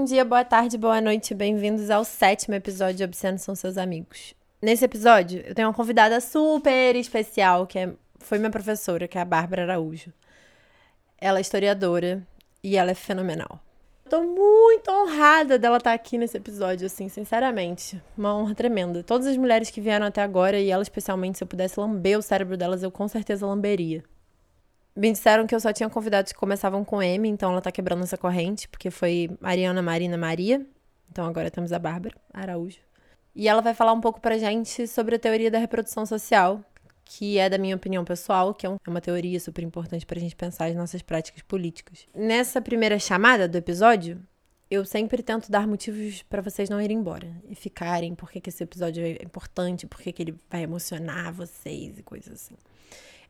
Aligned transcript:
bom 0.00 0.04
dia, 0.06 0.24
boa 0.24 0.42
tarde, 0.42 0.78
boa 0.78 0.98
noite, 0.98 1.34
bem-vindos 1.34 1.90
ao 1.90 2.06
sétimo 2.06 2.54
episódio 2.54 2.96
de 2.96 3.04
Obscenos 3.04 3.42
São 3.42 3.54
Seus 3.54 3.76
Amigos. 3.76 4.34
Nesse 4.62 4.82
episódio, 4.82 5.42
eu 5.46 5.54
tenho 5.54 5.68
uma 5.68 5.74
convidada 5.74 6.18
super 6.22 6.96
especial, 6.96 7.66
que 7.66 7.78
é, 7.78 7.92
foi 8.18 8.38
minha 8.38 8.50
professora, 8.50 9.06
que 9.06 9.18
é 9.18 9.20
a 9.20 9.26
Bárbara 9.26 9.64
Araújo. 9.64 10.10
Ela 11.18 11.36
é 11.36 11.42
historiadora 11.42 12.26
e 12.64 12.78
ela 12.78 12.92
é 12.92 12.94
fenomenal. 12.94 13.60
Tô 14.08 14.22
muito 14.22 14.90
honrada 14.90 15.58
dela 15.58 15.76
estar 15.76 15.92
aqui 15.92 16.16
nesse 16.16 16.38
episódio, 16.38 16.86
assim, 16.86 17.10
sinceramente. 17.10 18.02
Uma 18.16 18.34
honra 18.34 18.54
tremenda. 18.54 19.02
Todas 19.02 19.26
as 19.26 19.36
mulheres 19.36 19.68
que 19.68 19.82
vieram 19.82 20.06
até 20.06 20.22
agora, 20.22 20.58
e 20.58 20.70
ela 20.70 20.82
especialmente, 20.82 21.36
se 21.36 21.44
eu 21.44 21.48
pudesse 21.48 21.78
lamber 21.78 22.18
o 22.18 22.22
cérebro 22.22 22.56
delas, 22.56 22.82
eu 22.82 22.90
com 22.90 23.06
certeza 23.06 23.46
lamberia. 23.46 24.02
Me 24.94 25.10
disseram 25.12 25.46
que 25.46 25.54
eu 25.54 25.60
só 25.60 25.72
tinha 25.72 25.88
convidados 25.88 26.32
que 26.32 26.38
começavam 26.38 26.84
com 26.84 27.02
M, 27.02 27.28
então 27.28 27.52
ela 27.52 27.60
tá 27.60 27.70
quebrando 27.70 28.02
essa 28.02 28.18
corrente, 28.18 28.68
porque 28.68 28.90
foi 28.90 29.30
Mariana 29.40 29.80
Marina 29.80 30.16
Maria. 30.16 30.66
Então 31.10 31.26
agora 31.26 31.50
temos 31.50 31.72
a 31.72 31.78
Bárbara 31.78 32.14
Araújo. 32.32 32.78
E 33.34 33.48
ela 33.48 33.62
vai 33.62 33.74
falar 33.74 33.92
um 33.92 34.00
pouco 34.00 34.20
pra 34.20 34.36
gente 34.38 34.86
sobre 34.86 35.16
a 35.16 35.18
teoria 35.18 35.50
da 35.50 35.58
reprodução 35.58 36.04
social, 36.04 36.62
que 37.04 37.38
é 37.38 37.48
da 37.48 37.58
minha 37.58 37.76
opinião 37.76 38.04
pessoal, 38.04 38.52
que 38.54 38.66
é, 38.66 38.70
é 38.70 38.90
uma 38.90 39.00
teoria 39.00 39.38
super 39.40 39.64
importante 39.64 40.04
pra 40.04 40.20
gente 40.20 40.36
pensar 40.36 40.66
as 40.66 40.76
nossas 40.76 41.02
práticas 41.02 41.42
políticas. 41.42 42.06
Nessa 42.14 42.60
primeira 42.60 42.98
chamada 42.98 43.48
do 43.48 43.56
episódio, 43.56 44.20
eu 44.70 44.84
sempre 44.84 45.22
tento 45.22 45.50
dar 45.50 45.66
motivos 45.66 46.22
para 46.22 46.40
vocês 46.40 46.70
não 46.70 46.80
irem 46.80 46.98
embora 46.98 47.28
e 47.48 47.54
ficarem, 47.56 48.14
porque 48.14 48.40
que 48.40 48.50
esse 48.50 48.62
episódio 48.62 49.04
é 49.04 49.24
importante, 49.24 49.86
porque 49.86 50.12
que 50.12 50.22
ele 50.22 50.34
vai 50.48 50.62
emocionar 50.62 51.32
vocês 51.32 51.98
e 51.98 52.02
coisas 52.02 52.32
assim. 52.32 52.54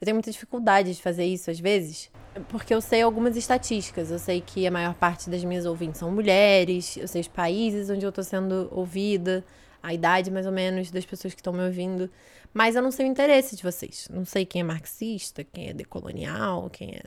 Eu 0.01 0.07
tenho 0.07 0.15
muita 0.15 0.31
dificuldade 0.31 0.95
de 0.95 1.03
fazer 1.03 1.27
isso 1.27 1.51
às 1.51 1.61
vezes, 1.61 2.11
porque 2.49 2.73
eu 2.73 2.81
sei 2.81 3.03
algumas 3.03 3.37
estatísticas. 3.37 4.11
Eu 4.11 4.19
sei 4.19 4.41
que 4.41 4.67
a 4.67 4.71
maior 4.71 4.95
parte 4.95 5.29
das 5.29 5.45
minhas 5.45 5.67
ouvintes 5.67 5.99
são 5.99 6.11
mulheres, 6.11 6.97
eu 6.97 7.07
sei 7.07 7.21
os 7.21 7.29
países 7.29 7.91
onde 7.91 8.07
eu 8.07 8.11
tô 8.11 8.23
sendo 8.23 8.69
ouvida, 8.73 9.45
a 9.83 9.93
idade 9.93 10.31
mais 10.31 10.47
ou 10.47 10.53
menos 10.53 10.91
das 10.91 11.05
pessoas 11.05 11.35
que 11.35 11.41
estão 11.41 11.53
me 11.53 11.63
ouvindo, 11.63 12.11
mas 12.55 12.77
eu 12.77 12.83
não 12.83 12.91
sei 12.91 13.07
o 13.07 13.11
interesse 13.11 13.55
de 13.55 13.63
vocês. 13.63 14.09
Não 14.11 14.25
sei 14.25 14.47
quem 14.47 14.61
é 14.61 14.65
marxista, 14.65 15.45
quem 15.45 15.69
é 15.69 15.75
decolonial, 15.75 16.71
quem 16.71 16.95
é 16.95 17.03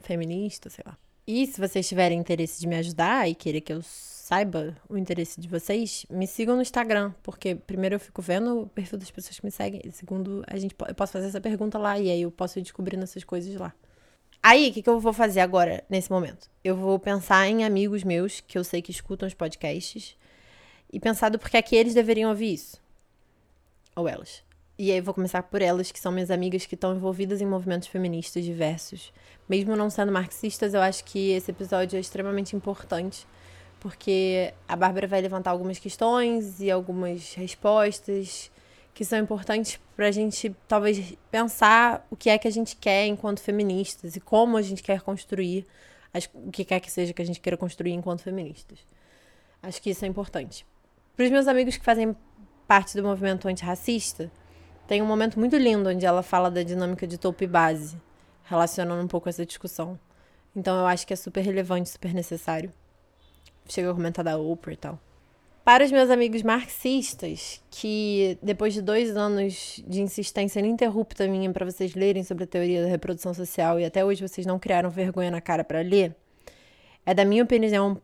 feminista, 0.00 0.70
sei 0.70 0.84
lá. 0.86 0.96
E 1.26 1.44
se 1.48 1.60
vocês 1.60 1.88
tiverem 1.88 2.16
interesse 2.16 2.60
de 2.60 2.68
me 2.68 2.76
ajudar 2.76 3.28
e 3.28 3.34
querer 3.34 3.60
que 3.60 3.72
eu 3.72 3.82
saiba 4.26 4.76
o 4.88 4.98
interesse 4.98 5.40
de 5.40 5.46
vocês, 5.46 6.04
me 6.10 6.26
sigam 6.26 6.56
no 6.56 6.62
Instagram, 6.62 7.14
porque 7.22 7.54
primeiro 7.54 7.94
eu 7.94 8.00
fico 8.00 8.20
vendo 8.20 8.62
o 8.62 8.66
perfil 8.66 8.98
das 8.98 9.08
pessoas 9.08 9.38
que 9.38 9.46
me 9.46 9.52
seguem, 9.52 9.80
e 9.84 9.92
segundo, 9.92 10.42
a 10.48 10.56
gente, 10.56 10.74
eu 10.88 10.94
posso 10.96 11.12
fazer 11.12 11.28
essa 11.28 11.40
pergunta 11.40 11.78
lá 11.78 11.96
e 11.96 12.10
aí 12.10 12.22
eu 12.22 12.30
posso 12.32 12.58
ir 12.58 12.62
descobrindo 12.62 13.04
essas 13.04 13.22
coisas 13.22 13.54
lá. 13.54 13.72
Aí, 14.42 14.68
o 14.68 14.72
que, 14.72 14.82
que 14.82 14.90
eu 14.90 14.98
vou 14.98 15.12
fazer 15.12 15.38
agora, 15.38 15.84
nesse 15.88 16.10
momento? 16.10 16.50
Eu 16.64 16.74
vou 16.74 16.98
pensar 16.98 17.46
em 17.46 17.64
amigos 17.64 18.02
meus 18.02 18.40
que 18.40 18.58
eu 18.58 18.64
sei 18.64 18.82
que 18.82 18.90
escutam 18.90 19.28
os 19.28 19.34
podcasts 19.34 20.16
e 20.92 20.98
pensar 20.98 21.28
do 21.28 21.38
porquê 21.38 21.62
que 21.62 21.76
eles 21.76 21.94
deveriam 21.94 22.30
ouvir 22.30 22.54
isso. 22.54 22.82
Ou 23.94 24.08
elas. 24.08 24.42
E 24.76 24.90
aí 24.90 24.98
eu 24.98 25.04
vou 25.04 25.14
começar 25.14 25.44
por 25.44 25.62
elas, 25.62 25.92
que 25.92 26.00
são 26.00 26.10
minhas 26.10 26.32
amigas 26.32 26.66
que 26.66 26.74
estão 26.74 26.96
envolvidas 26.96 27.40
em 27.40 27.46
movimentos 27.46 27.86
feministas 27.86 28.44
diversos. 28.44 29.12
Mesmo 29.48 29.76
não 29.76 29.88
sendo 29.88 30.10
marxistas, 30.10 30.74
eu 30.74 30.80
acho 30.80 31.04
que 31.04 31.30
esse 31.30 31.52
episódio 31.52 31.96
é 31.96 32.00
extremamente 32.00 32.56
importante 32.56 33.24
porque 33.80 34.52
a 34.66 34.74
Bárbara 34.74 35.06
vai 35.06 35.20
levantar 35.20 35.50
algumas 35.50 35.78
questões 35.78 36.60
e 36.60 36.70
algumas 36.70 37.34
respostas 37.34 38.50
que 38.94 39.04
são 39.04 39.18
importantes 39.18 39.78
para 39.94 40.08
a 40.08 40.10
gente 40.10 40.54
talvez 40.66 41.14
pensar 41.30 42.06
o 42.10 42.16
que 42.16 42.30
é 42.30 42.38
que 42.38 42.48
a 42.48 42.50
gente 42.50 42.76
quer 42.76 43.06
enquanto 43.06 43.40
feministas 43.40 44.16
e 44.16 44.20
como 44.20 44.56
a 44.56 44.62
gente 44.62 44.82
quer 44.82 45.02
construir 45.02 45.66
as, 46.14 46.28
o 46.32 46.50
que 46.50 46.64
quer 46.64 46.80
que 46.80 46.90
seja 46.90 47.12
que 47.12 47.20
a 47.20 47.24
gente 47.24 47.40
queira 47.40 47.56
construir 47.56 47.92
enquanto 47.92 48.22
feministas. 48.22 48.78
Acho 49.62 49.82
que 49.82 49.90
isso 49.90 50.04
é 50.04 50.08
importante. 50.08 50.64
Para 51.14 51.26
os 51.26 51.30
meus 51.30 51.46
amigos 51.46 51.76
que 51.76 51.84
fazem 51.84 52.16
parte 52.66 52.96
do 52.96 53.02
movimento 53.02 53.46
antirracista, 53.48 54.30
tem 54.88 55.02
um 55.02 55.06
momento 55.06 55.38
muito 55.38 55.56
lindo 55.56 55.90
onde 55.90 56.06
ela 56.06 56.22
fala 56.22 56.50
da 56.50 56.62
dinâmica 56.62 57.06
de 57.06 57.18
topo 57.18 57.44
e 57.44 57.46
base, 57.46 58.00
relacionando 58.44 59.02
um 59.02 59.08
pouco 59.08 59.28
essa 59.28 59.44
discussão. 59.44 59.98
Então 60.54 60.78
eu 60.78 60.86
acho 60.86 61.06
que 61.06 61.12
é 61.12 61.16
super 61.16 61.42
relevante, 61.42 61.90
super 61.90 62.14
necessário 62.14 62.72
chega 63.72 63.90
a 63.90 63.94
comentar 63.94 64.24
da 64.24 64.38
Oprah 64.38 64.72
e 64.72 64.76
tal. 64.76 65.00
Para 65.64 65.84
os 65.84 65.90
meus 65.90 66.10
amigos 66.10 66.44
marxistas, 66.44 67.60
que 67.70 68.38
depois 68.40 68.72
de 68.72 68.80
dois 68.80 69.16
anos 69.16 69.82
de 69.86 70.00
insistência 70.00 70.60
ininterrupta 70.60 71.26
minha 71.26 71.52
para 71.52 71.64
vocês 71.64 71.94
lerem 71.96 72.22
sobre 72.22 72.44
a 72.44 72.46
teoria 72.46 72.82
da 72.82 72.88
reprodução 72.88 73.34
social 73.34 73.80
e 73.80 73.84
até 73.84 74.04
hoje 74.04 74.26
vocês 74.26 74.46
não 74.46 74.60
criaram 74.60 74.88
vergonha 74.90 75.30
na 75.30 75.40
cara 75.40 75.64
para 75.64 75.80
ler, 75.80 76.14
é 77.04 77.12
da 77.12 77.24
minha 77.24 77.42
opinião 77.42 78.00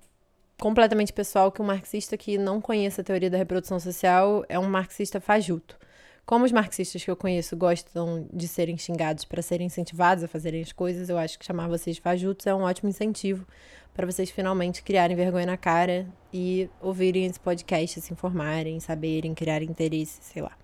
completamente 0.60 1.12
pessoal 1.12 1.52
que 1.52 1.62
um 1.62 1.64
marxista 1.64 2.16
que 2.16 2.36
não 2.36 2.60
conheça 2.60 3.00
a 3.00 3.04
teoria 3.04 3.30
da 3.30 3.38
reprodução 3.38 3.78
social 3.78 4.44
é 4.48 4.58
um 4.58 4.68
marxista 4.68 5.20
fajuto. 5.20 5.78
Como 6.24 6.44
os 6.44 6.52
marxistas 6.52 7.04
que 7.04 7.10
eu 7.10 7.16
conheço 7.16 7.56
gostam 7.56 8.28
de 8.32 8.46
serem 8.46 8.78
xingados 8.78 9.24
para 9.24 9.42
serem 9.42 9.66
incentivados 9.66 10.22
a 10.22 10.28
fazerem 10.28 10.62
as 10.62 10.72
coisas, 10.72 11.08
eu 11.08 11.18
acho 11.18 11.38
que 11.38 11.44
chamar 11.44 11.68
vocês 11.68 11.96
de 11.96 12.02
fajutos 12.02 12.46
é 12.46 12.54
um 12.54 12.62
ótimo 12.62 12.88
incentivo 12.88 13.46
para 13.92 14.06
vocês 14.06 14.30
finalmente 14.30 14.82
criarem 14.82 15.16
vergonha 15.16 15.46
na 15.46 15.56
cara 15.56 16.06
e 16.32 16.70
ouvirem 16.80 17.26
esse 17.26 17.38
podcast, 17.38 18.00
se 18.00 18.12
informarem, 18.12 18.80
saberem, 18.80 19.34
criarem 19.34 19.68
interesse, 19.68 20.18
sei 20.22 20.42
lá. 20.42 20.56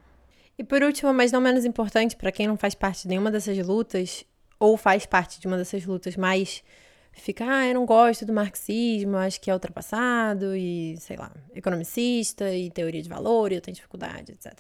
E 0.57 0.65
por 0.65 0.83
último, 0.83 1.13
mas 1.13 1.31
não 1.31 1.41
menos 1.41 1.65
importante, 1.65 2.17
para 2.17 2.33
quem 2.33 2.47
não 2.47 2.57
faz 2.57 2.75
parte 2.75 3.03
de 3.03 3.09
nenhuma 3.09 3.31
dessas 3.31 3.59
lutas, 3.67 4.25
ou 4.59 4.77
faz 4.77 5.07
parte 5.07 5.41
de 5.41 5.47
uma 5.47 5.57
dessas 5.57 5.85
lutas, 5.85 6.17
mas 6.17 6.65
fica, 7.13 7.45
ah, 7.45 7.67
eu 7.67 7.75
não 7.75 7.85
gosto 7.85 8.25
do 8.25 8.33
marxismo, 8.33 9.17
acho 9.17 9.41
que 9.41 9.51
é 9.51 9.55
ultrapassado, 9.55 10.57
e 10.57 10.97
sei 10.99 11.17
lá, 11.17 11.31
economicista, 11.55 12.53
e 12.55 12.71
teoria 12.71 13.03
de 13.03 13.09
valor, 13.09 13.53
e 13.53 13.57
eu 13.57 13.61
tenho 13.61 13.75
dificuldade, 13.75 14.33
etc. 14.33 14.59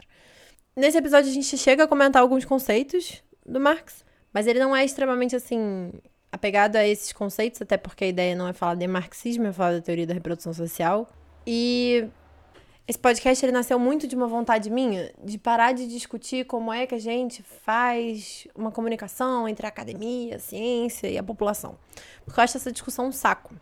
Nesse 0.78 0.96
episódio 0.96 1.28
a 1.28 1.34
gente 1.34 1.58
chega 1.58 1.82
a 1.82 1.88
comentar 1.88 2.22
alguns 2.22 2.44
conceitos 2.44 3.20
do 3.44 3.58
Marx, 3.58 4.04
mas 4.32 4.46
ele 4.46 4.60
não 4.60 4.76
é 4.76 4.84
extremamente 4.84 5.34
assim 5.34 5.90
apegado 6.30 6.76
a 6.76 6.86
esses 6.86 7.12
conceitos, 7.12 7.60
até 7.60 7.76
porque 7.76 8.04
a 8.04 8.06
ideia 8.06 8.36
não 8.36 8.46
é 8.46 8.52
falar 8.52 8.76
de 8.76 8.86
marxismo, 8.86 9.48
é 9.48 9.52
falar 9.52 9.72
da 9.72 9.80
teoria 9.80 10.06
da 10.06 10.14
reprodução 10.14 10.52
social. 10.52 11.08
E 11.44 12.06
esse 12.86 12.96
podcast 12.96 13.44
ele 13.44 13.50
nasceu 13.50 13.76
muito 13.76 14.06
de 14.06 14.14
uma 14.14 14.28
vontade 14.28 14.70
minha 14.70 15.12
de 15.20 15.36
parar 15.36 15.72
de 15.72 15.88
discutir 15.88 16.46
como 16.46 16.72
é 16.72 16.86
que 16.86 16.94
a 16.94 17.00
gente 17.00 17.42
faz 17.42 18.46
uma 18.54 18.70
comunicação 18.70 19.48
entre 19.48 19.66
a 19.66 19.70
academia, 19.70 20.36
a 20.36 20.38
ciência 20.38 21.08
e 21.08 21.18
a 21.18 21.24
população. 21.24 21.76
Porque 22.24 22.38
eu 22.38 22.44
acho 22.44 22.56
essa 22.56 22.70
discussão 22.70 23.08
um 23.08 23.12
saco. 23.12 23.52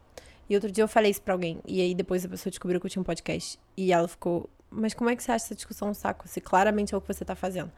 E 0.51 0.55
outro 0.55 0.71
dia 0.71 0.85
eu 0.85 0.89
falei 0.89 1.13
isso 1.13 1.23
pra 1.23 1.33
alguém, 1.33 1.61
e 1.67 1.81
aí 1.81 1.95
depois 1.95 2.27
a 2.27 2.29
pessoa 2.29 2.51
descobriu 2.51 2.79
que 2.79 2.87
eu 2.87 2.91
tinha 2.91 3.01
um 3.01 3.05
podcast. 3.05 3.59
E 3.75 3.91
ela 3.91 4.07
ficou, 4.07 4.51
mas 4.77 4.95
como 4.95 5.11
é 5.11 5.17
que 5.17 5.23
você 5.23 5.33
acha 5.33 5.47
essa 5.47 5.55
discussão 5.55 5.89
um 5.89 5.95
saco? 5.95 6.29
Se 6.29 6.41
claramente 6.41 6.95
é 6.95 6.97
o 6.97 7.01
que 7.01 7.09
você 7.09 7.25
tá 7.25 7.35
fazendo. 7.35 7.73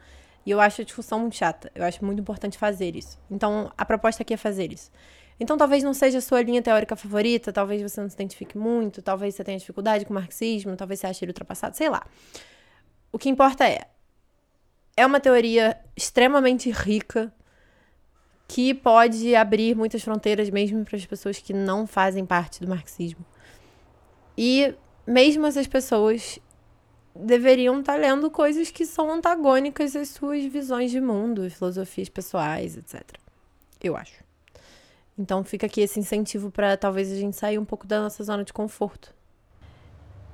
E 0.45 0.51
eu 0.51 0.59
acho 0.59 0.81
a 0.81 0.85
discussão 0.85 1.19
muito 1.19 1.35
chata. 1.35 1.71
Eu 1.73 1.83
acho 1.83 2.03
muito 2.03 2.19
importante 2.19 2.57
fazer 2.57 2.95
isso. 2.95 3.19
Então, 3.29 3.71
a 3.77 3.85
proposta 3.85 4.23
aqui 4.23 4.33
é 4.33 4.37
fazer 4.37 4.71
isso. 4.71 4.91
Então, 5.39 5.57
talvez 5.57 5.83
não 5.83 5.93
seja 5.93 6.17
a 6.17 6.21
sua 6.21 6.41
linha 6.41 6.61
teórica 6.61 6.95
favorita, 6.95 7.53
talvez 7.53 7.81
você 7.81 8.01
não 8.01 8.09
se 8.09 8.15
identifique 8.15 8.57
muito, 8.57 9.01
talvez 9.01 9.35
você 9.35 9.43
tenha 9.43 9.57
dificuldade 9.57 10.05
com 10.05 10.11
o 10.11 10.15
marxismo, 10.15 10.75
talvez 10.75 10.99
você 10.99 11.07
ache 11.07 11.23
ele 11.23 11.29
ultrapassado, 11.29 11.77
sei 11.77 11.87
lá. 11.89 12.05
O 13.11 13.17
que 13.17 13.29
importa 13.29 13.67
é. 13.67 13.87
É 14.97 15.05
uma 15.05 15.19
teoria 15.19 15.79
extremamente 15.95 16.69
rica 16.69 17.33
que 18.47 18.73
pode 18.73 19.33
abrir 19.35 19.75
muitas 19.75 20.03
fronteiras 20.03 20.49
mesmo 20.49 20.83
para 20.83 20.97
as 20.97 21.05
pessoas 21.05 21.37
que 21.37 21.53
não 21.53 21.87
fazem 21.87 22.25
parte 22.25 22.59
do 22.59 22.67
marxismo. 22.67 23.25
E 24.37 24.73
mesmo 25.07 25.45
essas 25.45 25.67
pessoas 25.67 26.39
deveriam 27.25 27.79
estar 27.79 27.93
tá 27.93 27.99
lendo 27.99 28.29
coisas 28.31 28.71
que 28.71 28.85
são 28.85 29.11
antagônicas 29.11 29.95
às 29.95 30.09
suas 30.09 30.43
visões 30.45 30.91
de 30.91 31.01
mundo, 31.01 31.49
filosofias 31.49 32.09
pessoais, 32.09 32.77
etc. 32.77 33.01
Eu 33.83 33.95
acho. 33.95 34.23
Então 35.17 35.43
fica 35.43 35.65
aqui 35.65 35.81
esse 35.81 35.99
incentivo 35.99 36.49
para 36.49 36.77
talvez 36.77 37.11
a 37.11 37.15
gente 37.15 37.35
sair 37.35 37.57
um 37.57 37.65
pouco 37.65 37.85
da 37.85 38.01
nossa 38.01 38.23
zona 38.23 38.43
de 38.43 38.53
conforto. 38.53 39.13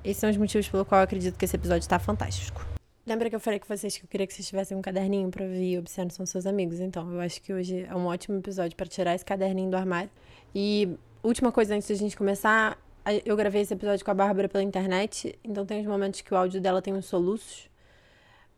Esses 0.04 0.18
são 0.18 0.30
os 0.30 0.38
motivos 0.38 0.70
pelo 0.70 0.86
qual 0.86 1.02
eu 1.02 1.06
acredito 1.06 1.38
que 1.38 1.46
esse 1.46 1.56
episódio 1.56 1.82
está 1.82 1.98
fantástico. 1.98 2.64
Lembra 3.08 3.30
que 3.30 3.36
eu 3.36 3.40
falei 3.40 3.60
com 3.60 3.68
vocês 3.68 3.98
que 3.98 4.04
eu 4.04 4.08
queria 4.08 4.26
que 4.26 4.34
vocês 4.34 4.48
tivessem 4.48 4.76
um 4.78 4.82
caderninho 4.82 5.30
para 5.30 5.44
ouvir 5.44 5.78
Obsceno 5.80 6.12
são 6.12 6.26
seus 6.26 6.46
amigos? 6.46 6.80
Então, 6.80 7.12
eu 7.14 7.20
acho 7.20 7.42
que 7.42 7.54
hoje 7.54 7.86
é 7.88 7.96
um 7.96 8.06
ótimo 8.06 8.38
episódio 8.38 8.76
para 8.76 8.88
tirar 8.88 9.14
esse 9.14 9.26
caderninho 9.26 9.70
do 9.70 9.78
armário. 9.78 10.10
E 10.54 10.90
última 11.24 11.52
coisa 11.52 11.76
antes 11.76 11.88
da 11.88 11.96
gente 11.96 12.16
começar, 12.18 12.78
eu 13.26 13.36
gravei 13.36 13.62
esse 13.62 13.74
episódio 13.74 14.04
com 14.04 14.12
a 14.12 14.16
Bárbara 14.16 14.50
pela 14.50 14.64
internet, 14.64 15.38
então 15.44 15.66
tem 15.66 15.82
uns 15.82 15.88
momentos 15.88 16.22
que 16.22 16.34
o 16.34 16.38
áudio 16.38 16.60
dela 16.60 16.82
tem 16.82 16.94
uns 16.94 17.06
soluços. 17.06 17.70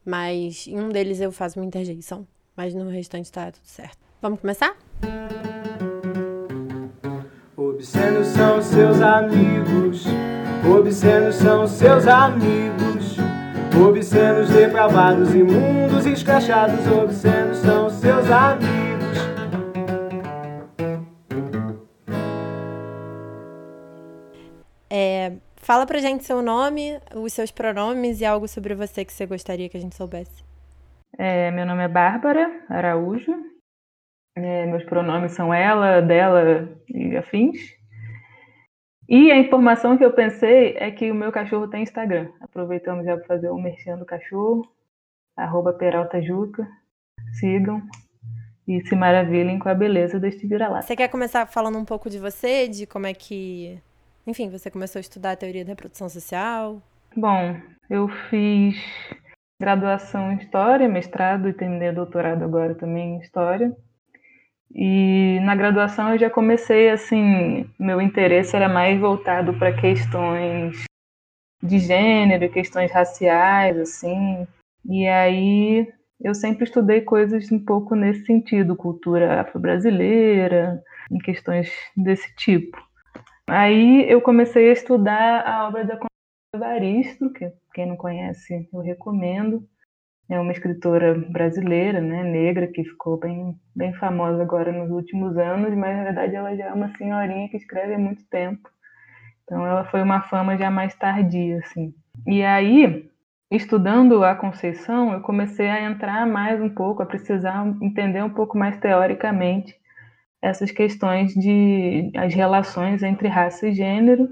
Mas 0.06 0.68
em 0.68 0.80
um 0.80 0.88
deles 0.88 1.20
eu 1.20 1.34
faço 1.34 1.60
uma 1.60 1.66
interjeição. 1.66 2.26
Mas 2.56 2.74
no 2.74 2.90
restante 2.90 3.30
tá 3.32 3.52
tudo 3.52 3.66
certo. 3.66 3.98
Vamos 4.22 4.40
começar? 4.40 4.76
Obscenos 7.58 8.28
são 8.28 8.62
seus 8.62 9.02
amigos. 9.02 10.06
Obscenos 10.66 11.36
são 11.36 11.68
seus 11.68 12.08
amigos. 12.08 13.18
Obscenos, 13.86 14.50
depravados, 14.50 15.36
imundos, 15.36 16.06
escrachados. 16.06 16.88
Obscenos 16.88 17.58
são 17.58 17.90
seus 17.90 18.32
amigos. 18.32 18.87
Fala 25.68 25.86
pra 25.86 26.00
gente 26.00 26.24
seu 26.24 26.42
nome, 26.42 26.98
os 27.14 27.34
seus 27.34 27.52
pronomes 27.52 28.22
e 28.22 28.26
algo 28.26 28.48
sobre 28.48 28.74
você 28.74 29.04
que 29.04 29.12
você 29.12 29.26
gostaria 29.26 29.68
que 29.68 29.76
a 29.76 29.80
gente 29.82 29.98
soubesse. 29.98 30.42
É, 31.18 31.52
meu 31.52 31.66
nome 31.66 31.84
é 31.84 31.90
Bárbara 31.90 32.50
Araújo. 32.70 33.34
É, 34.34 34.66
meus 34.66 34.86
pronomes 34.86 35.34
são 35.34 35.54
ela, 35.54 36.02
dela 36.02 36.70
e 36.88 37.18
afins. 37.18 37.60
E 39.10 39.30
a 39.30 39.38
informação 39.38 39.98
que 39.98 40.06
eu 40.06 40.14
pensei 40.14 40.78
é 40.78 40.90
que 40.90 41.12
o 41.12 41.16
meu 41.16 41.34
cachorro 41.34 41.68
tem 41.68 41.84
Instagram. 41.84 42.32
Aproveitamos 42.40 43.04
já 43.04 43.18
para 43.18 43.26
fazer 43.28 43.50
o 43.50 43.58
merchan 43.58 43.98
do 43.98 44.06
cachorro. 44.06 44.66
Arroba 45.36 45.74
Peraltajuca. 45.74 46.66
Sigam 47.42 47.82
e 48.66 48.88
se 48.88 48.96
maravilhem 48.96 49.60
com 49.60 49.68
a 49.68 49.74
beleza 49.74 50.18
deste 50.18 50.48
vira-lata. 50.48 50.88
Você 50.88 50.96
quer 50.96 51.10
começar 51.10 51.46
falando 51.46 51.78
um 51.78 51.84
pouco 51.84 52.10
de 52.10 52.20
você, 52.20 52.70
de 52.70 52.88
como 52.88 53.06
é 53.06 53.14
que, 53.14 53.82
enfim, 54.28 54.50
você 54.50 54.70
começou 54.70 55.00
a 55.00 55.02
estudar 55.02 55.32
a 55.32 55.36
teoria 55.38 55.64
da 55.64 55.70
reprodução 55.70 56.10
social? 56.10 56.82
Bom, 57.16 57.56
eu 57.90 58.10
fiz 58.30 58.76
graduação 59.60 60.34
em 60.34 60.36
História, 60.36 60.90
mestrado 60.90 61.48
e 61.48 61.54
terminei 61.54 61.94
doutorado 61.94 62.44
agora 62.44 62.76
também 62.76 63.16
em 63.16 63.20
História. 63.20 63.76
E 64.76 65.40
na 65.44 65.56
graduação 65.56 66.12
eu 66.12 66.20
já 66.20 66.30
comecei 66.30 66.90
assim, 66.90 67.70
meu 67.80 68.02
interesse 68.02 68.54
era 68.54 68.68
mais 68.68 69.00
voltado 69.00 69.54
para 69.54 69.74
questões 69.74 70.84
de 71.64 71.80
gênero, 71.80 72.52
questões 72.52 72.92
raciais, 72.92 73.78
assim. 73.78 74.46
E 74.86 75.08
aí 75.08 75.88
eu 76.22 76.36
sempre 76.36 76.66
estudei 76.66 77.02
coisas 77.02 77.50
um 77.50 77.64
pouco 77.64 77.96
nesse 77.96 78.26
sentido, 78.26 78.76
cultura 78.76 79.40
afro-brasileira, 79.40 80.84
em 81.10 81.18
questões 81.18 81.72
desse 81.96 82.36
tipo. 82.36 82.87
Aí 83.50 84.06
eu 84.12 84.22
comecei 84.22 84.70
a 84.70 84.74
estudar 84.74 85.48
a 85.48 85.68
obra 85.68 85.86
da 85.86 85.98
Evaristo, 86.54 87.32
que 87.32 87.50
quem 87.74 87.86
não 87.86 87.96
conhece 87.96 88.68
eu 88.74 88.82
recomendo. 88.82 89.66
É 90.30 90.38
uma 90.38 90.52
escritora 90.52 91.16
brasileira, 91.16 92.02
né, 92.02 92.22
negra, 92.22 92.68
que 92.68 92.84
ficou 92.84 93.18
bem, 93.18 93.58
bem 93.74 93.94
famosa 93.94 94.42
agora 94.42 94.74
nos 94.74 94.92
últimos 94.92 95.38
anos, 95.38 95.74
mas 95.74 95.96
na 95.96 96.04
verdade 96.04 96.36
ela 96.36 96.54
já 96.58 96.66
é 96.66 96.74
uma 96.74 96.94
senhorinha 96.98 97.48
que 97.48 97.56
escreve 97.56 97.94
há 97.94 98.00
muito 98.00 98.26
tempo. 98.26 98.70
Então 99.44 99.66
ela 99.66 99.86
foi 99.86 100.02
uma 100.02 100.22
fama 100.24 100.58
já 100.58 100.70
mais 100.70 100.94
tardia, 100.96 101.60
assim. 101.60 101.94
E 102.26 102.44
aí 102.44 103.10
estudando 103.50 104.26
a 104.26 104.36
Conceição, 104.36 105.14
eu 105.14 105.22
comecei 105.22 105.70
a 105.70 105.82
entrar 105.84 106.28
mais 106.28 106.62
um 106.62 106.70
pouco, 106.70 107.02
a 107.02 107.06
precisar 107.06 107.66
entender 107.82 108.22
um 108.22 108.30
pouco 108.30 108.58
mais 108.58 108.78
teoricamente 108.78 109.74
essas 110.42 110.72
questões 110.72 111.34
de 111.34 112.12
as 112.16 112.34
relações 112.34 113.04
entre 113.04 113.28
raça 113.28 113.68
e 113.68 113.74
gênero. 113.74 114.30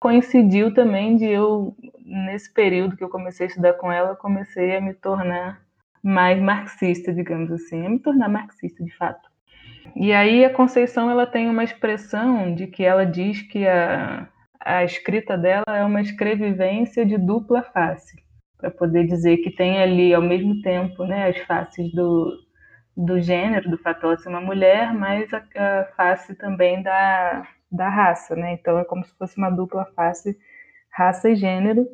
Coincidiu 0.00 0.72
também 0.74 1.16
de 1.16 1.24
eu, 1.24 1.74
nesse 2.04 2.52
período 2.52 2.96
que 2.96 3.02
eu 3.02 3.08
comecei 3.08 3.46
a 3.46 3.48
estudar 3.48 3.72
com 3.74 3.90
ela, 3.90 4.14
comecei 4.14 4.76
a 4.76 4.80
me 4.80 4.94
tornar 4.94 5.62
mais 6.02 6.40
marxista, 6.40 7.12
digamos 7.12 7.50
assim, 7.50 7.84
a 7.84 7.90
me 7.90 7.98
tornar 7.98 8.28
marxista 8.28 8.84
de 8.84 8.94
fato. 8.96 9.28
E 9.94 10.12
aí 10.12 10.44
a 10.44 10.52
Conceição 10.52 11.10
ela 11.10 11.26
tem 11.26 11.48
uma 11.48 11.64
expressão 11.64 12.54
de 12.54 12.66
que 12.66 12.84
ela 12.84 13.06
diz 13.06 13.42
que 13.42 13.66
a, 13.66 14.28
a 14.60 14.84
escrita 14.84 15.36
dela 15.38 15.64
é 15.68 15.84
uma 15.84 16.00
escrevivência 16.00 17.04
de 17.04 17.16
dupla 17.16 17.62
face 17.62 18.16
para 18.58 18.70
poder 18.70 19.06
dizer 19.06 19.38
que 19.38 19.50
tem 19.50 19.80
ali 19.82 20.14
ao 20.14 20.22
mesmo 20.22 20.60
tempo 20.62 21.04
né, 21.04 21.28
as 21.28 21.38
faces 21.38 21.92
do, 21.92 22.32
do 22.96 23.20
gênero, 23.20 23.70
do 23.70 23.78
fato 23.78 24.06
ela 24.06 24.16
ser 24.16 24.28
uma 24.28 24.40
mulher, 24.40 24.94
mas 24.94 25.32
a, 25.34 25.42
a, 25.56 25.84
face 25.96 26.34
também 26.34 26.82
da, 26.82 27.46
da 27.70 27.88
raça, 27.88 28.34
né? 28.34 28.54
Então 28.54 28.78
é 28.78 28.84
como 28.84 29.04
se 29.04 29.14
fosse 29.18 29.36
uma 29.36 29.50
dupla 29.50 29.84
face, 29.94 30.36
raça 30.90 31.28
e 31.28 31.36
gênero. 31.36 31.86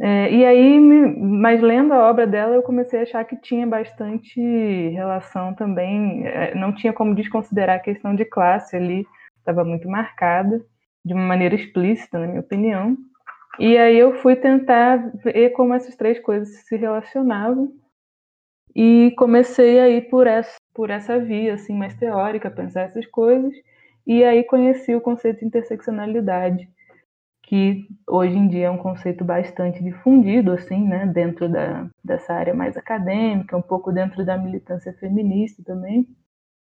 É, 0.00 0.30
e 0.30 0.44
aí, 0.44 0.78
mas 0.80 1.60
lendo 1.60 1.92
a 1.92 2.08
obra 2.08 2.26
dela, 2.26 2.54
eu 2.54 2.62
comecei 2.62 3.00
a 3.00 3.02
achar 3.02 3.24
que 3.24 3.36
tinha 3.36 3.66
bastante 3.66 4.40
relação 4.90 5.54
também, 5.54 6.26
é, 6.26 6.54
não 6.54 6.74
tinha 6.74 6.92
como 6.92 7.14
desconsiderar 7.14 7.76
a 7.76 7.80
questão 7.80 8.14
de 8.14 8.24
classe 8.24 8.76
ali, 8.76 9.06
estava 9.38 9.64
muito 9.64 9.88
marcada, 9.88 10.62
de 11.04 11.14
uma 11.14 11.22
maneira 11.24 11.54
explícita, 11.54 12.18
na 12.18 12.26
minha 12.26 12.40
opinião. 12.40 12.96
E 13.58 13.78
aí 13.78 13.98
eu 13.98 14.14
fui 14.20 14.36
tentar 14.36 15.12
ver 15.24 15.50
como 15.50 15.72
essas 15.72 15.96
três 15.96 16.18
coisas 16.20 16.48
se 16.66 16.76
relacionavam 16.76 17.72
e 18.76 19.12
comecei 19.12 19.80
a 19.80 19.88
ir 19.88 20.10
por 20.10 20.26
essa, 20.26 20.58
por 20.74 20.90
essa 20.90 21.18
via 21.18 21.54
assim 21.54 21.74
mais 21.74 21.94
teórica, 21.96 22.50
pensar 22.50 22.82
essas 22.82 23.06
coisas. 23.06 23.54
E 24.06 24.22
aí 24.22 24.44
conheci 24.44 24.94
o 24.94 25.00
conceito 25.00 25.40
de 25.40 25.46
interseccionalidade, 25.46 26.68
que 27.42 27.88
hoje 28.06 28.36
em 28.36 28.46
dia 28.46 28.66
é 28.66 28.70
um 28.70 28.76
conceito 28.76 29.24
bastante 29.24 29.82
difundido 29.82 30.52
assim, 30.52 30.86
né, 30.86 31.06
dentro 31.06 31.48
da, 31.48 31.88
dessa 32.04 32.34
área 32.34 32.52
mais 32.52 32.76
acadêmica, 32.76 33.56
um 33.56 33.62
pouco 33.62 33.90
dentro 33.90 34.24
da 34.26 34.36
militância 34.36 34.92
feminista 34.92 35.62
também. 35.64 36.06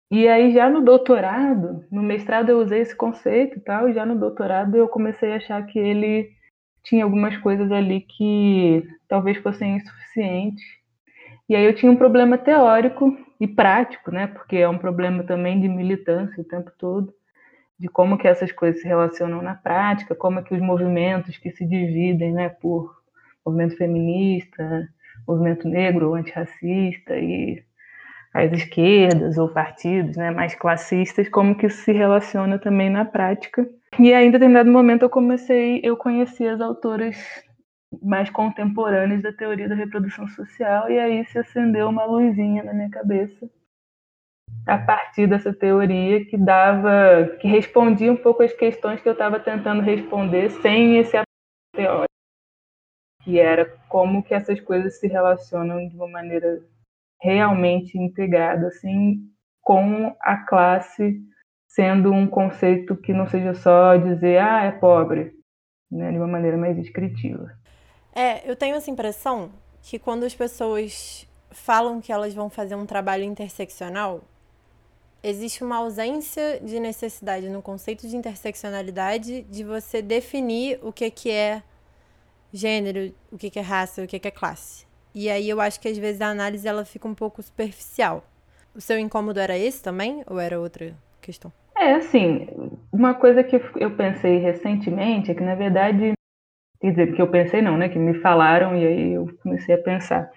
E 0.08 0.28
aí 0.28 0.52
já 0.52 0.70
no 0.70 0.82
doutorado, 0.82 1.84
no 1.90 2.02
mestrado 2.02 2.48
eu 2.50 2.60
usei 2.60 2.82
esse 2.82 2.94
conceito 2.94 3.58
e 3.58 3.60
tal, 3.60 3.88
e 3.88 3.92
já 3.92 4.06
no 4.06 4.16
doutorado 4.16 4.76
eu 4.76 4.86
comecei 4.86 5.32
a 5.32 5.36
achar 5.36 5.66
que 5.66 5.80
ele 5.80 6.30
tinha 6.84 7.02
algumas 7.02 7.36
coisas 7.38 7.72
ali 7.72 8.02
que 8.02 8.86
talvez 9.08 9.38
fossem 9.38 9.78
insuficientes. 9.78 10.83
E 11.48 11.54
aí 11.54 11.64
eu 11.64 11.74
tinha 11.74 11.90
um 11.90 11.96
problema 11.96 12.38
teórico 12.38 13.16
e 13.40 13.46
prático, 13.46 14.10
né? 14.10 14.26
Porque 14.26 14.56
é 14.56 14.68
um 14.68 14.78
problema 14.78 15.22
também 15.22 15.60
de 15.60 15.68
militância 15.68 16.40
o 16.40 16.44
tempo 16.44 16.70
todo, 16.78 17.12
de 17.78 17.88
como 17.88 18.16
que 18.16 18.28
essas 18.28 18.52
coisas 18.52 18.80
se 18.80 18.88
relacionam 18.88 19.42
na 19.42 19.54
prática, 19.54 20.14
como 20.14 20.38
é 20.38 20.42
que 20.42 20.54
os 20.54 20.60
movimentos 20.60 21.36
que 21.36 21.50
se 21.50 21.66
dividem, 21.66 22.32
né, 22.32 22.48
por 22.48 22.94
movimento 23.44 23.76
feminista, 23.76 24.88
movimento 25.26 25.68
negro 25.68 26.08
ou 26.08 26.14
antirracista 26.14 27.16
e 27.18 27.62
as 28.32 28.52
esquerdas 28.52 29.38
ou 29.38 29.48
partidos, 29.48 30.16
né, 30.16 30.30
mais 30.30 30.54
classistas, 30.54 31.28
como 31.28 31.54
que 31.56 31.66
isso 31.66 31.82
se 31.84 31.92
relaciona 31.92 32.58
também 32.58 32.90
na 32.90 33.04
prática 33.04 33.68
e 33.98 34.12
aí, 34.12 34.26
em 34.26 34.30
determinado 34.32 34.70
momento, 34.72 35.02
eu 35.02 35.10
comecei, 35.10 35.80
eu 35.84 35.96
conheci 35.96 36.46
as 36.48 36.60
autoras 36.60 37.16
mais 38.02 38.30
contemporâneas 38.30 39.22
da 39.22 39.32
teoria 39.32 39.68
da 39.68 39.74
reprodução 39.74 40.26
social, 40.28 40.90
e 40.90 40.98
aí 40.98 41.24
se 41.26 41.38
acendeu 41.38 41.88
uma 41.88 42.04
luzinha 42.04 42.62
na 42.62 42.72
minha 42.72 42.90
cabeça 42.90 43.48
a 44.66 44.78
partir 44.78 45.26
dessa 45.26 45.52
teoria 45.52 46.24
que 46.24 46.38
dava, 46.38 47.36
que 47.40 47.46
respondia 47.46 48.10
um 48.10 48.16
pouco 48.16 48.42
as 48.42 48.52
questões 48.52 49.00
que 49.00 49.08
eu 49.08 49.12
estava 49.12 49.38
tentando 49.38 49.82
responder 49.82 50.50
sem 50.50 50.96
esse 50.98 51.20
teórico, 51.74 52.08
que 53.22 53.38
era 53.38 53.66
como 53.88 54.22
que 54.22 54.34
essas 54.34 54.60
coisas 54.60 54.98
se 54.98 55.06
relacionam 55.06 55.86
de 55.86 55.94
uma 55.94 56.08
maneira 56.08 56.62
realmente 57.20 57.98
integrada, 57.98 58.68
assim, 58.68 59.28
com 59.60 60.14
a 60.20 60.36
classe 60.46 61.20
sendo 61.68 62.12
um 62.12 62.26
conceito 62.26 62.96
que 62.96 63.12
não 63.12 63.26
seja 63.26 63.52
só 63.52 63.96
dizer, 63.96 64.38
ah, 64.38 64.64
é 64.64 64.70
pobre, 64.70 65.32
né, 65.90 66.12
de 66.12 66.18
uma 66.18 66.28
maneira 66.28 66.56
mais 66.56 66.76
descritiva. 66.76 67.50
É, 68.14 68.48
eu 68.48 68.54
tenho 68.54 68.76
essa 68.76 68.90
impressão 68.90 69.50
que 69.82 69.98
quando 69.98 70.24
as 70.24 70.34
pessoas 70.34 71.26
falam 71.50 72.00
que 72.00 72.12
elas 72.12 72.32
vão 72.32 72.48
fazer 72.48 72.76
um 72.76 72.86
trabalho 72.86 73.24
interseccional, 73.24 74.22
existe 75.22 75.64
uma 75.64 75.76
ausência 75.76 76.60
de 76.60 76.78
necessidade 76.78 77.48
no 77.48 77.60
conceito 77.60 78.06
de 78.06 78.16
interseccionalidade 78.16 79.42
de 79.42 79.64
você 79.64 80.00
definir 80.00 80.78
o 80.82 80.92
que, 80.92 81.10
que 81.10 81.30
é 81.30 81.62
gênero, 82.52 83.12
o 83.32 83.36
que, 83.36 83.50
que 83.50 83.58
é 83.58 83.62
raça, 83.62 84.02
o 84.02 84.06
que, 84.06 84.18
que 84.18 84.28
é 84.28 84.30
classe. 84.30 84.86
E 85.12 85.28
aí 85.28 85.48
eu 85.48 85.60
acho 85.60 85.80
que 85.80 85.88
às 85.88 85.98
vezes 85.98 86.20
a 86.20 86.28
análise 86.28 86.66
ela 86.68 86.84
fica 86.84 87.08
um 87.08 87.14
pouco 87.14 87.42
superficial. 87.42 88.24
O 88.74 88.80
seu 88.80 88.98
incômodo 88.98 89.40
era 89.40 89.56
esse 89.56 89.82
também 89.82 90.22
ou 90.26 90.38
era 90.38 90.60
outra 90.60 90.94
questão? 91.20 91.52
É, 91.76 91.94
assim, 91.94 92.46
uma 92.92 93.14
coisa 93.14 93.42
que 93.42 93.60
eu 93.76 93.90
pensei 93.96 94.38
recentemente 94.38 95.30
é 95.30 95.34
que, 95.34 95.42
na 95.42 95.54
verdade, 95.54 96.14
quer 96.80 96.90
dizer, 96.90 97.14
que 97.14 97.22
eu 97.22 97.28
pensei 97.28 97.62
não, 97.62 97.76
né, 97.76 97.88
que 97.88 97.98
me 97.98 98.14
falaram 98.14 98.76
e 98.76 98.86
aí 98.86 99.12
eu 99.14 99.28
comecei 99.42 99.74
a 99.74 99.78
pensar, 99.78 100.30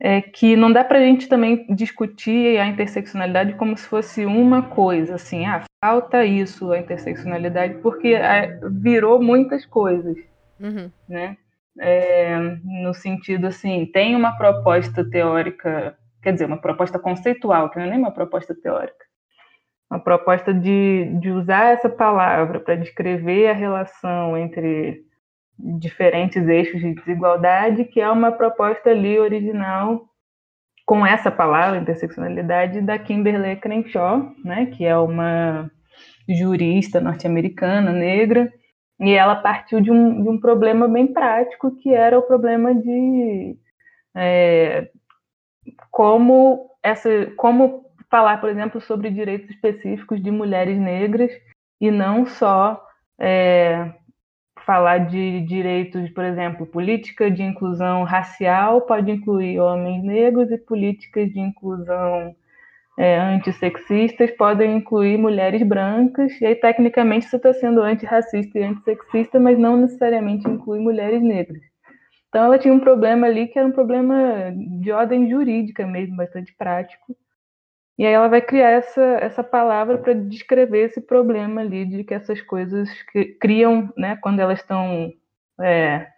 é 0.00 0.22
que 0.22 0.56
não 0.56 0.72
dá 0.72 0.82
para 0.82 0.98
a 0.98 1.02
gente 1.02 1.28
também 1.28 1.66
discutir 1.68 2.58
a 2.58 2.66
interseccionalidade 2.66 3.54
como 3.54 3.76
se 3.76 3.86
fosse 3.86 4.24
uma 4.24 4.62
coisa, 4.62 5.16
assim, 5.16 5.44
ah, 5.44 5.62
falta 5.84 6.24
isso, 6.24 6.72
a 6.72 6.78
interseccionalidade, 6.78 7.74
porque 7.82 8.14
é, 8.14 8.58
virou 8.70 9.22
muitas 9.22 9.66
coisas, 9.66 10.16
uhum. 10.58 10.90
né? 11.06 11.36
É, 11.78 12.36
no 12.64 12.92
sentido, 12.94 13.46
assim, 13.46 13.86
tem 13.86 14.16
uma 14.16 14.36
proposta 14.36 15.08
teórica, 15.08 15.96
quer 16.22 16.32
dizer, 16.32 16.46
uma 16.46 16.60
proposta 16.60 16.98
conceitual, 16.98 17.70
que 17.70 17.78
não 17.78 17.86
é 17.86 17.90
nem 17.90 17.98
uma 17.98 18.10
proposta 18.10 18.54
teórica, 18.54 19.04
uma 19.90 20.00
proposta 20.00 20.52
de, 20.52 21.10
de 21.20 21.30
usar 21.30 21.74
essa 21.74 21.88
palavra 21.88 22.58
para 22.58 22.74
descrever 22.74 23.48
a 23.48 23.54
relação 23.54 24.36
entre 24.36 25.04
diferentes 25.78 26.46
eixos 26.48 26.80
de 26.80 26.94
desigualdade, 26.94 27.84
que 27.84 28.00
é 28.00 28.10
uma 28.10 28.32
proposta 28.32 28.90
ali 28.90 29.18
original 29.18 30.06
com 30.86 31.06
essa 31.06 31.30
palavra, 31.30 31.78
interseccionalidade, 31.78 32.80
da 32.80 32.98
Kimberly 32.98 33.56
Crenshaw, 33.56 34.32
né, 34.44 34.66
que 34.66 34.84
é 34.84 34.96
uma 34.96 35.70
jurista 36.28 37.00
norte-americana 37.00 37.92
negra, 37.92 38.52
E 39.00 39.12
ela 39.12 39.36
partiu 39.36 39.80
de 39.80 39.90
um, 39.90 40.22
de 40.22 40.28
um 40.28 40.38
problema 40.38 40.86
bem 40.86 41.06
prático, 41.06 41.74
que 41.76 41.94
era 41.94 42.18
o 42.18 42.22
problema 42.22 42.74
de 42.74 43.56
é, 44.14 44.90
como, 45.90 46.70
essa, 46.82 47.08
como 47.36 47.86
falar, 48.10 48.40
por 48.40 48.50
exemplo, 48.50 48.80
sobre 48.80 49.10
direitos 49.10 49.48
específicos 49.50 50.22
de 50.22 50.30
mulheres 50.30 50.78
negras 50.78 51.30
e 51.80 51.90
não 51.90 52.26
só 52.26 52.84
é, 53.18 53.90
falar 54.70 54.98
de 54.98 55.40
direitos, 55.40 56.08
por 56.10 56.22
exemplo, 56.24 56.64
política 56.64 57.28
de 57.28 57.42
inclusão 57.42 58.04
racial 58.04 58.82
pode 58.82 59.10
incluir 59.10 59.58
homens 59.58 60.00
negros 60.04 60.48
e 60.52 60.58
políticas 60.58 61.28
de 61.32 61.40
inclusão 61.40 62.36
é, 62.96 63.18
antissexistas 63.18 64.30
podem 64.30 64.76
incluir 64.76 65.18
mulheres 65.18 65.60
brancas, 65.64 66.40
e 66.40 66.46
aí 66.46 66.54
tecnicamente 66.54 67.26
isso 67.26 67.34
está 67.34 67.52
sendo 67.52 67.82
antirracista 67.82 68.60
e 68.60 68.62
antissexista, 68.62 69.40
mas 69.40 69.58
não 69.58 69.76
necessariamente 69.76 70.48
inclui 70.48 70.78
mulheres 70.78 71.20
negras. 71.20 71.62
Então 72.28 72.44
ela 72.44 72.56
tinha 72.56 72.72
um 72.72 72.78
problema 72.78 73.26
ali 73.26 73.48
que 73.48 73.58
era 73.58 73.66
um 73.66 73.72
problema 73.72 74.52
de 74.80 74.92
ordem 74.92 75.28
jurídica 75.28 75.84
mesmo, 75.84 76.14
bastante 76.14 76.54
prático. 76.56 77.16
E 78.00 78.06
aí 78.06 78.14
ela 78.14 78.28
vai 78.28 78.40
criar 78.40 78.70
essa, 78.70 79.02
essa 79.20 79.44
palavra 79.44 79.98
para 79.98 80.14
descrever 80.14 80.86
esse 80.86 81.02
problema 81.02 81.60
ali 81.60 81.84
de 81.84 82.02
que 82.02 82.14
essas 82.14 82.40
coisas 82.40 82.88
criam, 83.38 83.92
né, 83.96 84.16
quando 84.16 84.40
elas 84.40 84.58
estão 84.58 85.12
é, 85.60 86.08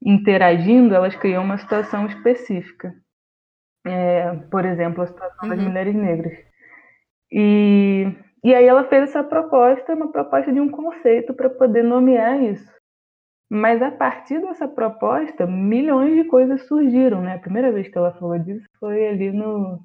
interagindo, 0.00 0.94
elas 0.94 1.16
criam 1.16 1.42
uma 1.42 1.58
situação 1.58 2.06
específica 2.06 2.94
é, 3.86 4.34
por 4.50 4.64
exemplo, 4.64 5.02
a 5.02 5.06
situação 5.06 5.48
uhum. 5.48 5.56
das 5.56 5.64
mulheres 5.64 5.94
negras. 5.94 6.36
E, 7.30 8.12
e 8.42 8.54
aí 8.54 8.64
ela 8.66 8.84
fez 8.88 9.04
essa 9.04 9.22
proposta, 9.22 9.94
uma 9.94 10.10
proposta 10.10 10.52
de 10.52 10.60
um 10.60 10.68
conceito 10.68 11.32
para 11.32 11.48
poder 11.48 11.84
nomear 11.84 12.42
isso. 12.42 12.74
Mas 13.48 13.80
a 13.80 13.92
partir 13.92 14.40
dessa 14.40 14.66
proposta, 14.66 15.46
milhões 15.46 16.16
de 16.16 16.24
coisas 16.24 16.66
surgiram, 16.66 17.22
né? 17.22 17.34
A 17.34 17.38
primeira 17.38 17.70
vez 17.70 17.88
que 17.88 17.96
ela 17.96 18.12
falou 18.14 18.36
disso 18.38 18.66
foi 18.80 19.06
ali 19.06 19.30
no 19.30 19.80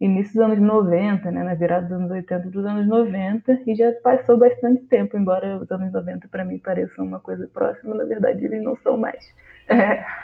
início 0.00 0.34
dos 0.34 0.42
anos 0.42 0.60
90, 0.60 1.30
né? 1.30 1.42
Na 1.42 1.54
virada 1.54 1.86
dos 1.86 1.92
anos 1.92 2.10
80 2.10 2.50
dos 2.50 2.64
anos 2.64 2.86
90, 2.86 3.60
e 3.66 3.74
já 3.74 3.92
passou 4.02 4.38
bastante 4.38 4.82
tempo, 4.84 5.16
embora 5.16 5.58
os 5.58 5.70
anos 5.70 5.92
90 5.92 6.28
para 6.28 6.44
mim 6.44 6.58
pareçam 6.58 7.04
uma 7.04 7.18
coisa 7.20 7.48
próxima, 7.52 7.94
na 7.94 8.04
verdade 8.04 8.44
eles 8.44 8.62
não 8.62 8.76
são 8.76 8.96
mais. 8.96 9.24
É. 9.68 10.04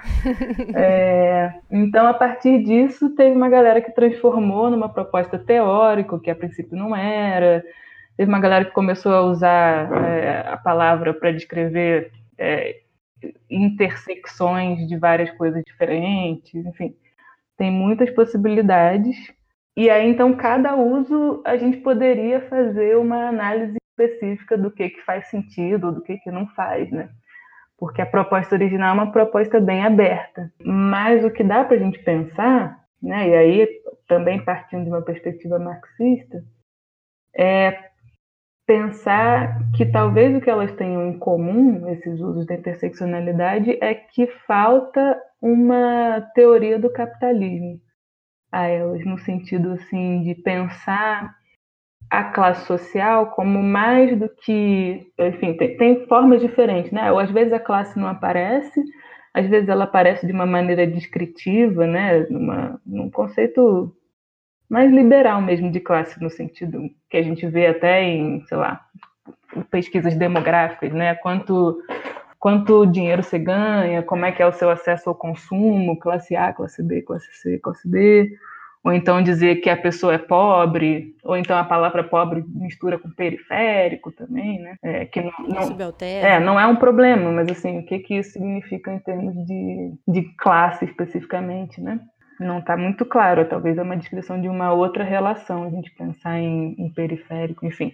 É, 0.77 1.55
então, 1.71 2.07
a 2.07 2.15
partir 2.15 2.63
disso, 2.65 3.11
teve 3.11 3.37
uma 3.37 3.49
galera 3.49 3.81
que 3.81 3.93
transformou 3.93 4.71
numa 4.71 4.89
proposta 4.89 5.39
teórica, 5.39 6.19
que 6.19 6.31
a 6.31 6.35
princípio 6.35 6.77
não 6.77 6.95
era. 6.97 7.63
Teve 8.17 8.29
uma 8.29 8.41
galera 8.41 8.65
que 8.65 8.73
começou 8.73 9.13
a 9.13 9.23
usar 9.23 9.93
é, 10.07 10.49
a 10.49 10.57
palavra 10.57 11.13
para 11.13 11.33
descrever 11.33 12.11
é, 12.39 12.81
intersecções 13.51 14.87
de 14.89 14.97
várias 14.97 15.31
coisas 15.33 15.63
diferentes, 15.65 16.55
enfim, 16.55 16.95
tem 17.57 17.71
muitas 17.71 18.11
possibilidades. 18.11 19.17
E 19.77 19.91
aí, 19.91 20.09
então, 20.09 20.37
cada 20.37 20.77
uso 20.77 21.43
a 21.45 21.57
gente 21.57 21.79
poderia 21.79 22.41
fazer 22.49 22.97
uma 22.97 23.29
análise 23.29 23.77
específica 23.91 24.57
do 24.57 24.71
que, 24.71 24.91
que 24.91 25.03
faz 25.03 25.29
sentido, 25.29 25.93
do 25.93 26.03
que, 26.03 26.19
que 26.19 26.31
não 26.31 26.47
faz, 26.49 26.91
né? 26.91 27.11
porque 27.85 28.01
a 28.01 28.07
proposta 28.07 28.55
original 28.55 28.91
é 28.91 28.93
uma 28.95 29.13
proposta 29.13 29.61
bem 29.61 29.85
aberta. 29.85 30.51
Mas 30.65 31.25
o 31.25 31.31
que 31.31 31.45
dá 31.45 31.65
para 31.65 31.77
a 31.77 31.81
gente 31.81 31.99
pensar, 31.99 32.79
né, 33.03 33.29
e 33.29 33.35
aí 33.35 33.69
também 34.09 34.43
partindo 34.45 34.85
de 34.85 34.91
uma 34.91 35.03
perspectiva 35.03 35.59
marxista, 35.59 36.43
é 37.37 37.91
pensar 38.67 39.59
que 39.77 39.85
talvez 39.85 40.35
o 40.35 40.41
que 40.41 40.49
elas 40.49 40.73
tenham 40.73 41.07
em 41.09 41.19
comum, 41.19 41.87
esses 41.91 42.21
usos 42.21 42.47
da 42.47 42.55
interseccionalidade, 42.55 43.79
é 43.83 43.95
que 43.95 44.27
falta 44.47 45.21
uma 45.43 46.23
teoria 46.35 46.79
do 46.79 46.91
capitalismo 46.91 47.81
a 48.55 48.69
elas, 48.69 49.05
no 49.05 49.19
sentido 49.19 49.73
assim 49.73 50.23
de 50.23 50.37
pensar 50.37 51.35
a 52.09 52.23
classe 52.23 52.65
social 52.67 53.33
como 53.33 53.61
mais 53.61 54.17
do 54.17 54.29
que, 54.29 55.11
enfim, 55.19 55.55
tem, 55.55 55.77
tem, 55.77 56.07
formas 56.07 56.41
diferentes, 56.41 56.93
né? 56.93 57.11
Ou 57.11 57.19
às 57.19 57.31
vezes 57.33 57.53
a 57.53 57.59
classe 57.59 57.99
não 57.99 58.07
aparece, 58.07 58.81
às 59.33 59.49
vezes 59.49 59.69
ela 59.69 59.85
aparece 59.85 60.25
de 60.25 60.33
uma 60.33 60.47
maneira 60.47 60.87
descritiva, 60.87 61.85
né? 61.85 62.21
Numa, 62.31 62.81
num 62.87 63.11
conceito 63.11 63.93
mais 64.69 64.93
liberal 64.93 65.43
mesmo 65.43 65.73
de 65.73 65.81
classe, 65.81 66.23
no 66.23 66.31
sentido 66.31 66.89
que 67.11 67.17
a 67.17 67.23
gente 67.23 67.45
vê 67.49 67.67
até 67.67 68.05
em, 68.05 68.41
sei 68.47 68.57
lá, 68.57 68.81
pesquisas 69.69 70.15
demográficas, 70.15 70.93
né? 70.93 71.17
Quanto 71.17 71.83
quanto 72.45 72.85
dinheiro 72.85 73.23
você 73.23 73.39
ganha, 73.39 74.03
como 74.03 74.27
é 74.27 74.31
que 74.31 74.43
é 74.43 74.47
o 74.47 74.53
seu 74.53 74.69
acesso 74.69 75.09
ao 75.09 75.15
consumo, 75.15 75.99
classe 75.99 76.37
A, 76.37 76.53
classe 76.53 76.83
B, 76.83 77.01
classe 77.01 77.27
C, 77.33 77.59
classe 77.59 77.89
D 77.89 78.37
ou 78.85 78.93
então 78.93 79.23
dizer 79.23 79.63
que 79.63 79.71
a 79.71 79.77
pessoa 79.79 80.13
é 80.13 80.19
pobre, 80.19 81.17
ou 81.25 81.39
então 81.39 81.57
a 81.57 81.65
palavra 81.65 82.05
pobre 82.05 82.45
mistura 82.47 82.99
com 82.99 83.09
periférico 83.09 84.13
também, 84.13 84.61
né? 84.61 84.77
É, 84.83 85.07
que 85.07 85.23
não, 85.23 85.33
não, 85.49 85.97
é, 86.03 86.39
não 86.39 86.61
é 86.61 86.67
um 86.67 86.77
problema, 86.77 87.33
mas 87.33 87.51
assim, 87.51 87.79
o 87.79 87.87
que, 87.87 88.01
que 88.01 88.17
isso 88.17 88.33
significa 88.33 88.93
em 88.93 88.99
termos 88.99 89.35
de, 89.47 89.95
de 90.07 90.23
classe 90.37 90.85
especificamente, 90.85 91.81
né? 91.81 91.99
Não 92.39 92.59
está 92.59 92.77
muito 92.77 93.07
claro, 93.07 93.47
talvez 93.47 93.79
é 93.79 93.83
uma 93.83 93.97
descrição 93.97 94.39
de 94.39 94.51
uma 94.51 94.75
outra 94.75 95.03
relação, 95.03 95.65
a 95.65 95.71
gente 95.71 95.91
pensar 95.93 96.39
em, 96.39 96.75
em 96.79 96.91
periférico, 96.91 97.65
enfim. 97.65 97.91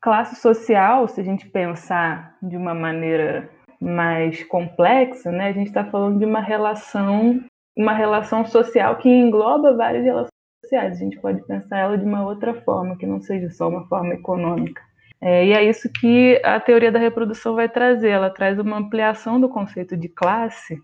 Classe 0.00 0.34
social, 0.40 1.06
se 1.06 1.20
a 1.20 1.24
gente 1.24 1.48
pensar 1.48 2.34
de 2.42 2.56
uma 2.56 2.74
maneira 2.74 3.48
mais 3.80 4.42
complexa, 4.44 5.30
né, 5.30 5.48
a 5.48 5.52
gente 5.52 5.68
está 5.68 5.84
falando 5.84 6.18
de 6.18 6.24
uma 6.24 6.40
relação 6.40 7.40
uma 7.76 7.92
relação 7.92 8.44
social 8.46 8.96
que 8.96 9.08
engloba 9.08 9.76
várias 9.76 10.04
relações 10.04 10.30
sociais. 10.64 10.96
A 10.96 11.04
gente 11.04 11.20
pode 11.20 11.42
pensar 11.42 11.78
ela 11.78 11.98
de 11.98 12.04
uma 12.04 12.24
outra 12.24 12.54
forma, 12.62 12.96
que 12.96 13.06
não 13.06 13.20
seja 13.20 13.50
só 13.50 13.68
uma 13.68 13.86
forma 13.86 14.14
econômica. 14.14 14.80
É, 15.20 15.46
e 15.46 15.52
é 15.52 15.62
isso 15.62 15.90
que 15.92 16.40
a 16.44 16.58
teoria 16.58 16.90
da 16.90 16.98
reprodução 16.98 17.54
vai 17.54 17.68
trazer. 17.68 18.08
Ela 18.08 18.30
traz 18.30 18.58
uma 18.58 18.78
ampliação 18.78 19.40
do 19.40 19.48
conceito 19.48 19.96
de 19.96 20.08
classe 20.08 20.78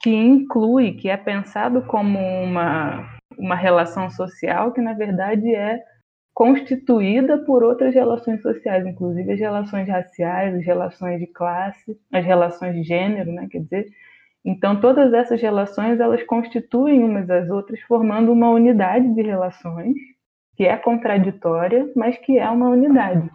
que 0.00 0.10
inclui, 0.10 0.92
que 0.92 1.08
é 1.08 1.16
pensado 1.16 1.82
como 1.82 2.18
uma, 2.18 3.18
uma 3.36 3.54
relação 3.54 4.10
social 4.10 4.72
que, 4.72 4.80
na 4.80 4.92
verdade, 4.92 5.54
é 5.54 5.82
constituída 6.38 7.36
por 7.38 7.64
outras 7.64 7.92
relações 7.92 8.40
sociais, 8.40 8.86
inclusive 8.86 9.32
as 9.32 9.40
relações 9.40 9.88
raciais, 9.88 10.54
as 10.54 10.64
relações 10.64 11.18
de 11.18 11.26
classe, 11.26 11.98
as 12.12 12.24
relações 12.24 12.76
de 12.76 12.84
gênero, 12.84 13.32
né? 13.32 13.48
quer 13.50 13.58
dizer, 13.58 13.88
então, 14.44 14.80
todas 14.80 15.12
essas 15.12 15.42
relações 15.42 15.98
elas 15.98 16.22
constituem 16.22 17.02
umas 17.02 17.28
às 17.28 17.50
outras, 17.50 17.80
formando 17.80 18.30
uma 18.30 18.50
unidade 18.50 19.12
de 19.12 19.20
relações 19.20 19.96
que 20.56 20.62
é 20.64 20.76
contraditória, 20.76 21.90
mas 21.96 22.16
que 22.18 22.38
é 22.38 22.48
uma 22.48 22.68
unidade. 22.68 23.28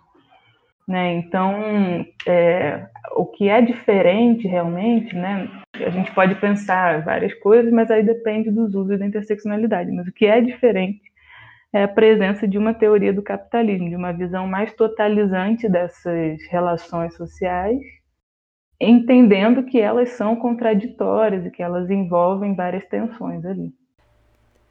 Né? 0.88 1.16
Então, 1.16 2.06
é, 2.26 2.88
o 3.18 3.26
que 3.26 3.50
é 3.50 3.62
diferente 3.62 4.48
realmente, 4.48 5.14
né? 5.14 5.50
a 5.76 5.90
gente 5.90 6.10
pode 6.14 6.36
pensar 6.36 7.04
várias 7.04 7.34
coisas, 7.34 7.70
mas 7.70 7.92
aí 7.92 8.02
depende 8.02 8.50
dos 8.50 8.74
usos 8.74 8.98
da 8.98 9.06
interseccionalidade. 9.06 9.92
Mas 9.92 10.08
o 10.08 10.14
que 10.14 10.26
é 10.26 10.40
diferente 10.40 11.13
é 11.74 11.84
a 11.84 11.88
presença 11.88 12.48
de 12.48 12.58
uma 12.58 12.74
teoria 12.74 13.12
do 13.12 13.24
capitalismo, 13.24 13.90
de 13.90 13.96
uma 13.96 14.12
visão 14.12 14.48
mais 14.48 14.74
totalizante 14.74 15.68
dessas 15.68 16.40
relações 16.50 17.16
sociais 17.16 17.82
entendendo 18.80 19.64
que 19.64 19.80
elas 19.80 20.10
são 20.10 20.36
contraditórias 20.36 21.46
e 21.46 21.52
que 21.52 21.64
elas 21.64 21.90
envolvem 21.90 22.56
várias 22.56 22.86
tensões 22.88 23.46
ali. 23.46 23.74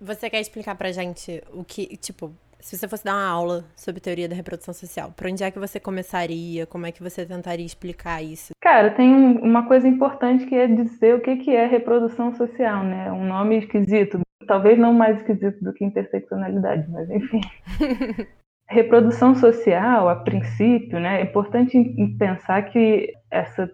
Você 0.01 0.29
quer 0.29 0.41
explicar 0.41 0.75
pra 0.75 0.91
gente 0.91 1.43
o 1.53 1.63
que, 1.63 1.97
tipo, 1.97 2.33
se 2.59 2.77
você 2.77 2.89
fosse 2.89 3.05
dar 3.05 3.15
uma 3.15 3.29
aula 3.29 3.65
sobre 3.77 4.01
teoria 4.01 4.29
da 4.29 4.35
reprodução 4.35 4.75
social, 4.75 5.13
por 5.17 5.27
onde 5.29 5.45
é 5.45 5.51
que 5.51 5.59
você 5.59 5.79
começaria? 5.79 6.67
Como 6.67 6.87
é 6.87 6.93
que 6.93 7.03
você 7.03 7.25
tentaria 7.25 7.65
explicar 7.65 8.23
isso? 8.23 8.53
Cara, 8.61 8.91
tem 8.91 9.15
uma 9.15 9.67
coisa 9.67 9.87
importante 9.87 10.47
que 10.47 10.55
é 10.55 10.67
dizer 10.67 11.15
o 11.15 11.21
que 11.21 11.51
é 11.51 11.67
reprodução 11.67 12.35
social, 12.35 12.85
né? 12.85 13.13
Um 13.13 13.25
nome 13.25 13.59
esquisito, 13.59 14.21
talvez 14.47 14.79
não 14.79 14.93
mais 14.93 15.19
esquisito 15.19 15.63
do 15.63 15.73
que 15.73 15.85
interseccionalidade, 15.85 16.91
mas 16.91 17.11
enfim. 17.11 17.41
reprodução 18.69 19.35
social, 19.35 20.09
a 20.09 20.17
princípio, 20.17 20.99
né? 20.99 21.21
É 21.21 21.25
importante 21.25 21.79
pensar 22.19 22.63
que 22.63 23.13
essa 23.31 23.71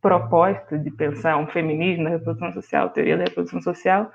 proposta 0.00 0.78
de 0.78 0.90
pensar 0.90 1.36
um 1.36 1.46
feminismo 1.46 2.04
na 2.04 2.10
reprodução 2.10 2.52
social, 2.52 2.90
teoria 2.90 3.16
da 3.16 3.24
reprodução 3.24 3.60
social, 3.62 4.10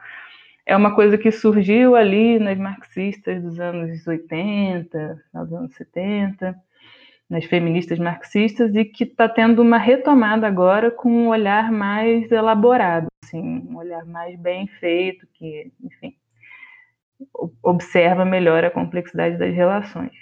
é 0.66 0.76
uma 0.76 0.96
coisa 0.96 1.18
que 1.18 1.32
surgiu 1.32 1.96
ali 1.96 2.40
nas 2.40 2.58
marxistas 2.58 3.42
dos 3.42 3.60
anos 3.60 4.06
80, 4.06 5.22
dos 5.34 5.54
anos 5.54 5.76
70, 5.76 6.56
nas 7.30 7.46
feministas 7.46 7.98
marxistas, 7.98 8.74
e 8.76 8.86
que 8.86 9.04
está 9.04 9.28
tendo 9.28 9.62
uma 9.62 9.78
retomada 9.78 10.48
agora 10.48 10.92
com 10.92 11.10
um 11.10 11.28
olhar 11.30 11.72
mais 11.72 12.32
elaborado, 12.32 13.08
assim, 13.24 13.42
um 13.42 13.78
olhar 13.78 14.06
mais 14.06 14.40
bem 14.40 14.68
feito, 14.68 15.28
que, 15.34 15.72
enfim, 15.84 16.16
observa 17.64 18.26
melhor 18.26 18.64
a 18.64 18.72
complexidade 18.72 19.38
das 19.38 19.54
relações. 19.54 20.16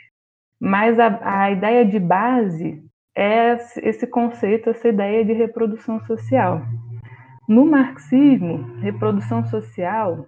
Mas 0.59 0.97
a, 0.99 1.43
a 1.43 1.51
ideia 1.51 1.85
de 1.85 1.99
base 1.99 2.81
é 3.15 3.57
esse 3.81 4.07
conceito, 4.07 4.69
essa 4.69 4.87
ideia 4.87 5.25
de 5.25 5.33
reprodução 5.33 5.99
social. 6.05 6.61
No 7.47 7.65
marxismo, 7.65 8.77
reprodução 8.79 9.43
social 9.45 10.25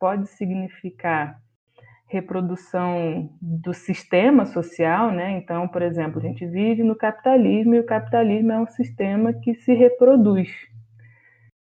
pode 0.00 0.26
significar 0.30 1.38
reprodução 2.06 3.30
do 3.40 3.72
sistema 3.72 4.46
social, 4.46 5.10
né? 5.10 5.32
Então, 5.38 5.66
por 5.68 5.82
exemplo, 5.82 6.18
a 6.18 6.22
gente 6.22 6.46
vive 6.46 6.82
no 6.82 6.94
capitalismo 6.94 7.74
e 7.74 7.80
o 7.80 7.86
capitalismo 7.86 8.52
é 8.52 8.58
um 8.58 8.66
sistema 8.66 9.32
que 9.32 9.54
se 9.54 9.74
reproduz 9.74 10.48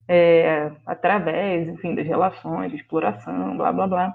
é, 0.07 0.71
através, 0.85 1.67
enfim, 1.67 1.93
das 1.93 2.07
relações 2.07 2.71
de 2.71 2.77
exploração, 2.77 3.57
blá 3.57 3.71
blá 3.71 3.87
blá. 3.87 4.13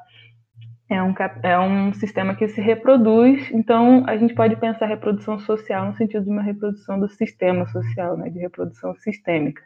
É 0.88 1.02
um, 1.02 1.14
é 1.42 1.58
um 1.58 1.92
sistema 1.94 2.34
que 2.34 2.48
se 2.48 2.60
reproduz, 2.60 3.50
então 3.50 4.04
a 4.06 4.16
gente 4.16 4.34
pode 4.34 4.56
pensar 4.56 4.86
reprodução 4.86 5.38
social 5.38 5.86
no 5.86 5.96
sentido 5.96 6.24
de 6.24 6.30
uma 6.30 6.42
reprodução 6.42 7.00
do 7.00 7.08
sistema 7.08 7.66
social, 7.66 8.16
né, 8.16 8.28
de 8.28 8.38
reprodução 8.38 8.94
sistêmica. 8.96 9.62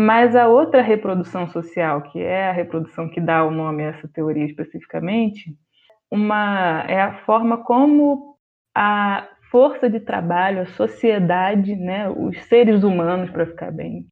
Mas 0.00 0.36
a 0.36 0.46
outra 0.46 0.80
reprodução 0.80 1.48
social, 1.48 2.02
que 2.02 2.20
é 2.20 2.50
a 2.50 2.52
reprodução 2.52 3.08
que 3.08 3.20
dá 3.20 3.44
o 3.44 3.50
nome 3.50 3.82
a 3.82 3.88
essa 3.88 4.06
teoria 4.06 4.44
especificamente, 4.44 5.52
uma, 6.08 6.84
é 6.86 7.02
a 7.02 7.14
forma 7.24 7.64
como 7.64 8.36
a 8.72 9.26
força 9.50 9.90
de 9.90 9.98
trabalho, 9.98 10.62
a 10.62 10.66
sociedade, 10.66 11.74
né, 11.74 12.08
os 12.08 12.38
seres 12.44 12.84
humanos, 12.84 13.28
para 13.30 13.44
ficar 13.44 13.72
bem 13.72 14.06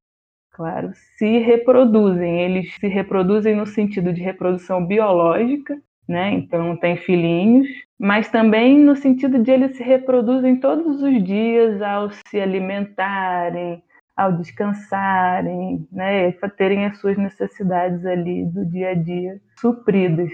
claro, 0.50 0.90
se 1.16 1.38
reproduzem. 1.38 2.40
Eles 2.40 2.75
se 2.81 2.88
reproduzem 2.88 3.55
no 3.55 3.64
sentido 3.64 4.12
de 4.12 4.21
reprodução 4.21 4.85
biológica, 4.85 5.81
né? 6.09 6.33
Então 6.33 6.76
tem 6.76 6.97
filhinhos, 6.97 7.69
mas 7.97 8.28
também 8.28 8.76
no 8.76 8.97
sentido 8.97 9.38
de 9.38 9.52
eles 9.52 9.76
se 9.76 9.85
reproduzem 9.85 10.59
todos 10.59 11.00
os 11.00 11.23
dias 11.23 11.81
ao 11.81 12.11
se 12.11 12.40
alimentarem, 12.40 13.85
ao 14.16 14.32
descansarem, 14.32 15.87
né, 15.92 16.32
para 16.32 16.49
terem 16.49 16.87
as 16.87 16.99
suas 16.99 17.18
necessidades 17.18 18.04
ali 18.06 18.46
do 18.46 18.64
dia 18.64 18.90
a 18.90 18.94
dia 18.94 19.40
supridas. 19.61 20.32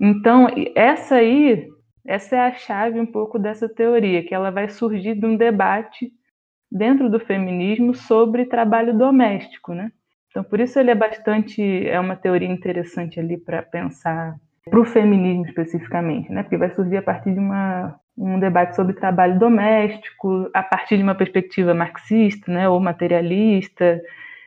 Então, 0.00 0.48
essa 0.74 1.16
aí, 1.16 1.68
essa 2.04 2.36
é 2.36 2.40
a 2.40 2.54
chave 2.54 2.98
um 2.98 3.06
pouco 3.06 3.38
dessa 3.38 3.68
teoria, 3.68 4.24
que 4.24 4.34
ela 4.34 4.50
vai 4.50 4.68
surgir 4.68 5.14
de 5.14 5.26
um 5.26 5.36
debate 5.36 6.10
dentro 6.72 7.10
do 7.10 7.20
feminismo 7.20 7.94
sobre 7.94 8.46
trabalho 8.46 8.96
doméstico, 8.96 9.74
né? 9.74 9.92
Então, 10.30 10.42
por 10.42 10.58
isso 10.58 10.80
ele 10.80 10.90
é 10.90 10.94
bastante, 10.94 11.62
é 11.86 12.00
uma 12.00 12.16
teoria 12.16 12.48
interessante 12.48 13.20
ali 13.20 13.38
para 13.38 13.62
pensar 13.62 14.34
para 14.68 14.80
o 14.80 14.84
feminismo 14.84 15.44
especificamente, 15.46 16.32
né? 16.32 16.42
Porque 16.42 16.56
vai 16.56 16.74
surgir 16.74 16.96
a 16.96 17.02
partir 17.02 17.32
de 17.32 17.38
uma 17.38 17.98
um 18.16 18.38
debate 18.38 18.76
sobre 18.76 18.94
trabalho 18.94 19.38
doméstico, 19.38 20.48
a 20.54 20.62
partir 20.62 20.96
de 20.96 21.02
uma 21.02 21.16
perspectiva 21.16 21.74
marxista, 21.74 22.50
né, 22.50 22.68
ou 22.68 22.78
materialista, 22.78 24.00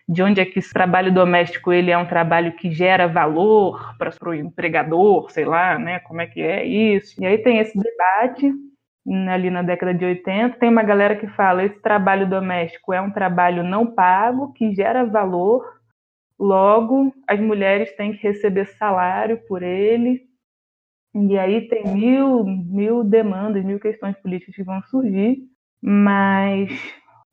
de 0.08 0.24
onde 0.24 0.40
é 0.40 0.46
que 0.46 0.60
esse 0.60 0.72
trabalho 0.72 1.14
doméstico 1.14 1.74
ele 1.74 1.92
é 1.92 1.98
um 1.98 2.06
trabalho 2.06 2.54
que 2.54 2.72
gera 2.72 3.08
valor 3.08 3.94
para 3.98 4.10
o 4.30 4.34
empregador, 4.34 5.30
sei 5.32 5.44
lá, 5.44 5.78
né, 5.78 6.00
como 6.00 6.22
é 6.22 6.28
que 6.28 6.42
é 6.42 6.64
isso. 6.66 7.22
E 7.22 7.26
aí 7.26 7.38
tem 7.40 7.60
esse 7.60 7.78
debate 7.78 8.54
ali 9.30 9.50
na 9.50 9.62
década 9.62 9.94
de 9.94 10.04
80, 10.04 10.58
tem 10.60 10.70
uma 10.70 10.84
galera 10.84 11.16
que 11.16 11.28
fala 11.28 11.64
esse 11.64 11.82
trabalho 11.82 12.30
doméstico 12.30 12.94
é 12.94 13.00
um 13.00 13.12
trabalho 13.12 13.64
não 13.64 13.86
pago, 13.86 14.52
que 14.54 14.74
gera 14.76 15.06
valor, 15.06 15.64
logo 16.40 17.14
as 17.28 17.40
mulheres 17.40 17.96
têm 17.96 18.14
que 18.14 18.24
receber 18.24 18.66
salário 18.66 19.38
por 19.48 19.64
ele, 19.64 20.28
e 21.16 21.38
aí 21.38 21.68
tem 21.68 21.84
mil, 21.88 22.44
mil 22.44 23.04
demandas, 23.04 23.66
mil 23.66 23.80
questões 23.80 24.16
políticas 24.18 24.56
que 24.56 24.64
vão 24.64 24.82
surgir, 24.84 25.40
mas 25.82 26.70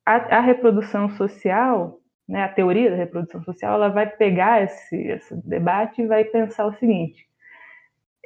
a, 0.06 0.38
a 0.38 0.40
reprodução 0.40 1.11
social, 1.11 1.98
né, 2.26 2.44
a 2.44 2.48
teoria 2.48 2.90
da 2.90 2.96
reprodução 2.96 3.42
social, 3.42 3.74
ela 3.74 3.88
vai 3.88 4.07
pegar 4.07 4.62
esse, 4.62 4.96
esse 4.96 5.35
debate 5.46 6.00
e 6.00 6.07
vai 6.07 6.24
pensar 6.24 6.66
o 6.66 6.74
seguinte: 6.74 7.26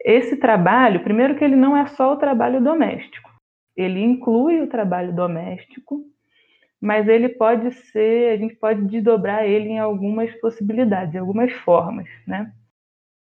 esse 0.04 0.36
trabalho, 0.36 1.02
primeiro 1.02 1.36
que 1.36 1.44
ele 1.44 1.56
não 1.56 1.76
é 1.76 1.86
só 1.86 2.12
o 2.12 2.18
trabalho 2.18 2.62
doméstico, 2.62 3.30
ele 3.76 4.00
inclui 4.00 4.60
o 4.60 4.68
trabalho 4.68 5.14
doméstico, 5.14 6.04
mas 6.80 7.08
ele 7.08 7.28
pode 7.30 7.72
ser, 7.72 8.34
a 8.34 8.36
gente 8.36 8.54
pode 8.56 8.82
desdobrar 8.86 9.44
ele 9.44 9.70
em 9.70 9.78
algumas 9.78 10.32
possibilidades, 10.40 11.14
em 11.14 11.18
algumas 11.18 11.52
formas, 11.52 12.08
né? 12.26 12.52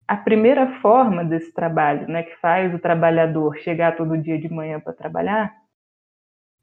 a 0.08 0.18
primeira 0.18 0.80
forma 0.82 1.24
desse 1.24 1.52
trabalho, 1.54 2.08
né, 2.08 2.24
que 2.24 2.36
faz 2.38 2.74
o 2.74 2.80
trabalhador 2.80 3.58
chegar 3.58 3.96
todo 3.96 4.18
dia 4.18 4.38
de 4.40 4.50
manhã 4.50 4.80
para 4.80 4.94
trabalhar, 4.94 5.56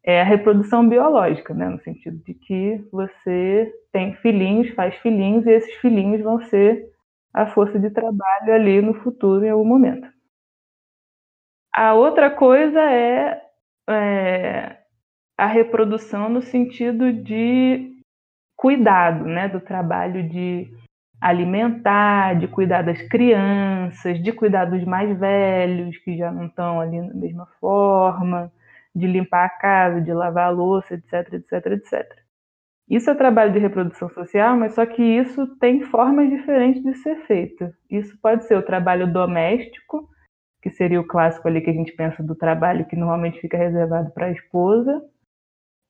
é 0.04 0.20
a 0.20 0.24
reprodução 0.24 0.88
biológica, 0.88 1.52
né, 1.52 1.68
no 1.68 1.80
sentido 1.80 2.18
de 2.24 2.34
que 2.34 2.76
você 2.92 3.72
tem 3.92 4.14
filhinhos, 4.16 4.70
faz 4.74 4.94
filhinhos, 4.96 5.46
e 5.46 5.50
esses 5.50 5.74
filhinhos 5.76 6.22
vão 6.22 6.40
ser 6.42 6.90
a 7.32 7.46
força 7.46 7.78
de 7.78 7.90
trabalho 7.90 8.54
ali 8.54 8.80
no 8.80 8.94
futuro, 8.94 9.44
em 9.44 9.50
algum 9.50 9.64
momento. 9.64 10.08
A 11.72 11.94
outra 11.94 12.30
coisa 12.30 12.80
é, 12.80 13.42
é 13.88 14.79
a 15.40 15.46
reprodução 15.46 16.28
no 16.28 16.42
sentido 16.42 17.10
de 17.10 17.96
cuidado, 18.54 19.24
né, 19.24 19.48
do 19.48 19.58
trabalho 19.58 20.28
de 20.28 20.70
alimentar, 21.18 22.38
de 22.38 22.46
cuidar 22.46 22.82
das 22.82 23.00
crianças, 23.08 24.22
de 24.22 24.32
cuidar 24.32 24.66
dos 24.66 24.84
mais 24.84 25.18
velhos 25.18 25.96
que 25.96 26.14
já 26.18 26.30
não 26.30 26.44
estão 26.44 26.78
ali 26.78 27.00
da 27.08 27.14
mesma 27.14 27.46
forma, 27.58 28.52
de 28.94 29.06
limpar 29.06 29.46
a 29.46 29.48
casa, 29.48 30.02
de 30.02 30.12
lavar 30.12 30.48
a 30.48 30.50
louça, 30.50 30.92
etc, 30.92 31.32
etc, 31.32 31.66
etc. 31.72 32.18
Isso 32.86 33.08
é 33.08 33.14
trabalho 33.14 33.54
de 33.54 33.58
reprodução 33.58 34.10
social, 34.10 34.58
mas 34.58 34.74
só 34.74 34.84
que 34.84 35.02
isso 35.02 35.46
tem 35.56 35.80
formas 35.84 36.28
diferentes 36.28 36.82
de 36.82 36.92
ser 36.96 37.16
feito. 37.26 37.72
Isso 37.90 38.14
pode 38.20 38.44
ser 38.44 38.58
o 38.58 38.62
trabalho 38.62 39.10
doméstico, 39.10 40.06
que 40.60 40.68
seria 40.68 41.00
o 41.00 41.06
clássico 41.06 41.48
ali 41.48 41.62
que 41.62 41.70
a 41.70 41.74
gente 41.74 41.92
pensa 41.92 42.22
do 42.22 42.34
trabalho 42.34 42.84
que 42.84 42.94
normalmente 42.94 43.40
fica 43.40 43.56
reservado 43.56 44.10
para 44.10 44.26
a 44.26 44.32
esposa, 44.32 45.02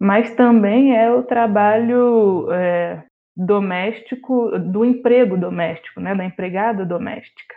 mas 0.00 0.34
também 0.34 0.96
é 0.96 1.10
o 1.12 1.22
trabalho 1.22 2.50
é, 2.50 3.02
doméstico, 3.36 4.58
do 4.58 4.82
emprego 4.82 5.36
doméstico, 5.36 6.00
né, 6.00 6.14
da 6.14 6.24
empregada 6.24 6.86
doméstica, 6.86 7.54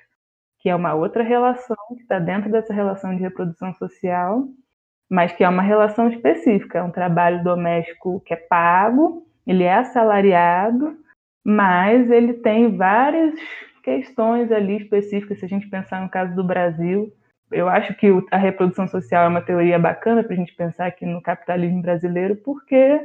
que 0.60 0.70
é 0.70 0.76
uma 0.76 0.94
outra 0.94 1.24
relação 1.24 1.78
que 1.96 2.02
está 2.02 2.20
dentro 2.20 2.52
dessa 2.52 2.74
relação 2.74 3.16
de 3.16 3.22
reprodução 3.22 3.74
social, 3.76 4.46
mas 5.10 5.32
que 5.32 5.44
é 5.44 5.48
uma 5.48 5.62
relação 5.62 6.10
específica, 6.10 6.80
é 6.80 6.84
um 6.84 6.92
trabalho 6.92 7.42
doméstico 7.44 8.22
que 8.26 8.34
é 8.34 8.38
pago, 8.38 9.26
ele 9.48 9.64
é 9.64 9.76
assalariado, 9.76 10.98
mas 11.46 12.12
ele 12.12 12.34
tem 12.34 12.76
várias 12.76 13.34
questões 13.84 14.52
ali 14.52 14.78
específicas, 14.78 15.40
se 15.40 15.46
a 15.46 15.50
gente 15.50 15.70
pensar 15.70 16.02
no 16.02 16.10
caso 16.10 16.36
do 16.36 16.44
Brasil, 16.44 17.12
eu 17.54 17.70
acho 17.70 17.94
que 17.96 18.08
a 18.32 18.38
reprodução 18.38 18.88
social 18.88 19.26
é 19.26 19.28
uma 19.28 19.42
teoria 19.42 19.80
bacana 19.80 20.24
para 20.24 20.34
a 20.34 20.38
gente 20.38 20.56
pensar 20.56 20.88
aqui 20.88 21.06
no 21.06 21.22
capitalismo 21.22 21.82
brasileiro, 21.82 22.36
porque 22.38 23.00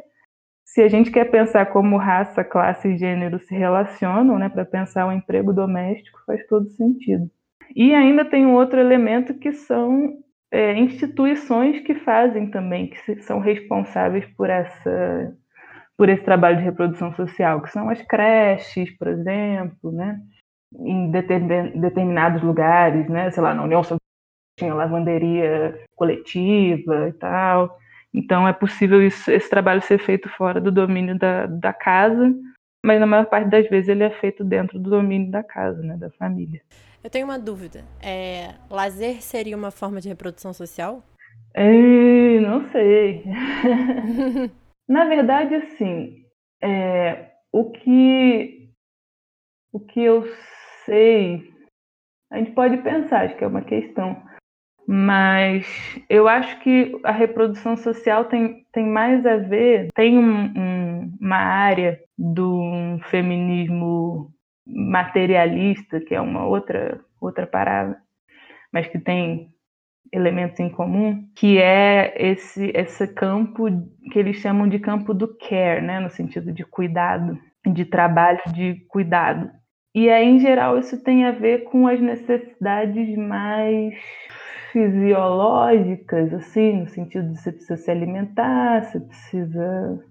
se 0.65 0.83
a 0.83 0.89
gente 0.89 1.11
quer 1.11 1.31
pensar 1.31 1.67
como 1.67 1.97
raça, 1.97 2.45
classe 2.45 2.89
e 2.89 2.99
gênero 2.99 3.39
se 3.41 3.55
relacionam, 3.55 4.39
né, 4.39 4.49
para 4.49 4.65
pensar 4.65 5.07
o 5.07 5.13
emprego 5.13 5.53
doméstico, 5.53 6.19
faz 6.27 6.47
todo 6.47 6.69
sentido. 6.71 7.31
E 7.75 7.95
ainda 7.95 8.25
tem 8.25 8.47
um 8.47 8.55
outro 8.55 8.79
elemento 8.79 9.35
que 9.35 9.53
são 9.53 10.19
é, 10.51 10.75
instituições 10.75 11.81
que 11.81 11.95
fazem 11.95 12.51
também, 12.51 12.89
que 12.89 13.21
são 13.23 13.39
responsáveis 13.39 14.27
por 14.37 14.51
essa 14.51 15.35
por 15.97 16.09
esse 16.09 16.23
trabalho 16.23 16.59
de 16.59 16.63
reprodução 16.63 17.13
social, 17.15 17.61
que 17.61 17.71
são 17.71 17.91
as 17.91 18.01
creches, 18.03 18.89
por 18.97 19.09
exemplo, 19.09 19.91
né, 19.91 20.21
em 20.73 21.11
determinados 21.11 22.41
lugares, 22.41 23.09
né, 23.09 23.33
sei 23.33 23.43
lá, 23.43 23.53
na 23.53 23.65
União 23.65 23.83
tinha 24.59 24.75
lavanderia 24.75 25.81
coletiva 25.97 27.09
e 27.09 27.13
tal. 27.15 27.79
Então 28.13 28.47
é 28.47 28.53
possível 28.53 29.05
isso, 29.07 29.31
esse 29.31 29.49
trabalho 29.49 29.81
ser 29.83 29.99
feito 29.99 30.29
fora 30.31 30.61
do 30.61 30.73
domínio 30.73 31.19
da, 31.19 31.47
da 31.47 31.73
casa, 31.73 32.35
mas 32.85 32.99
na 32.99 33.07
maior 33.07 33.27
parte 33.27 33.49
das 33.49 33.69
vezes 33.69 33.89
ele 33.89 34.03
é 34.03 34.11
feito 34.11 34.45
dentro 34.45 34.79
do 34.79 34.91
domínio 34.91 35.31
da 35.31 35.43
casa, 35.43 35.81
né, 35.83 35.97
da 35.97 36.11
família. 36.11 36.61
Eu 37.03 37.11
tenho 37.11 37.27
uma 37.27 37.39
dúvida. 37.39 37.85
É, 38.03 38.55
lazer 38.71 39.23
seria 39.23 39.57
uma 39.57 39.71
forma 39.71 40.01
de 40.01 40.09
reprodução 40.09 40.53
social? 40.53 41.03
É, 41.55 42.41
não 42.41 42.69
sei. 42.71 43.25
na 44.89 45.05
verdade, 45.05 45.55
assim, 45.55 46.25
é, 46.63 47.31
o 47.53 47.71
que 47.71 48.59
o 49.73 49.81
que 49.81 50.01
eu 50.01 50.25
sei, 50.85 51.53
a 52.33 52.39
gente 52.39 52.53
pode 52.53 52.79
pensar, 52.79 53.27
acho 53.27 53.37
que 53.37 53.45
é 53.45 53.47
uma 53.47 53.63
questão 53.63 54.21
mas 54.91 55.67
eu 56.09 56.27
acho 56.27 56.59
que 56.61 56.99
a 57.05 57.13
reprodução 57.13 57.77
social 57.77 58.25
tem, 58.25 58.65
tem 58.73 58.87
mais 58.87 59.27
a 59.27 59.37
ver, 59.37 59.89
tem 59.95 60.19
um, 60.19 60.45
um, 60.57 61.13
uma 61.21 61.37
área 61.37 62.01
do 62.17 62.99
feminismo 63.11 64.33
materialista, 64.67 66.01
que 66.01 66.15
é 66.15 66.21
uma 66.23 66.47
outra, 66.47 66.99
outra 67.21 67.47
parada, 67.47 68.01
mas 68.73 68.87
que 68.89 68.99
tem 68.99 69.51
elementos 70.11 70.59
em 70.59 70.71
comum, 70.71 71.29
que 71.37 71.59
é 71.59 72.15
esse 72.17 72.73
esse 72.75 73.07
campo 73.09 73.67
que 74.11 74.19
eles 74.19 74.37
chamam 74.37 74.67
de 74.67 74.79
campo 74.79 75.13
do 75.13 75.37
care, 75.37 75.83
né, 75.83 76.01
no 76.01 76.09
sentido 76.09 76.51
de 76.51 76.65
cuidado, 76.65 77.39
de 77.67 77.85
trabalho 77.85 78.41
de 78.55 78.77
cuidado. 78.89 79.51
E 79.95 80.09
aí, 80.09 80.27
em 80.27 80.39
geral, 80.39 80.79
isso 80.79 81.03
tem 81.05 81.27
a 81.27 81.33
ver 81.33 81.65
com 81.65 81.87
as 81.87 82.01
necessidades 82.01 83.15
mais 83.19 83.95
fisiológicas, 84.73 86.33
assim, 86.35 86.81
no 86.81 86.89
sentido 86.89 87.33
de 87.33 87.41
você 87.41 87.53
precisa 87.53 87.77
se 87.77 87.91
alimentar, 87.91 88.85
você 88.85 89.01
precisa. 89.01 90.05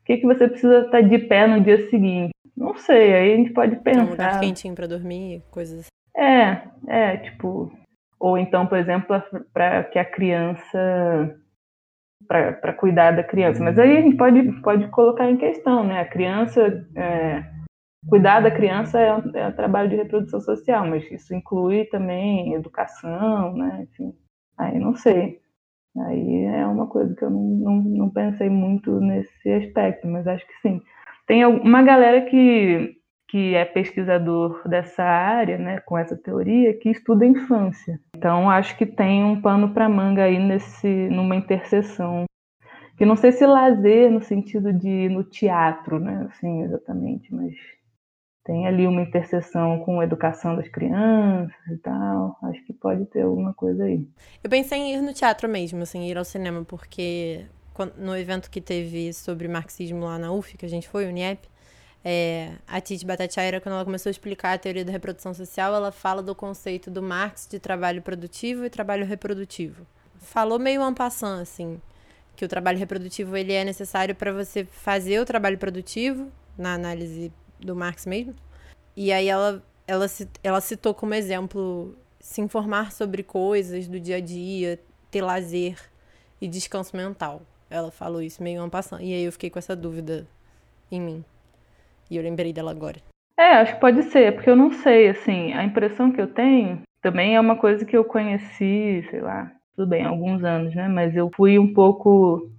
O 0.00 0.04
que, 0.04 0.18
que 0.18 0.26
você 0.26 0.48
precisa 0.48 0.80
estar 0.80 1.00
de 1.00 1.18
pé 1.18 1.46
no 1.46 1.60
dia 1.60 1.88
seguinte? 1.88 2.32
Não 2.56 2.74
sei, 2.76 3.14
aí 3.14 3.32
a 3.32 3.36
gente 3.36 3.52
pode 3.52 3.76
pensar. 3.76 4.02
Um 4.02 4.10
lugar 4.10 4.40
quentinho 4.40 4.74
para 4.74 4.86
dormir, 4.86 5.42
coisas 5.50 5.80
assim. 5.80 5.88
É, 6.16 6.62
é, 6.86 7.16
tipo. 7.18 7.72
Ou 8.20 8.38
então, 8.38 8.66
por 8.66 8.78
exemplo, 8.78 9.22
para 9.52 9.84
que 9.84 9.98
a 9.98 10.04
criança. 10.04 11.36
para 12.26 12.72
cuidar 12.74 13.10
da 13.12 13.24
criança. 13.24 13.62
Mas 13.62 13.78
aí 13.78 13.98
a 13.98 14.00
gente 14.00 14.16
pode, 14.16 14.42
pode 14.62 14.88
colocar 14.88 15.28
em 15.30 15.36
questão, 15.36 15.84
né? 15.84 16.00
A 16.00 16.08
criança. 16.08 16.86
É, 16.96 17.44
cuidar 18.08 18.40
da 18.40 18.50
criança 18.50 18.98
é 18.98 19.14
um, 19.14 19.30
é 19.34 19.48
um, 19.48 19.52
trabalho 19.52 19.88
de 19.88 19.96
reprodução 19.96 20.40
social, 20.40 20.86
mas 20.86 21.10
isso 21.10 21.34
inclui 21.34 21.84
também 21.86 22.54
educação, 22.54 23.54
né? 23.56 23.86
Enfim, 23.90 24.14
aí 24.56 24.78
não 24.78 24.94
sei. 24.94 25.40
Aí 25.96 26.44
é 26.44 26.66
uma 26.66 26.86
coisa 26.88 27.14
que 27.14 27.22
eu 27.24 27.30
não, 27.30 27.40
não, 27.40 27.82
não 27.82 28.10
pensei 28.10 28.48
muito 28.48 29.00
nesse 29.00 29.48
aspecto, 29.50 30.08
mas 30.08 30.26
acho 30.26 30.46
que 30.46 30.54
sim. 30.60 30.82
Tem 31.26 31.44
uma 31.46 31.82
galera 31.82 32.22
que, 32.22 32.96
que 33.28 33.54
é 33.54 33.64
pesquisador 33.64 34.68
dessa 34.68 35.04
área, 35.04 35.56
né, 35.56 35.80
com 35.80 35.96
essa 35.96 36.16
teoria, 36.16 36.74
que 36.74 36.90
estuda 36.90 37.24
infância. 37.24 37.98
Então, 38.16 38.50
acho 38.50 38.76
que 38.76 38.84
tem 38.84 39.24
um 39.24 39.40
pano 39.40 39.72
para 39.72 39.88
manga 39.88 40.24
aí 40.24 40.38
nesse, 40.38 40.88
numa 41.08 41.36
interseção. 41.36 42.24
Que 42.98 43.06
não 43.06 43.16
sei 43.16 43.32
se 43.32 43.46
lazer 43.46 44.10
no 44.10 44.20
sentido 44.20 44.72
de 44.72 45.08
no 45.08 45.24
teatro, 45.24 45.98
né, 45.98 46.26
assim, 46.28 46.62
exatamente, 46.62 47.32
mas 47.34 47.54
tem 48.44 48.66
ali 48.66 48.86
uma 48.86 49.00
interseção 49.00 49.80
com 49.80 50.00
a 50.00 50.04
educação 50.04 50.54
das 50.54 50.68
crianças 50.68 51.66
e 51.70 51.78
tal. 51.78 52.36
Acho 52.42 52.62
que 52.64 52.74
pode 52.74 53.06
ter 53.06 53.22
alguma 53.22 53.54
coisa 53.54 53.84
aí. 53.84 54.06
Eu 54.42 54.50
pensei 54.50 54.78
em 54.78 54.94
ir 54.94 55.00
no 55.00 55.14
teatro 55.14 55.48
mesmo, 55.48 55.82
assim, 55.82 56.06
ir 56.06 56.18
ao 56.18 56.24
cinema, 56.24 56.62
porque 56.64 57.46
no 57.96 58.16
evento 58.16 58.50
que 58.50 58.60
teve 58.60 59.12
sobre 59.14 59.48
marxismo 59.48 60.04
lá 60.04 60.18
na 60.18 60.30
UF, 60.30 60.56
que 60.58 60.66
a 60.66 60.68
gente 60.68 60.88
foi, 60.88 61.06
o 61.06 61.10
NIEP, 61.10 61.48
é, 62.04 62.52
a 62.68 62.82
Titi 62.82 63.06
Bhattacharya, 63.06 63.62
quando 63.62 63.76
ela 63.76 63.84
começou 63.84 64.10
a 64.10 64.12
explicar 64.12 64.52
a 64.52 64.58
teoria 64.58 64.84
da 64.84 64.92
reprodução 64.92 65.32
social, 65.32 65.74
ela 65.74 65.90
fala 65.90 66.22
do 66.22 66.34
conceito 66.34 66.90
do 66.90 67.02
Marx 67.02 67.48
de 67.50 67.58
trabalho 67.58 68.02
produtivo 68.02 68.64
e 68.66 68.70
trabalho 68.70 69.06
reprodutivo. 69.06 69.86
Falou 70.18 70.58
meio 70.58 70.86
en 70.86 70.92
passant, 70.92 71.40
assim, 71.40 71.80
que 72.36 72.44
o 72.44 72.48
trabalho 72.48 72.78
reprodutivo 72.78 73.36
ele 73.38 73.54
é 73.54 73.64
necessário 73.64 74.14
para 74.14 74.32
você 74.32 74.66
fazer 74.66 75.18
o 75.18 75.24
trabalho 75.24 75.56
produtivo, 75.56 76.30
na 76.58 76.74
análise 76.74 77.32
do 77.64 77.74
Marx 77.74 78.06
mesmo. 78.06 78.34
E 78.96 79.12
aí 79.12 79.28
ela, 79.28 79.62
ela, 79.86 80.06
ela 80.42 80.60
citou 80.60 80.94
como 80.94 81.14
exemplo 81.14 81.96
se 82.20 82.40
informar 82.40 82.92
sobre 82.92 83.22
coisas 83.22 83.88
do 83.88 83.98
dia 83.98 84.16
a 84.16 84.20
dia, 84.20 84.78
ter 85.10 85.22
lazer 85.22 85.76
e 86.40 86.48
descanso 86.48 86.96
mental. 86.96 87.42
Ela 87.68 87.90
falou 87.90 88.22
isso 88.22 88.42
meio 88.42 88.60
ano 88.60 88.70
passando. 88.70 89.02
E 89.02 89.12
aí 89.12 89.24
eu 89.24 89.32
fiquei 89.32 89.50
com 89.50 89.58
essa 89.58 89.74
dúvida 89.74 90.26
em 90.90 91.00
mim. 91.00 91.24
E 92.10 92.16
eu 92.16 92.22
lembrei 92.22 92.52
dela 92.52 92.70
agora. 92.70 93.00
É, 93.38 93.54
acho 93.54 93.74
que 93.74 93.80
pode 93.80 94.02
ser, 94.04 94.34
porque 94.34 94.48
eu 94.48 94.54
não 94.54 94.72
sei, 94.72 95.08
assim, 95.08 95.52
a 95.52 95.64
impressão 95.64 96.12
que 96.12 96.20
eu 96.20 96.32
tenho 96.32 96.82
também 97.02 97.34
é 97.34 97.40
uma 97.40 97.56
coisa 97.56 97.84
que 97.84 97.96
eu 97.96 98.04
conheci, 98.04 99.04
sei 99.10 99.20
lá, 99.20 99.50
tudo 99.76 99.88
bem, 99.88 100.04
alguns 100.04 100.42
anos, 100.44 100.74
né? 100.74 100.88
Mas 100.88 101.14
eu 101.16 101.30
fui 101.34 101.58
um 101.58 101.74
pouco. 101.74 102.50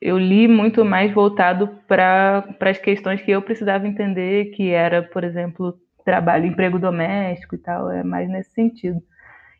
Eu 0.00 0.18
li 0.18 0.48
muito 0.48 0.84
mais 0.84 1.12
voltado 1.12 1.68
para 1.86 2.44
as 2.60 2.78
questões 2.78 3.20
que 3.20 3.30
eu 3.30 3.42
precisava 3.42 3.86
entender, 3.86 4.46
que 4.52 4.70
era, 4.70 5.02
por 5.02 5.24
exemplo, 5.24 5.78
trabalho, 6.04 6.46
emprego 6.46 6.78
doméstico 6.78 7.54
e 7.54 7.58
tal, 7.58 7.90
é 7.90 8.02
mais 8.02 8.28
nesse 8.28 8.52
sentido. 8.52 9.02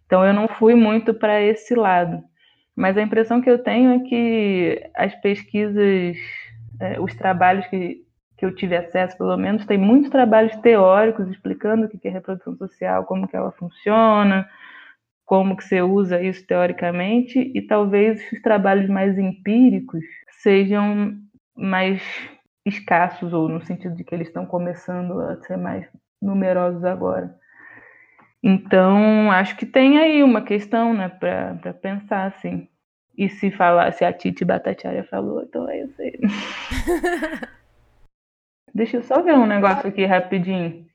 Então 0.06 0.24
eu 0.24 0.32
não 0.32 0.48
fui 0.48 0.74
muito 0.74 1.12
para 1.14 1.40
esse 1.40 1.74
lado. 1.74 2.22
Mas 2.74 2.96
a 2.96 3.02
impressão 3.02 3.42
que 3.42 3.50
eu 3.50 3.62
tenho 3.62 3.90
é 3.92 3.98
que 4.00 4.90
as 4.96 5.14
pesquisas, 5.20 6.16
é, 6.80 6.98
os 6.98 7.14
trabalhos 7.14 7.66
que, 7.66 8.02
que 8.38 8.46
eu 8.46 8.54
tive 8.54 8.76
acesso, 8.76 9.18
pelo 9.18 9.36
menos, 9.36 9.66
tem 9.66 9.76
muitos 9.76 10.10
trabalhos 10.10 10.56
teóricos 10.56 11.28
explicando 11.28 11.84
o 11.84 11.88
que 11.88 12.08
é 12.08 12.10
reprodução 12.10 12.56
social, 12.56 13.04
como 13.04 13.28
que 13.28 13.36
ela 13.36 13.52
funciona, 13.52 14.48
como 15.26 15.56
que 15.56 15.62
você 15.62 15.82
usa 15.82 16.20
isso 16.22 16.44
teoricamente, 16.46 17.52
e 17.54 17.62
talvez 17.62 18.20
os 18.32 18.40
trabalhos 18.40 18.88
mais 18.88 19.16
empíricos 19.18 20.04
sejam 20.42 21.14
mais 21.56 22.02
escassos, 22.64 23.32
ou 23.32 23.48
no 23.48 23.62
sentido 23.62 23.94
de 23.94 24.04
que 24.04 24.14
eles 24.14 24.28
estão 24.28 24.46
começando 24.46 25.20
a 25.20 25.36
ser 25.42 25.56
mais 25.56 25.86
numerosos 26.20 26.84
agora. 26.84 27.34
Então, 28.42 29.30
acho 29.30 29.56
que 29.56 29.66
tem 29.66 29.98
aí 29.98 30.22
uma 30.22 30.42
questão, 30.42 30.94
né, 30.94 31.08
para 31.08 31.74
pensar, 31.74 32.26
assim. 32.26 32.68
E 33.16 33.28
se 33.28 33.50
falar, 33.50 33.92
se 33.92 34.04
a 34.04 34.12
Titi 34.12 34.44
Batatiária 34.44 35.04
falou, 35.04 35.42
então 35.42 35.66
aí 35.66 35.80
eu 35.80 35.88
sei. 35.92 36.18
Deixa 38.74 38.96
eu 38.98 39.02
só 39.02 39.20
ver 39.22 39.34
um 39.34 39.46
negócio 39.46 39.88
aqui 39.88 40.06
rapidinho. 40.06 40.86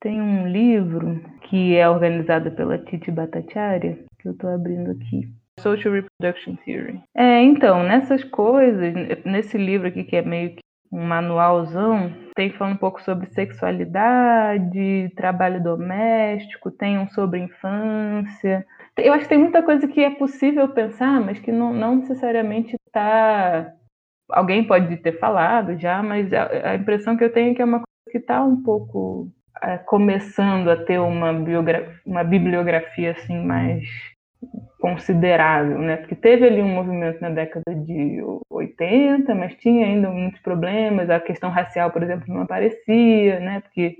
Tem 0.00 0.20
um 0.20 0.48
livro 0.48 1.22
que 1.42 1.76
é 1.76 1.88
organizado 1.88 2.50
pela 2.50 2.78
Titi 2.78 3.10
Batatiária, 3.10 4.04
que 4.18 4.28
eu 4.28 4.36
tô 4.36 4.48
abrindo 4.48 4.90
aqui. 4.90 5.32
Social 5.60 5.94
Reproduction 5.94 6.56
Theory. 6.64 7.00
É, 7.14 7.42
então, 7.42 7.82
nessas 7.82 8.24
coisas, 8.24 8.94
nesse 9.24 9.56
livro 9.56 9.88
aqui 9.88 10.04
que 10.04 10.16
é 10.16 10.22
meio 10.22 10.50
que 10.50 10.64
um 10.94 11.04
manualzão, 11.04 12.12
tem 12.36 12.52
falando 12.52 12.74
um 12.74 12.78
pouco 12.78 13.02
sobre 13.02 13.26
sexualidade, 13.26 15.12
trabalho 15.16 15.60
doméstico, 15.60 16.70
tem 16.70 16.98
um 16.98 17.08
sobre 17.08 17.40
infância. 17.40 18.64
Eu 18.96 19.12
acho 19.12 19.24
que 19.24 19.30
tem 19.30 19.38
muita 19.38 19.60
coisa 19.60 19.88
que 19.88 20.04
é 20.04 20.10
possível 20.10 20.68
pensar, 20.68 21.20
mas 21.20 21.40
que 21.40 21.50
não, 21.50 21.72
não 21.72 21.96
necessariamente 21.96 22.76
está. 22.86 23.72
Alguém 24.30 24.64
pode 24.64 24.96
ter 24.98 25.18
falado 25.18 25.76
já, 25.78 26.00
mas 26.00 26.32
a, 26.32 26.70
a, 26.70 26.74
impressão 26.76 27.16
que 27.16 27.24
eu 27.24 27.32
tenho 27.32 27.50
é 27.50 27.54
que 27.54 27.62
é 27.62 27.64
uma 27.64 27.78
coisa 27.78 28.10
que 28.12 28.18
está 28.18 28.44
um 28.44 28.62
pouco 28.62 29.28
é, 29.62 29.78
começando 29.78 30.68
a 30.68 30.76
ter 30.76 31.00
uma, 31.00 31.32
uma 32.06 32.22
bibliografia 32.22 33.10
assim 33.10 33.44
mais 33.44 33.84
considerável, 34.84 35.78
né? 35.78 35.96
Porque 35.96 36.14
teve 36.14 36.46
ali 36.46 36.60
um 36.60 36.68
movimento 36.68 37.18
na 37.18 37.30
década 37.30 37.74
de 37.74 38.22
80, 38.50 39.34
mas 39.34 39.54
tinha 39.54 39.86
ainda 39.86 40.10
muitos 40.10 40.42
problemas. 40.42 41.08
A 41.08 41.18
questão 41.18 41.48
racial, 41.48 41.90
por 41.90 42.02
exemplo, 42.02 42.26
não 42.28 42.42
aparecia, 42.42 43.40
né? 43.40 43.60
Porque 43.62 43.96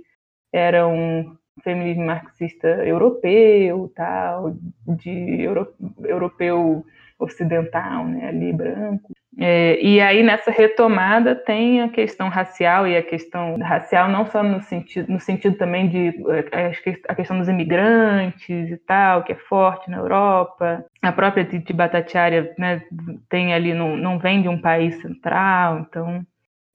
era 0.52 0.86
um 0.86 1.34
feminismo 1.62 2.04
marxista 2.04 2.68
europeu, 2.84 3.90
tal, 3.96 4.54
de 4.86 5.40
euro, 5.40 5.74
europeu 6.04 6.84
ocidental, 7.18 8.06
né, 8.06 8.28
ali 8.28 8.52
branco. 8.52 9.13
É, 9.36 9.80
e 9.82 10.00
aí 10.00 10.22
nessa 10.22 10.50
retomada 10.50 11.34
tem 11.34 11.82
a 11.82 11.88
questão 11.88 12.28
racial 12.28 12.86
e 12.86 12.96
a 12.96 13.02
questão 13.02 13.58
racial 13.58 14.08
não 14.08 14.26
só 14.26 14.44
no 14.44 14.62
sentido, 14.62 15.12
no 15.12 15.18
sentido 15.18 15.56
também 15.56 15.88
de 15.88 16.14
é, 16.52 16.72
a 17.08 17.14
questão 17.14 17.38
dos 17.38 17.48
imigrantes 17.48 18.70
e 18.70 18.76
tal, 18.86 19.24
que 19.24 19.32
é 19.32 19.36
forte 19.36 19.90
na 19.90 19.96
Europa. 19.96 20.84
A 21.02 21.10
própria 21.10 21.44
Titi 21.44 21.72
Batatiária 21.72 22.54
né, 22.56 22.82
tem 23.28 23.52
ali, 23.52 23.74
não, 23.74 23.96
não 23.96 24.18
vem 24.18 24.40
de 24.40 24.48
um 24.48 24.60
país 24.60 25.00
central, 25.02 25.80
então 25.80 26.24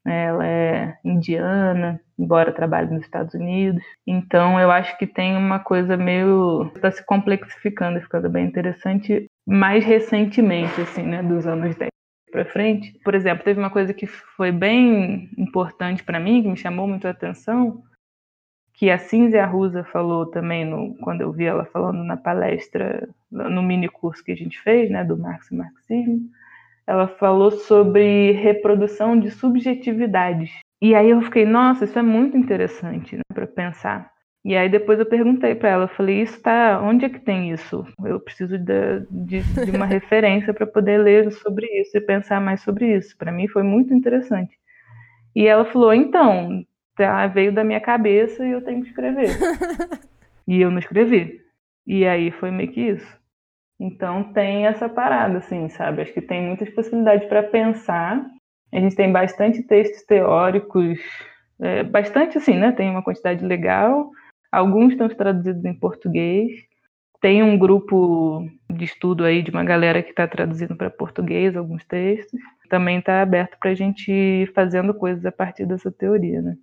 né, 0.06 0.26
ela 0.26 0.46
é 0.46 0.98
indiana, 1.06 2.02
embora 2.18 2.52
trabalhe 2.52 2.92
nos 2.92 3.04
Estados 3.04 3.34
Unidos. 3.36 3.82
Então 4.06 4.60
eu 4.60 4.70
acho 4.70 4.98
que 4.98 5.08
tem 5.08 5.38
uma 5.38 5.60
coisa 5.60 5.96
meio 5.96 6.70
está 6.76 6.92
se 6.92 7.06
complexificando, 7.06 8.02
ficando 8.02 8.30
bem 8.30 8.46
interessante 8.46 9.28
mais 9.48 9.86
recentemente, 9.86 10.82
assim, 10.82 11.04
né, 11.04 11.24
dos 11.24 11.48
anos 11.48 11.74
10 11.78 11.90
para 12.32 12.46
frente. 12.46 12.98
Por 13.04 13.16
exemplo, 13.16 13.44
teve 13.44 13.60
uma 13.60 13.70
coisa 13.70 13.94
que 13.94 14.08
foi 14.08 14.52
bem 14.52 15.30
importante 15.38 16.04
para 16.04 16.20
mim, 16.20 16.42
que 16.42 16.48
me 16.48 16.58
chamou 16.58 16.88
muito 16.88 17.08
a 17.08 17.12
atenção, 17.12 17.84
que 18.74 18.90
a 18.90 18.98
Cinzia 18.98 19.46
Rusa 19.46 19.84
falou 19.84 20.26
também 20.26 20.64
no, 20.64 20.96
quando 21.00 21.22
eu 21.22 21.32
vi 21.32 21.46
ela 21.46 21.66
falando 21.66 22.04
na 22.04 22.16
palestra, 22.16 23.10
no 23.30 23.62
mini 23.62 23.90
curso 23.90 24.24
que 24.24 24.32
a 24.32 24.36
gente 24.36 24.60
fez, 24.62 24.90
né, 24.90 25.04
do 25.04 25.18
Marx 25.18 25.52
e 25.52 25.56
Marxismo, 25.56 26.30
ela 26.88 27.08
falou 27.08 27.52
sobre 27.52 28.32
reprodução 28.32 29.20
de 29.20 29.30
subjetividades. 29.32 30.52
E 30.82 30.96
aí 30.96 31.10
eu 31.10 31.22
fiquei, 31.22 31.46
nossa, 31.46 31.86
isso 31.86 32.00
é 32.00 32.02
muito 32.02 32.38
interessante 32.38 33.18
né, 33.18 33.22
para 33.34 33.46
pensar. 33.46 34.12
E 34.44 34.56
aí 34.56 34.70
depois 34.70 34.98
eu 35.00 35.06
perguntei 35.06 35.54
para 35.54 35.70
ela, 35.70 35.88
falei, 35.88 36.22
isso 36.22 36.42
tá, 36.42 36.82
onde 36.82 37.06
é 37.06 37.10
que 37.10 37.20
tem 37.20 37.52
isso? 37.52 37.86
Eu 38.04 38.20
preciso 38.20 38.58
de, 38.58 39.02
de, 39.10 39.42
de 39.42 39.72
uma 39.72 39.86
referência 39.88 40.54
para 40.54 40.66
poder 40.66 40.98
ler 41.00 41.32
sobre 41.32 41.68
isso 41.82 41.98
e 41.98 42.02
pensar 42.02 42.40
mais 42.40 42.62
sobre 42.62 42.96
isso. 42.96 43.18
Para 43.18 43.32
mim 43.32 43.48
foi 43.48 43.64
muito 43.64 43.94
interessante. 43.94 44.58
E 45.36 45.46
ela 45.46 45.66
falou, 45.66 45.94
então, 45.94 46.66
tá, 46.96 47.28
veio 47.28 47.54
da 47.54 47.64
minha 47.64 47.82
cabeça 47.82 48.46
e 48.46 48.52
eu 48.52 48.64
tenho 48.64 48.82
que 48.82 48.90
escrever. 48.90 49.30
e 50.48 50.62
eu 50.62 50.72
não 50.72 50.80
escrevi. 50.80 51.42
E 51.86 52.06
aí 52.06 52.32
foi 52.32 52.50
meio 52.50 52.72
que 52.72 52.82
isso. 52.82 53.20
Então 53.80 54.34
tem 54.34 54.68
essa 54.68 54.90
parada, 54.90 55.38
assim, 55.38 55.70
sabe? 55.70 56.02
Acho 56.02 56.14
que 56.14 56.22
tem 56.22 56.46
muitas 56.46 56.70
possibilidades 56.70 57.28
para 57.28 57.44
pensar. 57.44 58.26
A 58.74 58.80
gente 58.80 58.96
tem 58.96 59.12
bastante 59.12 59.64
textos 59.64 60.04
teóricos, 60.04 61.00
é, 61.62 61.84
bastante 61.84 62.38
assim, 62.38 62.56
né? 62.56 62.72
Tem 62.72 62.90
uma 62.90 63.04
quantidade 63.04 63.46
legal. 63.46 64.12
Alguns 64.52 64.94
estão 64.94 65.08
traduzidos 65.10 65.64
em 65.66 65.74
português. 65.74 66.52
Tem 67.22 67.44
um 67.44 67.58
grupo 67.58 68.48
de 68.70 68.86
estudo 68.86 69.26
aí 69.26 69.44
de 69.44 69.52
uma 69.52 69.64
galera 69.64 70.02
que 70.02 70.10
está 70.10 70.28
traduzindo 70.28 70.76
para 70.76 70.90
português 70.90 71.56
alguns 71.56 71.86
textos. 71.86 72.40
Também 72.70 73.00
está 73.00 73.22
aberto 73.22 73.58
para 73.60 73.72
a 73.72 73.76
gente 73.76 74.12
ir 74.12 74.52
fazendo 74.54 74.94
coisas 74.94 75.26
a 75.26 75.32
partir 75.32 75.66
dessa 75.66 75.92
teoria, 75.92 76.42
né? 76.42 76.58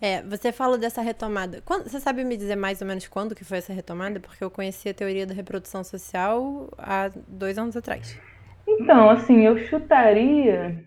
É, 0.00 0.20
você 0.22 0.50
falou 0.50 0.76
dessa 0.76 1.00
retomada. 1.00 1.62
Quando, 1.64 1.88
você 1.88 2.00
sabe 2.00 2.24
me 2.24 2.36
dizer 2.36 2.56
mais 2.56 2.80
ou 2.80 2.88
menos 2.88 3.06
quando 3.06 3.36
que 3.36 3.44
foi 3.44 3.58
essa 3.58 3.72
retomada? 3.72 4.18
Porque 4.18 4.42
eu 4.42 4.50
conheci 4.50 4.88
a 4.88 4.94
teoria 4.94 5.24
da 5.24 5.32
reprodução 5.32 5.84
social 5.84 6.68
há 6.76 7.08
dois 7.28 7.56
anos 7.56 7.76
atrás. 7.76 8.18
Então, 8.66 9.08
assim, 9.08 9.46
eu 9.46 9.56
chutaria 9.58 10.84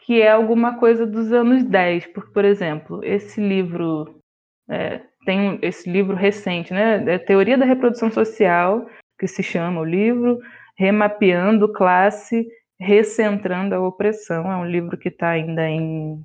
que 0.00 0.20
é 0.20 0.30
alguma 0.30 0.76
coisa 0.76 1.06
dos 1.06 1.32
anos 1.32 1.62
10, 1.62 2.08
porque, 2.08 2.32
por 2.32 2.44
exemplo, 2.44 3.00
esse 3.04 3.40
livro 3.40 4.20
é, 4.68 5.02
tem 5.24 5.58
esse 5.62 5.90
livro 5.90 6.16
recente, 6.16 6.72
né? 6.72 7.02
É 7.06 7.18
Teoria 7.18 7.58
da 7.58 7.64
Reprodução 7.64 8.10
Social, 8.10 8.86
que 9.18 9.26
se 9.26 9.42
chama 9.42 9.80
o 9.80 9.84
livro, 9.84 10.38
Remapeando 10.76 11.72
Classe, 11.72 12.46
Recentrando 12.78 13.74
a 13.74 13.80
Opressão. 13.80 14.50
É 14.50 14.56
um 14.56 14.66
livro 14.66 14.96
que 14.96 15.08
está 15.08 15.30
ainda 15.30 15.68
em 15.68 16.24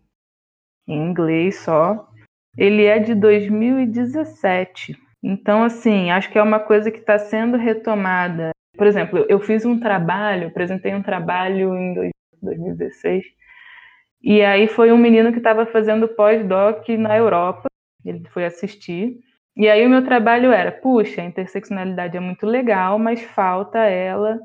em 0.87 1.09
inglês 1.09 1.59
só. 1.59 2.07
Ele 2.57 2.85
é 2.85 2.99
de 2.99 3.15
2017. 3.15 4.97
Então, 5.23 5.63
assim, 5.63 6.11
acho 6.11 6.31
que 6.31 6.37
é 6.37 6.43
uma 6.43 6.59
coisa 6.59 6.91
que 6.91 6.99
está 6.99 7.17
sendo 7.17 7.57
retomada. 7.57 8.51
Por 8.77 8.85
exemplo, 8.85 9.25
eu 9.27 9.39
fiz 9.39 9.65
um 9.65 9.79
trabalho, 9.79 10.47
apresentei 10.47 10.93
um 10.93 11.01
trabalho 11.01 11.75
em 11.75 12.11
2016, 12.41 13.25
e 14.21 14.41
aí 14.43 14.67
foi 14.67 14.91
um 14.91 14.97
menino 14.97 15.31
que 15.31 15.37
estava 15.37 15.65
fazendo 15.65 16.07
pós-doc 16.09 16.87
na 16.89 17.17
Europa, 17.17 17.67
ele 18.05 18.27
foi 18.29 18.45
assistir, 18.45 19.19
e 19.55 19.69
aí 19.69 19.85
o 19.85 19.89
meu 19.89 20.03
trabalho 20.03 20.51
era, 20.51 20.71
puxa, 20.71 21.21
a 21.21 21.25
interseccionalidade 21.25 22.17
é 22.17 22.19
muito 22.19 22.45
legal, 22.45 22.99
mas 22.99 23.21
falta 23.21 23.79
ela 23.79 24.39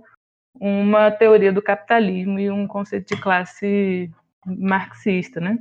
uma 0.55 1.11
teoria 1.11 1.53
do 1.53 1.63
capitalismo 1.63 2.39
e 2.39 2.51
um 2.51 2.67
conceito 2.67 3.15
de 3.15 3.21
classe 3.21 4.11
marxista, 4.47 5.41
né? 5.41 5.59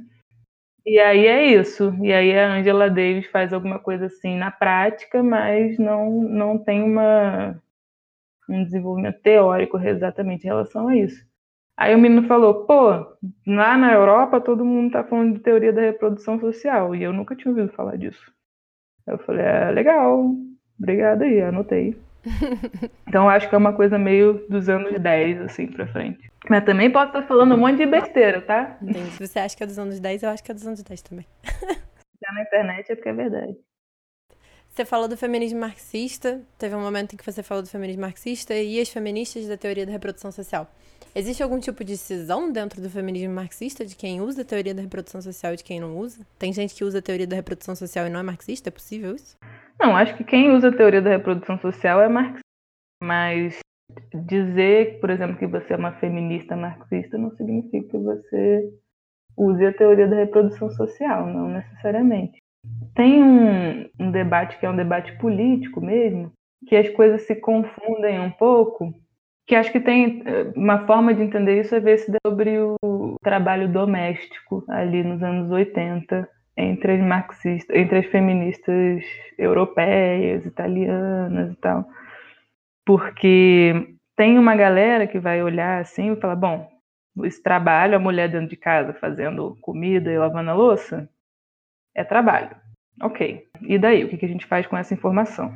E 0.86 1.00
aí 1.00 1.26
é 1.28 1.46
isso. 1.46 1.94
E 2.04 2.12
aí 2.14 2.38
a 2.38 2.54
Angela 2.54 2.90
Davis 2.90 3.28
faz 3.28 3.54
alguma 3.54 3.80
coisa 3.80 4.08
assim 4.08 4.38
na 4.38 4.52
prática, 4.52 5.22
mas 5.24 5.78
não, 5.78 6.10
não 6.24 6.58
tem 6.58 6.84
uma, 6.84 7.62
um 8.50 8.64
desenvolvimento 8.64 9.22
teórico 9.22 9.78
exatamente 9.78 10.44
em 10.44 10.48
relação 10.48 10.88
a 10.88 10.96
isso. 10.98 11.29
Aí 11.80 11.96
o 11.96 11.98
menino 11.98 12.28
falou, 12.28 12.66
pô, 12.66 12.90
lá 13.48 13.78
na 13.78 13.94
Europa 13.94 14.42
todo 14.42 14.66
mundo 14.66 14.92
tá 14.92 15.02
falando 15.02 15.36
de 15.36 15.40
teoria 15.40 15.72
da 15.72 15.80
reprodução 15.80 16.38
social, 16.38 16.94
e 16.94 17.02
eu 17.02 17.14
nunca 17.14 17.38
tinha 17.38 17.50
ouvido 17.50 17.72
falar 17.72 17.96
disso. 17.98 18.34
Eu 19.08 19.18
falei, 19.20 19.46
é 19.46 19.72
legal, 19.72 20.30
obrigada 20.78 21.24
aí, 21.24 21.42
anotei. 21.42 21.98
então 23.08 23.30
acho 23.30 23.48
que 23.48 23.56
é 23.56 23.58
uma 23.58 23.72
coisa 23.72 23.98
meio 23.98 24.46
dos 24.50 24.68
anos 24.68 25.00
10, 25.00 25.40
assim, 25.40 25.68
pra 25.68 25.88
frente. 25.88 26.30
Mas 26.50 26.66
também 26.66 26.92
posso 26.92 27.08
estar 27.08 27.22
falando 27.22 27.56
um 27.56 27.58
monte 27.58 27.78
de 27.78 27.86
besteira, 27.86 28.42
tá? 28.42 28.78
Entendi. 28.82 29.12
Se 29.12 29.26
você 29.26 29.40
acha 29.40 29.56
que 29.56 29.64
é 29.64 29.66
dos 29.66 29.80
anos 29.80 30.02
10, 30.02 30.24
eu 30.24 30.30
acho 30.32 30.44
que 30.44 30.52
é 30.52 30.54
dos 30.54 30.68
anos 30.68 30.84
10 30.84 31.02
também. 31.02 31.26
Já 32.22 32.34
na 32.34 32.42
internet 32.42 32.92
é 32.92 32.96
porque 32.96 33.08
é 33.08 33.14
verdade. 33.14 33.56
Você 34.70 34.86
falou 34.86 35.08
do 35.08 35.18
feminismo 35.18 35.60
marxista, 35.60 36.42
teve 36.58 36.76
um 36.76 36.82
momento 36.82 37.14
em 37.14 37.18
que 37.18 37.26
você 37.26 37.44
falou 37.44 37.62
do 37.62 37.70
feminismo 37.70 38.02
marxista 38.02 38.54
e 38.54 38.80
as 38.80 38.90
feministas 38.90 39.48
da 39.48 39.58
teoria 39.58 39.86
da 39.86 39.92
reprodução 39.92 40.32
social. 40.32 40.70
Existe 41.14 41.42
algum 41.42 41.60
tipo 41.60 41.84
de 41.84 41.98
cisão 41.98 42.52
dentro 42.52 42.82
do 42.82 42.90
feminismo 42.90 43.34
marxista 43.34 43.84
de 43.84 43.96
quem 43.96 44.22
usa 44.22 44.44
a 44.44 44.46
teoria 44.46 44.74
da 44.74 44.82
reprodução 44.82 45.22
social 45.22 45.54
e 45.54 45.58
de 45.58 45.64
quem 45.64 45.80
não 45.80 45.98
usa? 45.98 46.26
Tem 46.38 46.54
gente 46.54 46.76
que 46.76 46.84
usa 46.84 47.00
a 47.00 47.02
teoria 47.02 47.26
da 47.26 47.36
reprodução 47.36 47.76
social 47.76 48.06
e 48.06 48.10
não 48.10 48.20
é 48.20 48.24
marxista? 48.24 48.70
É 48.70 48.72
possível 48.72 49.16
isso? 49.16 49.36
Não, 49.80 49.98
acho 49.98 50.16
que 50.16 50.24
quem 50.24 50.52
usa 50.52 50.70
a 50.70 50.76
teoria 50.76 51.02
da 51.02 51.10
reprodução 51.10 51.60
social 51.60 52.00
é 52.00 52.08
marxista. 52.08 52.42
Mas 53.02 53.60
dizer, 54.14 55.00
por 55.00 55.10
exemplo, 55.10 55.38
que 55.38 55.48
você 55.48 55.74
é 55.74 55.78
uma 55.78 55.94
feminista 55.94 56.56
marxista 56.56 57.18
não 57.18 57.32
significa 57.36 57.90
que 57.90 57.98
você 57.98 58.72
use 59.36 59.66
a 59.66 59.74
teoria 59.74 60.08
da 60.08 60.18
reprodução 60.18 60.70
social, 60.70 61.26
não 61.26 61.48
necessariamente. 61.50 62.40
Tem 62.96 63.24
um, 63.24 63.90
um 64.00 64.12
debate 64.12 64.58
que 64.58 64.66
é 64.66 64.70
um 64.70 64.76
debate 64.76 65.18
político 65.18 65.82
mesmo, 65.82 66.32
que 66.68 66.76
as 66.76 66.90
coisas 66.90 67.22
se 67.24 67.36
confundem 67.36 68.20
um 68.20 68.32
pouco, 68.32 68.94
que 69.48 69.56
acho 69.56 69.72
que 69.72 69.80
tem 69.80 70.22
eh, 70.26 70.52
uma 70.56 70.86
forma 70.86 71.14
de 71.14 71.24
entender 71.24 71.62
isso 71.62 71.74
é 71.74 71.80
ver 71.80 71.98
se 71.98 72.12
sobre 72.26 72.60
o 72.60 73.16
trabalho 73.24 73.72
doméstico 73.72 74.64
ali 74.68 75.04
nos 75.04 75.24
anos 75.24 75.50
80 75.50 76.30
entre 76.58 76.94
as 76.94 77.02
marxistas, 77.02 77.76
entre 77.76 78.00
as 78.00 78.06
feministas 78.08 79.02
europeias, 79.38 80.46
italianas 80.46 81.54
e 81.54 81.56
tal. 81.56 81.86
Porque 82.86 83.96
tem 84.18 84.38
uma 84.38 84.56
galera 84.56 85.08
que 85.08 85.20
vai 85.20 85.42
olhar 85.42 85.80
assim 85.80 86.12
e 86.12 86.16
falar, 86.18 86.36
bom, 86.36 86.70
esse 87.24 87.42
trabalho, 87.42 87.96
a 87.96 88.00
mulher 88.00 88.30
dentro 88.30 88.50
de 88.50 88.58
casa 88.58 88.94
fazendo 88.94 89.58
comida 89.62 90.12
e 90.12 90.18
lavando 90.18 90.52
a 90.52 90.54
louça, 90.54 91.10
é 92.00 92.04
trabalho. 92.04 92.56
Ok. 93.02 93.48
E 93.62 93.78
daí? 93.78 94.04
O 94.04 94.10
que 94.10 94.26
a 94.26 94.30
gente 94.30 94.46
faz 94.46 94.66
com 94.66 94.78
essa 94.78 94.94
informação? 94.94 95.54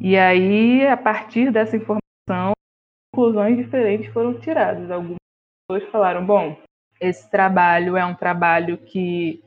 E 0.00 0.16
aí, 0.16 0.86
a 0.86 0.96
partir 0.96 1.50
dessa 1.50 1.76
informação, 1.76 2.52
conclusões 3.12 3.56
diferentes 3.56 4.12
foram 4.12 4.38
tiradas. 4.38 4.90
Algumas 4.90 5.16
pessoas 5.68 5.90
falaram, 5.90 6.24
bom, 6.24 6.56
esse 7.00 7.28
trabalho 7.30 7.96
é 7.96 8.04
um 8.04 8.14
trabalho 8.14 8.78
que 8.78 9.42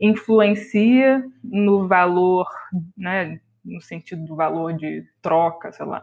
influencia 0.00 1.24
no 1.44 1.86
valor, 1.86 2.48
né, 2.96 3.40
no 3.64 3.80
sentido 3.80 4.24
do 4.24 4.34
valor 4.34 4.72
de 4.72 5.06
troca, 5.20 5.70
sei 5.70 5.86
lá, 5.86 6.02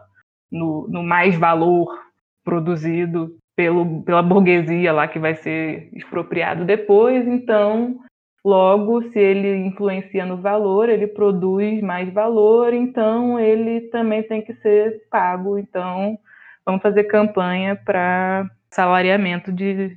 no, 0.50 0.88
no 0.88 1.02
mais 1.02 1.36
valor 1.36 2.02
produzido 2.42 3.36
pelo, 3.54 4.02
pela 4.02 4.22
burguesia 4.22 4.92
lá 4.92 5.06
que 5.06 5.18
vai 5.18 5.34
ser 5.34 5.90
expropriado 5.92 6.64
depois, 6.64 7.26
então 7.26 8.00
logo 8.44 9.02
se 9.10 9.18
ele 9.18 9.56
influencia 9.66 10.24
no 10.24 10.36
valor, 10.36 10.88
ele 10.88 11.06
produz 11.06 11.82
mais 11.82 12.12
valor, 12.12 12.72
então 12.72 13.38
ele 13.38 13.82
também 13.88 14.22
tem 14.22 14.42
que 14.42 14.54
ser 14.54 15.02
pago, 15.10 15.58
então 15.58 16.18
vamos 16.64 16.82
fazer 16.82 17.04
campanha 17.04 17.76
para 17.76 18.48
salariamento 18.70 19.52
de, 19.52 19.96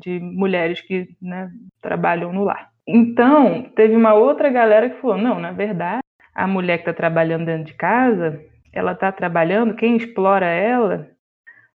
de 0.00 0.20
mulheres 0.20 0.80
que 0.80 1.08
né, 1.20 1.50
trabalham 1.82 2.32
no 2.32 2.44
lar. 2.44 2.70
Então, 2.86 3.64
teve 3.74 3.96
uma 3.96 4.14
outra 4.14 4.48
galera 4.48 4.88
que 4.88 5.00
falou: 5.00 5.18
não, 5.18 5.40
na 5.40 5.52
verdade, 5.52 6.02
a 6.34 6.46
mulher 6.46 6.78
que 6.78 6.82
está 6.82 6.92
trabalhando 6.92 7.46
dentro 7.46 7.64
de 7.64 7.74
casa, 7.74 8.40
ela 8.72 8.92
está 8.92 9.10
trabalhando, 9.10 9.74
quem 9.74 9.96
explora 9.96 10.46
ela 10.46 11.08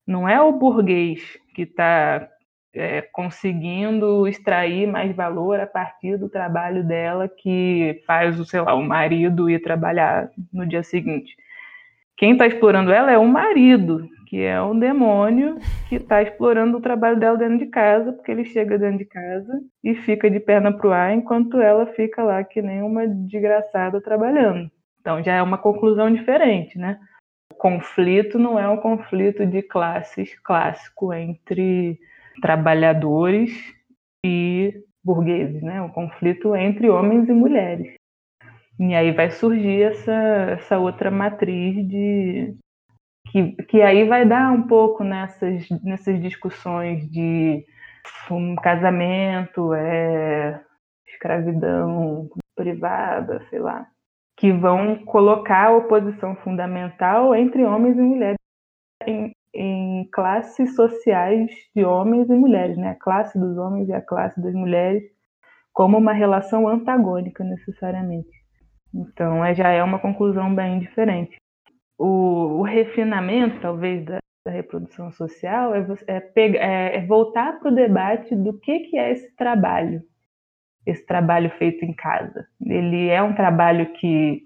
não 0.07 0.29
é 0.29 0.41
o 0.41 0.53
burguês 0.53 1.39
que 1.55 1.63
está 1.63 2.29
é, 2.75 3.03
conseguindo 3.03 4.27
extrair 4.29 4.87
mais 4.87 5.15
valor 5.15 5.59
a 5.61 5.67
partir 5.67 6.17
do 6.17 6.29
trabalho 6.29 6.85
dela 6.85 7.29
que 7.29 8.03
faz 8.07 8.39
o, 8.39 8.45
sei 8.45 8.61
lá, 8.61 8.75
o 8.75 8.83
marido 8.83 9.51
ir 9.51 9.61
trabalhar 9.61 10.31
no 10.53 10.67
dia 10.67 10.83
seguinte. 10.83 11.35
Quem 12.17 12.33
está 12.33 12.47
explorando 12.47 12.93
ela 12.93 13.11
é 13.11 13.19
o 13.19 13.27
marido, 13.27 14.07
que 14.27 14.43
é 14.43 14.61
um 14.63 14.79
demônio 14.79 15.57
que 15.89 15.97
está 15.97 16.23
explorando 16.23 16.77
o 16.77 16.81
trabalho 16.81 17.19
dela 17.19 17.37
dentro 17.37 17.59
de 17.59 17.67
casa, 17.67 18.13
porque 18.13 18.31
ele 18.31 18.45
chega 18.45 18.79
dentro 18.79 18.99
de 18.99 19.07
casa 19.07 19.61
e 19.83 19.95
fica 19.95 20.31
de 20.31 20.39
perna 20.39 20.71
pro 20.71 20.93
ar, 20.93 21.15
enquanto 21.15 21.61
ela 21.61 21.87
fica 21.87 22.23
lá 22.23 22.45
que 22.45 22.61
nem 22.61 22.83
uma 22.83 23.09
desgraçada 23.09 24.01
trabalhando. 24.01 24.71
Então 25.01 25.23
já 25.23 25.35
é 25.35 25.43
uma 25.43 25.59
conclusão 25.59 26.13
diferente, 26.13 26.79
né? 26.79 27.01
O 27.51 27.55
conflito 27.57 28.39
não 28.39 28.59
é 28.59 28.69
um 28.69 28.77
conflito 28.77 29.45
de 29.47 29.63
classes 29.63 30.39
clássico 30.41 31.13
entre 31.13 31.99
trabalhadores 32.41 33.51
e 34.25 34.83
burgueses, 35.05 35.63
né? 35.63 35.81
Um 35.81 35.89
conflito 35.89 36.55
entre 36.55 36.89
homens 36.89 37.29
e 37.29 37.33
mulheres. 37.33 37.95
E 38.79 38.95
aí 38.95 39.13
vai 39.13 39.31
surgir 39.31 39.83
essa, 39.83 40.13
essa 40.13 40.79
outra 40.79 41.11
matriz 41.11 41.87
de 41.87 42.57
que, 43.31 43.53
que 43.65 43.83
aí 43.83 44.05
vai 44.05 44.27
dar 44.27 44.51
um 44.53 44.67
pouco 44.67 45.05
nessas, 45.05 45.69
nessas 45.83 46.21
discussões 46.21 47.09
de 47.11 47.65
um 48.31 48.57
casamento, 48.57 49.75
é, 49.75 50.63
escravidão 51.07 52.29
privada, 52.57 53.45
sei 53.51 53.59
lá, 53.59 53.87
que 54.39 54.53
vão 54.53 55.05
colocar 55.05 55.69
a 55.69 55.77
oposição 55.77 56.35
fundamental 56.37 57.35
entre 57.35 57.65
homens 57.65 57.97
e 57.97 58.01
mulheres 58.01 58.39
em, 59.07 59.31
em 59.55 60.09
classes 60.13 60.75
sociais 60.77 61.51
de 61.75 61.85
homens 61.85 62.29
e 62.31 62.35
mulheres, 62.35 62.77
né? 62.77 62.91
A 62.91 62.95
classe 62.95 63.39
dos 63.39 63.57
homens 63.59 63.89
e 63.89 63.93
a 63.93 64.01
classe 64.01 64.41
das 64.41 64.55
mulheres 64.55 65.03
como 65.73 65.99
uma 65.99 66.13
relação 66.13 66.69
antagônica 66.69 67.45
necessariamente. 67.45 68.31
Então, 68.95 69.45
é, 69.45 69.55
já 69.55 69.71
é 69.71 69.83
uma 69.83 69.99
conclusão 69.99 70.55
bem 70.55 70.81
diferente 70.81 71.41
o, 72.01 72.61
o 72.61 72.63
refinamento, 72.63 73.61
talvez, 73.61 74.03
da, 74.07 74.19
da 74.47 74.51
reprodução 74.51 75.13
social 75.13 75.75
é, 75.75 75.87
é, 76.07 76.21
pegar, 76.21 76.59
é, 76.59 76.97
é 76.97 77.07
voltar 77.07 77.61
para 77.61 77.71
o 77.71 77.75
debate 77.75 78.35
do 78.35 78.59
que, 78.59 78.81
que 78.81 78.97
é 78.97 79.13
esse 79.13 79.37
trabalho, 79.37 80.03
esse 80.87 81.05
trabalho 81.05 81.51
feito 81.59 81.85
em 81.85 81.93
casa. 81.93 82.47
Ele 82.59 83.09
é 83.09 83.23
um 83.23 83.35
trabalho 83.35 83.93
que, 83.93 84.41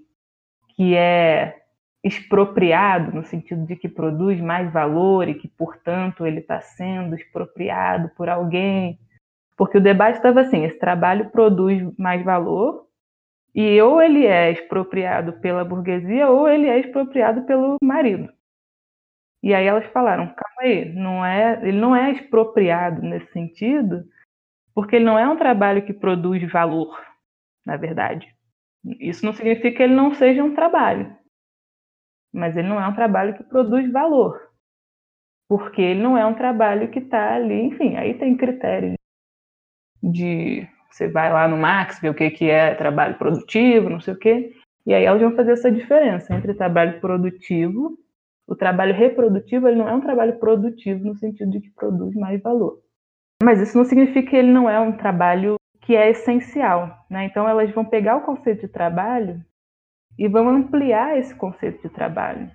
que 0.75 0.97
é 0.97 1.64
expropriado, 2.05 3.17
no 3.17 3.25
sentido 3.25 3.67
de 3.67 3.75
que 3.75 3.89
produz 3.89 4.39
mais 4.39 4.71
valor 4.71 5.27
e 5.27 5.35
que, 5.35 5.49
portanto, 5.49 6.27
ele 6.27 6.41
está 6.41 6.61
sendo 6.61 7.15
expropriado 7.15 8.11
por 8.11 8.29
alguém. 8.29 8.99
Porque 9.57 9.79
o 9.79 9.83
debate 9.83 10.17
estava 10.17 10.43
assim: 10.43 10.65
esse 10.65 10.79
trabalho 10.79 11.31
produz 11.31 11.83
mais 11.99 12.23
valor 12.23 12.87
e 13.55 13.81
ou 13.81 14.03
ele 14.03 14.27
é 14.27 14.51
expropriado 14.53 15.35
pela 15.41 15.65
burguesia 15.65 16.29
ou 16.29 16.47
ele 16.49 16.67
é 16.69 16.79
expropriado 16.79 17.45
pelo 17.45 17.77
marido. 17.83 18.29
E 19.43 19.55
aí 19.55 19.67
elas 19.67 19.87
falaram: 19.87 20.27
calma 20.27 20.61
aí, 20.61 20.93
não 20.95 21.25
é, 21.25 21.61
ele 21.67 21.79
não 21.79 21.97
é 21.97 22.11
expropriado 22.13 23.01
nesse 23.01 23.33
sentido, 23.33 24.05
porque 24.75 24.97
ele 24.97 25.05
não 25.05 25.19
é 25.19 25.27
um 25.29 25.37
trabalho 25.37 25.85
que 25.87 25.93
produz 25.93 26.43
valor, 26.53 27.01
na 27.65 27.77
verdade. 27.77 28.35
Isso 29.01 29.25
não 29.25 29.33
significa 29.33 29.79
que 29.79 29.83
ele 29.83 29.95
não 29.95 30.15
seja 30.15 30.45
um 30.45 30.55
trabalho, 30.55 31.17
mas 32.35 32.57
ele 32.57 32.69
não 32.69 32.81
é 32.81 32.87
um 32.87 32.95
trabalho 32.95 33.35
que 33.35 33.45
produz 33.45 33.91
valor, 33.91 34.51
porque 35.49 35.81
ele 35.81 36.03
não 36.03 36.19
é 36.19 36.27
um 36.27 36.35
trabalho 36.35 36.91
que 36.91 36.99
está 36.99 37.35
ali, 37.35 37.63
enfim, 37.63 37.97
aí 37.97 38.15
tem 38.15 38.37
critérios 38.37 38.97
de 40.03 40.69
você 40.91 41.09
vai 41.09 41.33
lá 41.33 41.49
no 41.49 41.57
Max, 41.57 41.99
ver 42.01 42.11
o 42.11 42.15
que, 42.15 42.31
que 42.31 42.49
é 42.49 42.75
trabalho 42.75 43.17
produtivo, 43.19 43.91
não 43.91 44.01
sei 44.01 44.15
o 44.15 44.19
quê. 44.19 44.53
E 44.87 44.95
aí 44.95 45.05
elas 45.05 45.21
vão 45.21 45.35
fazer 45.35 45.53
essa 45.53 45.73
diferença 45.73 46.33
entre 46.33 46.55
trabalho 46.55 47.01
produtivo, 47.01 47.99
o 48.47 48.55
trabalho 48.55 48.95
reprodutivo, 48.95 49.67
ele 49.67 49.79
não 49.79 49.89
é 49.89 49.95
um 49.95 50.01
trabalho 50.01 50.39
produtivo 50.39 51.05
no 51.05 51.17
sentido 51.17 51.51
de 51.51 51.61
que 51.61 51.71
produz 51.71 52.15
mais 52.15 52.41
valor. 52.41 52.81
Mas 53.43 53.61
isso 53.61 53.77
não 53.77 53.85
significa 53.85 54.31
que 54.31 54.37
ele 54.37 54.53
não 54.53 54.71
é 54.71 54.79
um 54.79 54.97
trabalho 54.97 55.57
que 55.81 55.97
é 55.97 56.11
essencial. 56.11 56.97
Né? 57.11 57.25
Então 57.25 57.49
elas 57.49 57.71
vão 57.73 57.85
pegar 57.85 58.17
o 58.17 58.23
conceito 58.23 58.61
de 58.61 58.69
trabalho 58.69 59.45
e 60.19 60.29
vão 60.29 60.49
ampliar 60.49 61.19
esse 61.19 61.35
conceito 61.35 61.83
de 61.83 61.89
trabalho. 61.89 62.51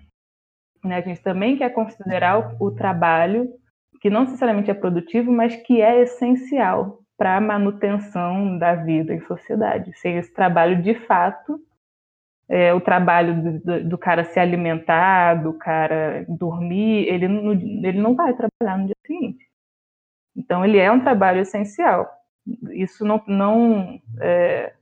Né? 0.84 0.98
A 0.98 1.02
gente 1.02 1.22
também 1.22 1.58
quer 1.58 1.70
considerar 1.72 2.56
o, 2.60 2.68
o 2.68 2.72
trabalho 2.72 3.50
que 4.02 4.10
não 4.10 4.22
necessariamente 4.22 4.72
é 4.72 4.74
produtivo, 4.74 5.32
mas 5.32 5.56
que 5.56 5.82
é 5.82 6.02
essencial 6.02 7.00
para 7.18 7.36
a 7.36 7.42
manutenção 7.42 8.58
da 8.58 8.76
vida 8.76 9.14
em 9.14 9.20
sociedade. 9.22 9.92
Sem 9.98 10.18
esse 10.18 10.34
trabalho, 10.34 10.82
de 10.82 10.96
fato, 11.06 11.60
é, 12.48 12.74
o 12.74 12.80
trabalho 12.80 13.60
do, 13.60 13.90
do, 13.90 13.98
cara 13.98 14.24
se 14.24 14.40
alimentar, 14.40 15.36
do 15.44 15.54
cara 15.54 16.26
dormir, 16.30 17.08
ele 17.08 17.28
não, 17.28 17.52
ele 17.52 18.02
não 18.02 18.16
vai 18.16 18.34
trabalhar 18.34 18.78
no 18.78 18.86
dia 18.86 18.96
seguinte. 19.06 19.46
Então, 20.36 20.64
ele 20.64 20.78
é 20.78 20.90
um 20.90 21.02
trabalho 21.02 21.42
essencial. 21.42 22.10
Isso 22.72 23.06
não. 23.06 23.22
não 23.28 24.00
é, 24.22 24.74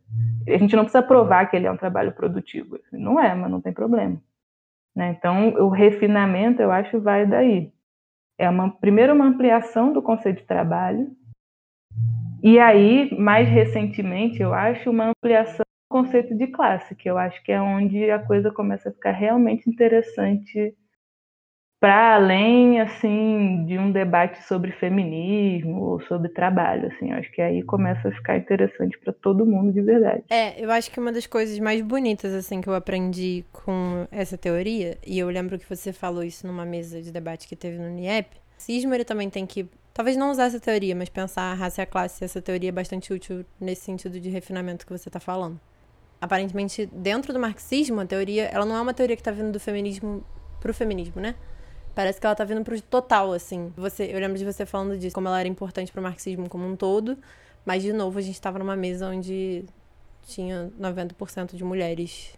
a 0.47 0.57
gente 0.57 0.75
não 0.75 0.83
precisa 0.83 1.03
provar 1.03 1.49
que 1.49 1.55
ele 1.55 1.67
é 1.67 1.71
um 1.71 1.77
trabalho 1.77 2.11
produtivo. 2.13 2.79
Não 2.91 3.19
é, 3.19 3.33
mas 3.35 3.51
não 3.51 3.61
tem 3.61 3.73
problema. 3.73 4.21
Né? 4.95 5.15
Então, 5.17 5.49
o 5.55 5.69
refinamento, 5.69 6.61
eu 6.61 6.71
acho, 6.71 6.99
vai 6.99 7.25
daí. 7.25 7.71
É 8.37 8.49
uma, 8.49 8.69
primeiro, 8.69 9.13
uma 9.13 9.25
ampliação 9.25 9.91
do 9.91 10.01
conceito 10.01 10.41
de 10.41 10.47
trabalho, 10.47 11.11
e 12.43 12.59
aí, 12.59 13.17
mais 13.17 13.49
recentemente, 13.49 14.41
eu 14.41 14.53
acho 14.53 14.89
uma 14.91 15.09
ampliação 15.09 15.65
do 15.65 15.89
conceito 15.89 16.35
de 16.35 16.47
classe, 16.47 16.95
que 16.95 17.09
eu 17.09 17.17
acho 17.17 17.43
que 17.43 17.51
é 17.51 17.59
onde 17.59 18.09
a 18.11 18.19
coisa 18.19 18.51
começa 18.51 18.89
a 18.89 18.91
ficar 18.91 19.11
realmente 19.11 19.67
interessante 19.69 20.75
para 21.79 22.15
além 22.15 22.81
assim 22.81 23.65
de 23.65 23.77
um 23.77 23.91
debate 23.91 24.43
sobre 24.43 24.71
feminismo 24.73 25.81
ou 25.81 26.01
sobre 26.01 26.29
trabalho, 26.29 26.87
assim, 26.87 27.11
acho 27.11 27.31
que 27.31 27.41
aí 27.41 27.61
começa 27.61 28.07
a 28.07 28.11
ficar 28.11 28.37
interessante 28.37 28.97
para 28.99 29.13
todo 29.13 29.45
mundo 29.45 29.71
de 29.71 29.81
verdade. 29.81 30.23
É, 30.29 30.63
eu 30.63 30.71
acho 30.71 30.89
que 30.89 30.99
uma 30.99 31.11
das 31.11 31.27
coisas 31.27 31.57
mais 31.59 31.81
bonitas 31.81 32.33
assim 32.33 32.61
que 32.61 32.67
eu 32.67 32.73
aprendi 32.73 33.45
com 33.51 34.07
essa 34.11 34.37
teoria, 34.37 34.97
e 35.05 35.19
eu 35.19 35.29
lembro 35.29 35.59
que 35.59 35.69
você 35.69 35.93
falou 35.93 36.23
isso 36.23 36.47
numa 36.47 36.65
mesa 36.65 37.01
de 37.01 37.11
debate 37.11 37.47
que 37.47 37.55
teve 37.55 37.77
no 37.77 37.89
NIEP, 37.89 38.37
cisma 38.57 38.95
ele 38.95 39.05
também 39.05 39.29
tem 39.29 39.45
que 39.45 39.69
Talvez 39.97 40.15
não 40.15 40.29
usar 40.29 40.43
essa 40.43 40.59
teoria, 40.59 40.95
mas 40.95 41.09
pensar 41.09 41.41
a 41.41 41.55
raça 41.55 41.81
e 41.81 41.83
a 41.83 41.85
classe, 41.87 42.23
essa 42.23 42.39
teoria 42.39 42.69
é 42.69 42.71
bastante 42.71 43.11
útil 43.11 43.43
nesse 43.59 43.81
sentido 43.81 44.19
de 44.19 44.29
refinamento 44.29 44.85
que 44.85 44.91
você 44.95 45.09
está 45.09 45.19
falando. 45.19 45.59
Aparentemente, 46.21 46.85
dentro 46.93 47.33
do 47.33 47.39
marxismo, 47.39 47.99
a 48.01 48.05
teoria, 48.05 48.43
ela 48.43 48.63
não 48.63 48.75
é 48.75 48.81
uma 48.81 48.93
teoria 48.93 49.15
que 49.15 49.21
está 49.21 49.31
vindo 49.31 49.51
do 49.51 49.59
feminismo 49.59 50.23
pro 50.59 50.71
feminismo, 50.71 51.19
né? 51.19 51.33
Parece 51.97 52.21
que 52.21 52.27
ela 52.27 52.35
está 52.35 52.43
vindo 52.43 52.63
pro 52.63 52.79
total, 52.79 53.33
assim. 53.33 53.73
Você, 53.75 54.03
eu 54.13 54.19
lembro 54.19 54.37
de 54.37 54.45
você 54.45 54.67
falando 54.67 54.95
disso, 54.99 55.15
como 55.15 55.27
ela 55.27 55.39
era 55.39 55.49
importante 55.49 55.91
pro 55.91 55.99
marxismo 55.99 56.47
como 56.47 56.63
um 56.63 56.75
todo, 56.75 57.17
mas 57.65 57.81
de 57.81 57.91
novo 57.91 58.19
a 58.19 58.21
gente 58.21 58.35
estava 58.35 58.59
numa 58.59 58.75
mesa 58.75 59.09
onde 59.09 59.65
tinha 60.21 60.69
90% 60.79 61.55
de 61.55 61.63
mulheres 61.63 62.37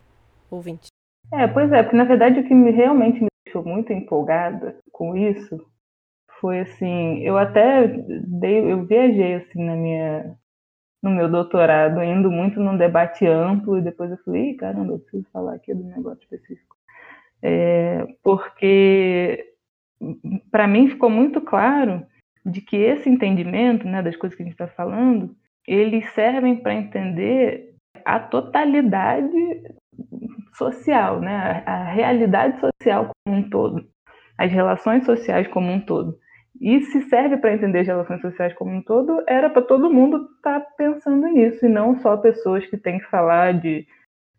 ouvintes. 0.49 0.87
É, 1.33 1.45
pois 1.45 1.69
é, 1.73 1.83
porque 1.83 1.97
na 1.97 2.05
verdade 2.05 2.39
o 2.39 2.47
que 2.47 2.55
me, 2.55 2.71
realmente 2.71 3.21
me 3.21 3.27
deixou 3.45 3.61
muito 3.61 3.91
empolgada 3.91 4.77
com 4.93 5.17
isso 5.17 5.59
foi 6.39 6.61
assim, 6.61 7.19
eu 7.19 7.37
até 7.37 7.85
dei, 7.85 8.71
eu 8.71 8.85
viajei 8.85 9.35
assim 9.35 9.61
na 9.61 9.75
minha 9.75 10.37
no 11.03 11.11
meu 11.11 11.29
doutorado, 11.29 12.01
indo 12.01 12.31
muito 12.31 12.61
num 12.61 12.77
debate 12.77 13.27
amplo, 13.27 13.77
e 13.77 13.81
depois 13.81 14.09
eu 14.09 14.17
falei, 14.23 14.53
caramba, 14.53 14.93
eu 14.93 14.99
preciso 14.99 15.27
falar 15.33 15.55
aqui 15.55 15.73
do 15.73 15.83
negócio 15.83 16.23
específico. 16.23 16.78
É, 17.41 18.05
porque 18.23 19.45
para 20.51 20.67
mim 20.67 20.89
ficou 20.89 21.09
muito 21.09 21.41
claro 21.41 22.05
de 22.45 22.61
que 22.61 22.77
esse 22.77 23.09
entendimento 23.09 23.87
né, 23.87 24.01
das 24.01 24.15
coisas 24.15 24.35
que 24.35 24.43
a 24.43 24.45
gente 24.45 24.53
está 24.53 24.67
falando, 24.67 25.35
eles 25.67 26.09
servem 26.13 26.55
para 26.55 26.73
entender 26.73 27.75
a 28.05 28.19
totalidade 28.19 29.63
social, 30.55 31.19
né, 31.19 31.63
a, 31.65 31.83
realidade 31.83 32.59
social 32.59 33.09
como 33.25 33.37
um 33.37 33.49
todo, 33.49 33.87
as 34.37 34.51
relações 34.51 35.05
sociais 35.05 35.47
como 35.47 35.71
um 35.71 35.79
todo. 35.79 36.17
E 36.59 36.81
se 36.81 37.01
serve 37.03 37.37
para 37.37 37.53
entender 37.53 37.79
as 37.79 37.87
relações 37.87 38.21
sociais 38.21 38.53
como 38.53 38.71
um 38.71 38.81
todo, 38.81 39.23
era 39.27 39.49
para 39.49 39.61
todo 39.61 39.93
mundo 39.93 40.27
estar 40.35 40.59
tá 40.59 40.67
pensando 40.77 41.27
nisso, 41.27 41.65
e 41.65 41.69
não 41.69 41.99
só 41.99 42.17
pessoas 42.17 42.65
que 42.65 42.77
têm 42.77 42.99
que 42.99 43.05
falar 43.05 43.53
de, 43.53 43.87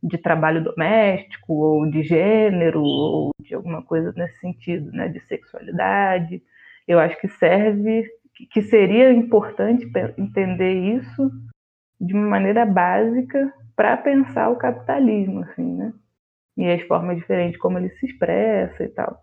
de 0.03 0.19
trabalho 0.19 0.65
doméstico, 0.65 1.53
ou 1.53 1.91
de 1.91 2.03
gênero, 2.03 2.83
ou 2.83 3.31
de 3.41 3.55
alguma 3.55 3.83
coisa 3.83 4.13
nesse 4.17 4.39
sentido, 4.41 4.91
né, 4.93 5.09
de 5.09 5.21
sexualidade. 5.27 6.43
Eu 6.89 6.99
acho 6.99 7.19
que 7.21 7.29
serve, 7.29 8.05
que 8.51 8.63
seria 8.63 9.13
importante 9.13 9.91
entender 10.17 10.73
isso 10.73 11.31
de 12.01 12.15
uma 12.15 12.27
maneira 12.27 12.65
básica 12.65 13.53
para 13.77 13.97
pensar 13.97 14.49
o 14.49 14.57
capitalismo, 14.57 15.41
assim, 15.41 15.77
né? 15.77 15.93
E 16.57 16.71
as 16.71 16.83
formas 16.83 17.17
diferentes 17.17 17.59
como 17.59 17.79
ele 17.79 17.91
se 17.91 18.07
expressa 18.07 18.83
e 18.85 18.89
tal. 18.89 19.21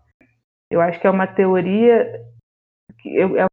Eu 0.70 0.80
acho 0.80 1.00
que 1.00 1.06
é 1.06 1.10
uma 1.10 1.26
teoria 1.26 2.10
que 3.00 3.16
eu, 3.16 3.36
é, 3.36 3.46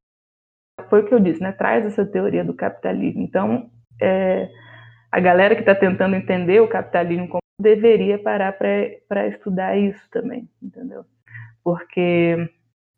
foi 0.90 1.02
o 1.02 1.06
que 1.06 1.14
eu 1.14 1.20
disse, 1.20 1.42
né? 1.42 1.52
Traz 1.52 1.86
essa 1.86 2.06
teoria 2.06 2.44
do 2.44 2.54
capitalismo. 2.54 3.22
Então, 3.22 3.70
é, 4.02 4.50
a 5.16 5.20
galera 5.20 5.56
que 5.56 5.62
está 5.62 5.74
tentando 5.74 6.16
entender 6.16 6.60
o 6.60 6.68
capitalismo 6.68 7.28
como 7.28 7.42
deveria 7.60 8.20
parar 8.20 8.52
para 8.54 9.28
estudar 9.28 9.78
isso 9.78 10.10
também, 10.12 10.50
entendeu? 10.62 11.06
Porque 11.64 12.50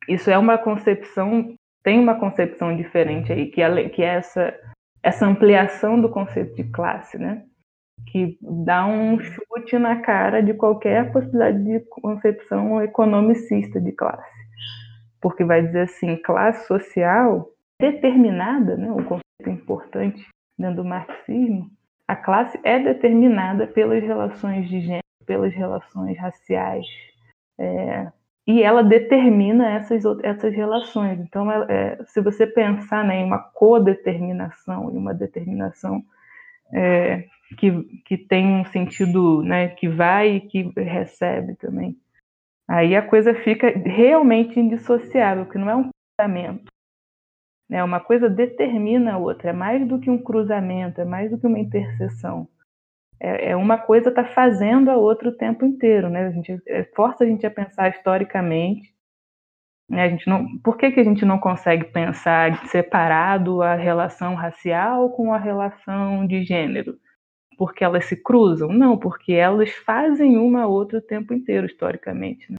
isso 0.09 0.29
é 0.31 0.37
uma 0.37 0.57
concepção, 0.57 1.53
tem 1.83 1.99
uma 1.99 2.19
concepção 2.19 2.75
diferente 2.75 3.31
aí, 3.31 3.47
que, 3.51 3.61
é, 3.61 3.89
que 3.89 4.01
é 4.01 4.15
essa, 4.15 4.53
essa 5.03 5.27
ampliação 5.27 6.01
do 6.01 6.09
conceito 6.09 6.55
de 6.55 6.63
classe, 6.63 7.19
né? 7.19 7.43
Que 8.07 8.37
dá 8.41 8.85
um 8.87 9.19
chute 9.19 9.77
na 9.77 10.01
cara 10.01 10.41
de 10.41 10.55
qualquer 10.55 11.11
possibilidade 11.11 11.63
de 11.63 11.79
concepção 11.81 12.81
economicista 12.81 13.79
de 13.79 13.91
classe 13.91 14.37
porque 15.21 15.43
vai 15.43 15.65
dizer 15.65 15.81
assim, 15.81 16.15
classe 16.15 16.67
social 16.67 17.49
determinada, 17.79 18.75
né, 18.77 18.89
um 18.91 19.03
conceito 19.03 19.49
importante 19.49 20.27
dentro 20.57 20.77
do 20.77 20.85
marxismo, 20.85 21.69
a 22.07 22.15
classe 22.15 22.59
é 22.63 22.79
determinada 22.79 23.67
pelas 23.67 24.01
relações 24.01 24.69
de 24.69 24.81
gênero, 24.81 25.03
pelas 25.25 25.53
relações 25.53 26.17
raciais, 26.17 26.85
é, 27.59 28.11
e 28.47 28.63
ela 28.63 28.81
determina 28.81 29.69
essas, 29.71 30.03
essas 30.23 30.53
relações. 30.53 31.19
Então, 31.19 31.51
é, 31.51 32.01
se 32.05 32.21
você 32.21 32.47
pensar 32.47 33.03
né, 33.03 33.19
em 33.19 33.25
uma 33.25 33.39
codeterminação, 33.39 34.89
em 34.89 34.97
uma 34.97 35.13
determinação 35.13 36.01
é, 36.73 37.25
que, 37.57 37.83
que 38.05 38.17
tem 38.17 38.47
um 38.47 38.65
sentido 38.65 39.41
né, 39.41 39.69
que 39.69 39.89
vai 39.89 40.35
e 40.35 40.41
que 40.41 40.71
recebe 40.77 41.55
também, 41.55 41.97
Aí 42.67 42.95
a 42.95 43.01
coisa 43.01 43.33
fica 43.33 43.69
realmente 43.69 44.59
indissociável, 44.59 45.45
que 45.45 45.57
não 45.57 45.69
é 45.69 45.75
um 45.75 45.89
cruzamento. 46.19 46.65
Né? 47.69 47.83
Uma 47.83 47.99
coisa 47.99 48.29
determina 48.29 49.13
a 49.13 49.17
outra, 49.17 49.49
é 49.49 49.53
mais 49.53 49.85
do 49.87 49.99
que 49.99 50.09
um 50.09 50.17
cruzamento, 50.17 51.01
é 51.01 51.05
mais 51.05 51.29
do 51.29 51.37
que 51.37 51.47
uma 51.47 51.59
interseção. 51.59 52.47
É, 53.19 53.51
é 53.51 53.55
uma 53.55 53.77
coisa 53.77 54.09
está 54.09 54.23
fazendo 54.23 54.89
a 54.89 54.95
outra 54.97 55.29
o 55.29 55.37
tempo 55.37 55.65
inteiro, 55.65 56.09
né? 56.09 56.27
A 56.27 56.31
gente 56.31 56.61
é, 56.67 56.83
força 56.95 57.23
a 57.23 57.27
gente 57.27 57.45
a 57.45 57.51
pensar 57.51 57.89
historicamente. 57.89 58.93
Né? 59.89 60.03
A 60.03 60.09
gente 60.09 60.27
não, 60.29 60.45
por 60.59 60.77
que, 60.77 60.91
que 60.91 60.99
a 60.99 61.03
gente 61.03 61.25
não 61.25 61.39
consegue 61.39 61.85
pensar 61.85 62.67
separado 62.67 63.61
a 63.61 63.73
relação 63.75 64.35
racial 64.35 65.11
com 65.11 65.33
a 65.33 65.37
relação 65.37 66.27
de 66.27 66.43
gênero? 66.43 66.97
Porque 67.57 67.83
elas 67.83 68.05
se 68.05 68.15
cruzam? 68.21 68.69
Não, 68.69 68.97
porque 68.97 69.33
elas 69.33 69.71
fazem 69.71 70.37
uma 70.37 70.63
a 70.63 70.67
outra 70.67 70.99
o 70.99 71.01
tempo 71.01 71.33
inteiro, 71.33 71.65
historicamente. 71.65 72.51
Né? 72.51 72.57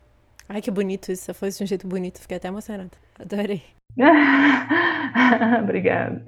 Ai, 0.49 0.63
que 0.63 0.71
bonito 0.71 1.13
isso. 1.13 1.33
Foi 1.35 1.51
de 1.51 1.63
um 1.63 1.67
jeito 1.67 1.87
bonito. 1.87 2.21
Fiquei 2.21 2.39
até 2.39 2.49
emocionada. 2.49 2.91
Adorei. 3.19 3.63
Obrigada. 5.63 6.23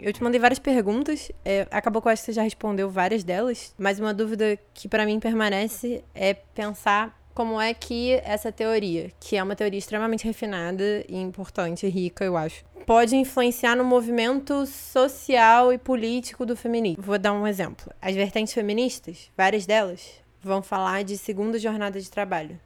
Eu 0.00 0.12
te 0.12 0.22
mandei 0.22 0.40
várias 0.40 0.58
perguntas. 0.58 1.30
É, 1.44 1.66
acabou 1.70 2.02
que 2.02 2.08
eu 2.08 2.12
acho 2.12 2.22
que 2.22 2.26
você 2.26 2.32
já 2.32 2.42
respondeu 2.42 2.90
várias 2.90 3.24
delas. 3.24 3.74
Mas 3.78 3.98
uma 3.98 4.12
dúvida 4.12 4.58
que 4.74 4.88
para 4.88 5.06
mim 5.06 5.18
permanece 5.18 6.04
é 6.14 6.34
pensar 6.34 7.16
como 7.34 7.60
é 7.60 7.74
que 7.74 8.12
essa 8.24 8.50
teoria, 8.50 9.12
que 9.20 9.36
é 9.36 9.42
uma 9.42 9.54
teoria 9.54 9.78
extremamente 9.78 10.24
refinada 10.24 11.04
e 11.06 11.16
importante, 11.16 11.86
rica, 11.86 12.24
eu 12.24 12.34
acho, 12.34 12.64
pode 12.86 13.14
influenciar 13.14 13.76
no 13.76 13.84
movimento 13.84 14.64
social 14.64 15.70
e 15.70 15.76
político 15.76 16.46
do 16.46 16.56
feminismo. 16.56 17.02
Vou 17.02 17.18
dar 17.18 17.34
um 17.34 17.46
exemplo. 17.46 17.92
As 18.00 18.14
vertentes 18.14 18.54
feministas, 18.54 19.30
várias 19.36 19.66
delas, 19.66 20.14
vão 20.42 20.62
falar 20.62 21.04
de 21.04 21.18
segunda 21.18 21.58
jornada 21.58 22.00
de 22.00 22.10
trabalho 22.10 22.58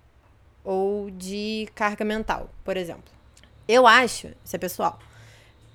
ou 0.64 1.10
de 1.10 1.68
carga 1.74 2.04
mental, 2.04 2.50
por 2.64 2.76
exemplo. 2.76 3.12
Eu 3.68 3.86
acho, 3.86 4.28
isso 4.44 4.56
é 4.56 4.58
pessoal, 4.58 4.98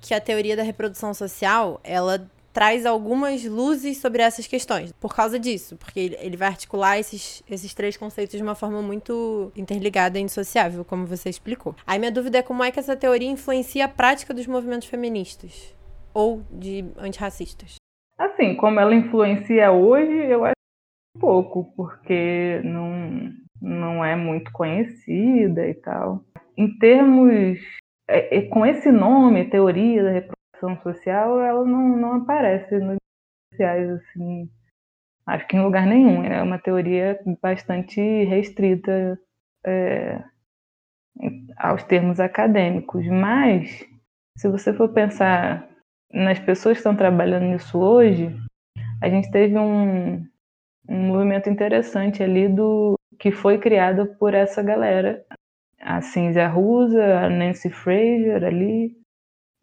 que 0.02 0.14
a 0.14 0.22
teoria 0.22 0.56
da 0.56 0.64
reprodução 0.64 1.14
social, 1.14 1.80
ela 1.84 2.30
traz 2.56 2.86
algumas 2.86 3.44
luzes 3.44 3.98
sobre 3.98 4.22
essas 4.22 4.48
questões. 4.48 4.94
Por 4.94 5.14
causa 5.14 5.38
disso, 5.38 5.76
porque 5.76 6.16
ele, 6.22 6.38
vai 6.38 6.48
articular 6.48 6.98
esses, 6.98 7.44
esses 7.50 7.74
três 7.74 7.98
conceitos 7.98 8.38
de 8.38 8.42
uma 8.42 8.56
forma 8.56 8.82
muito 8.82 9.52
interligada 9.58 10.18
e 10.18 10.22
indissociável, 10.22 10.86
como 10.86 11.06
você 11.06 11.30
explicou. 11.30 11.76
Aí 11.86 12.00
minha 12.00 12.12
dúvida 12.12 12.38
é 12.38 12.42
como 12.42 12.64
é 12.64 12.72
que 12.72 12.80
essa 12.80 12.96
teoria 12.96 13.30
influencia 13.30 13.84
a 13.84 13.90
prática 13.90 14.34
dos 14.34 14.48
movimentos 14.48 14.88
feministas 14.88 15.76
ou 16.14 16.44
de 16.50 16.86
antirracistas. 16.98 17.76
Assim, 18.18 18.56
como 18.56 18.80
ela 18.80 18.96
influencia 18.96 19.74
hoje, 19.74 20.14
eu 20.14 20.46
acho 20.46 20.56
pouco, 21.20 21.74
porque 21.76 22.62
não, 22.64 23.34
não 23.62 24.04
é 24.04 24.16
muito 24.16 24.52
conhecida 24.52 25.68
e 25.68 25.74
tal. 25.76 26.24
Em 26.58 26.78
termos 26.78 27.60
é, 28.08 28.38
é, 28.38 28.42
com 28.44 28.66
esse 28.66 28.92
nome, 28.92 29.50
teoria 29.50 30.04
da 30.04 30.12
reprodução 30.12 30.82
social, 30.84 31.40
ela 31.42 31.66
não, 31.66 31.98
não 31.98 32.14
aparece 32.14 32.78
nos 32.78 32.98
sociais 33.52 33.90
assim, 33.90 34.50
acho 35.26 35.48
que 35.48 35.56
em 35.56 35.62
lugar 35.62 35.86
nenhum. 35.88 36.24
É 36.24 36.42
uma 36.42 36.60
teoria 36.60 37.20
bastante 37.42 38.00
restrita 38.26 39.20
é, 39.66 40.24
aos 41.58 41.84
termos 41.84 42.20
acadêmicos. 42.20 43.06
Mas, 43.08 43.86
se 44.38 44.48
você 44.48 44.74
for 44.74 44.90
pensar 44.90 45.68
nas 46.12 46.40
pessoas 46.40 46.76
que 46.76 46.80
estão 46.80 46.96
trabalhando 46.96 47.46
nisso 47.46 47.80
hoje, 47.80 48.36
a 49.02 49.10
gente 49.10 49.32
teve 49.32 49.58
um, 49.58 50.26
um 50.88 51.08
movimento 51.08 51.50
interessante 51.50 52.22
ali 52.22 52.48
do 52.48 52.96
que 53.20 53.32
foi 53.32 53.58
criado 53.58 54.08
por 54.18 54.34
essa 54.34 54.62
galera 54.62 55.26
a 55.82 56.02
Cinzia 56.02 56.48
Rusa, 56.48 57.04
a 57.20 57.30
Nancy 57.30 57.70
Fraser 57.70 58.44
ali. 58.44 58.96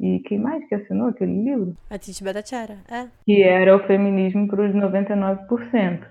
E 0.01 0.21
quem 0.21 0.39
mais 0.39 0.67
que 0.69 0.75
assinou 0.75 1.09
aquele 1.09 1.45
livro? 1.45 1.77
A 1.89 1.99
Titi 1.99 2.25
Bhattacharya, 2.25 2.79
é. 2.91 3.09
Que 3.25 3.43
era 3.43 3.77
o 3.77 3.87
feminismo 3.87 4.49
para 4.49 4.67
os 4.67 4.75
99%. 4.75 6.07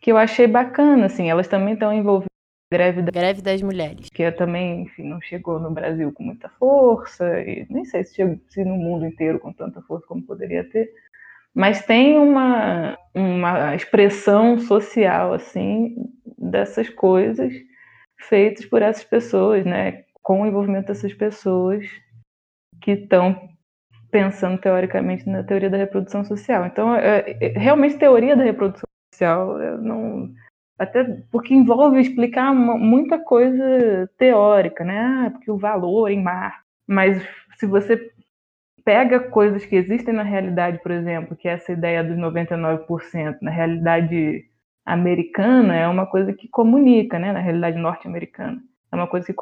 Que 0.00 0.12
eu 0.12 0.16
achei 0.16 0.46
bacana, 0.46 1.06
assim, 1.06 1.28
elas 1.28 1.48
também 1.48 1.74
estão 1.74 1.92
envolvidas 1.92 2.28
greve, 2.72 3.02
da... 3.02 3.10
greve 3.10 3.42
das 3.42 3.60
mulheres. 3.62 4.08
Que 4.10 4.30
também, 4.32 4.82
enfim, 4.82 5.04
não 5.04 5.20
chegou 5.20 5.58
no 5.58 5.70
Brasil 5.70 6.12
com 6.12 6.22
muita 6.22 6.48
força, 6.50 7.40
e 7.40 7.66
nem 7.68 7.84
sei 7.84 8.04
se, 8.04 8.14
chegou, 8.14 8.38
se 8.48 8.64
no 8.64 8.76
mundo 8.76 9.06
inteiro 9.06 9.40
com 9.40 9.52
tanta 9.52 9.82
força 9.82 10.06
como 10.06 10.22
poderia 10.22 10.64
ter. 10.64 10.90
Mas 11.58 11.84
tem 11.84 12.16
uma, 12.16 12.96
uma 13.12 13.74
expressão 13.74 14.60
social, 14.60 15.32
assim, 15.32 15.96
dessas 16.38 16.88
coisas 16.88 17.52
feitos 18.28 18.64
por 18.64 18.80
essas 18.80 19.02
pessoas, 19.02 19.66
né? 19.66 20.04
Com 20.22 20.42
o 20.42 20.46
envolvimento 20.46 20.86
dessas 20.86 21.12
pessoas 21.12 21.84
que 22.80 22.92
estão 22.92 23.48
pensando 24.08 24.56
teoricamente 24.60 25.28
na 25.28 25.42
teoria 25.42 25.68
da 25.68 25.76
reprodução 25.76 26.24
social. 26.24 26.64
Então, 26.64 26.94
é, 26.94 27.36
é, 27.40 27.48
realmente 27.58 27.98
teoria 27.98 28.36
da 28.36 28.44
reprodução 28.44 28.86
social, 29.12 29.58
não 29.78 30.32
até 30.78 31.02
porque 31.32 31.52
envolve 31.52 32.00
explicar 32.00 32.52
uma, 32.52 32.78
muita 32.78 33.18
coisa 33.18 34.08
teórica, 34.16 34.84
né? 34.84 35.26
Ah, 35.26 35.30
porque 35.32 35.50
o 35.50 35.58
valor 35.58 36.08
em 36.08 36.22
mar. 36.22 36.62
Mas 36.86 37.20
se 37.58 37.66
você 37.66 38.12
pega 38.88 39.20
coisas 39.20 39.66
que 39.66 39.76
existem 39.76 40.14
na 40.14 40.22
realidade, 40.22 40.78
por 40.78 40.90
exemplo, 40.90 41.36
que 41.36 41.46
é 41.46 41.52
essa 41.52 41.72
ideia 41.72 42.02
dos 42.02 42.16
99%, 42.16 43.36
na 43.42 43.50
realidade 43.50 44.46
americana 44.86 45.76
é 45.76 45.86
uma 45.86 46.06
coisa 46.06 46.32
que 46.32 46.48
comunica, 46.48 47.18
né? 47.18 47.30
Na 47.30 47.38
realidade 47.38 47.76
norte-americana. 47.76 48.62
É 48.90 48.96
uma 48.96 49.06
coisa 49.06 49.26
que 49.26 49.34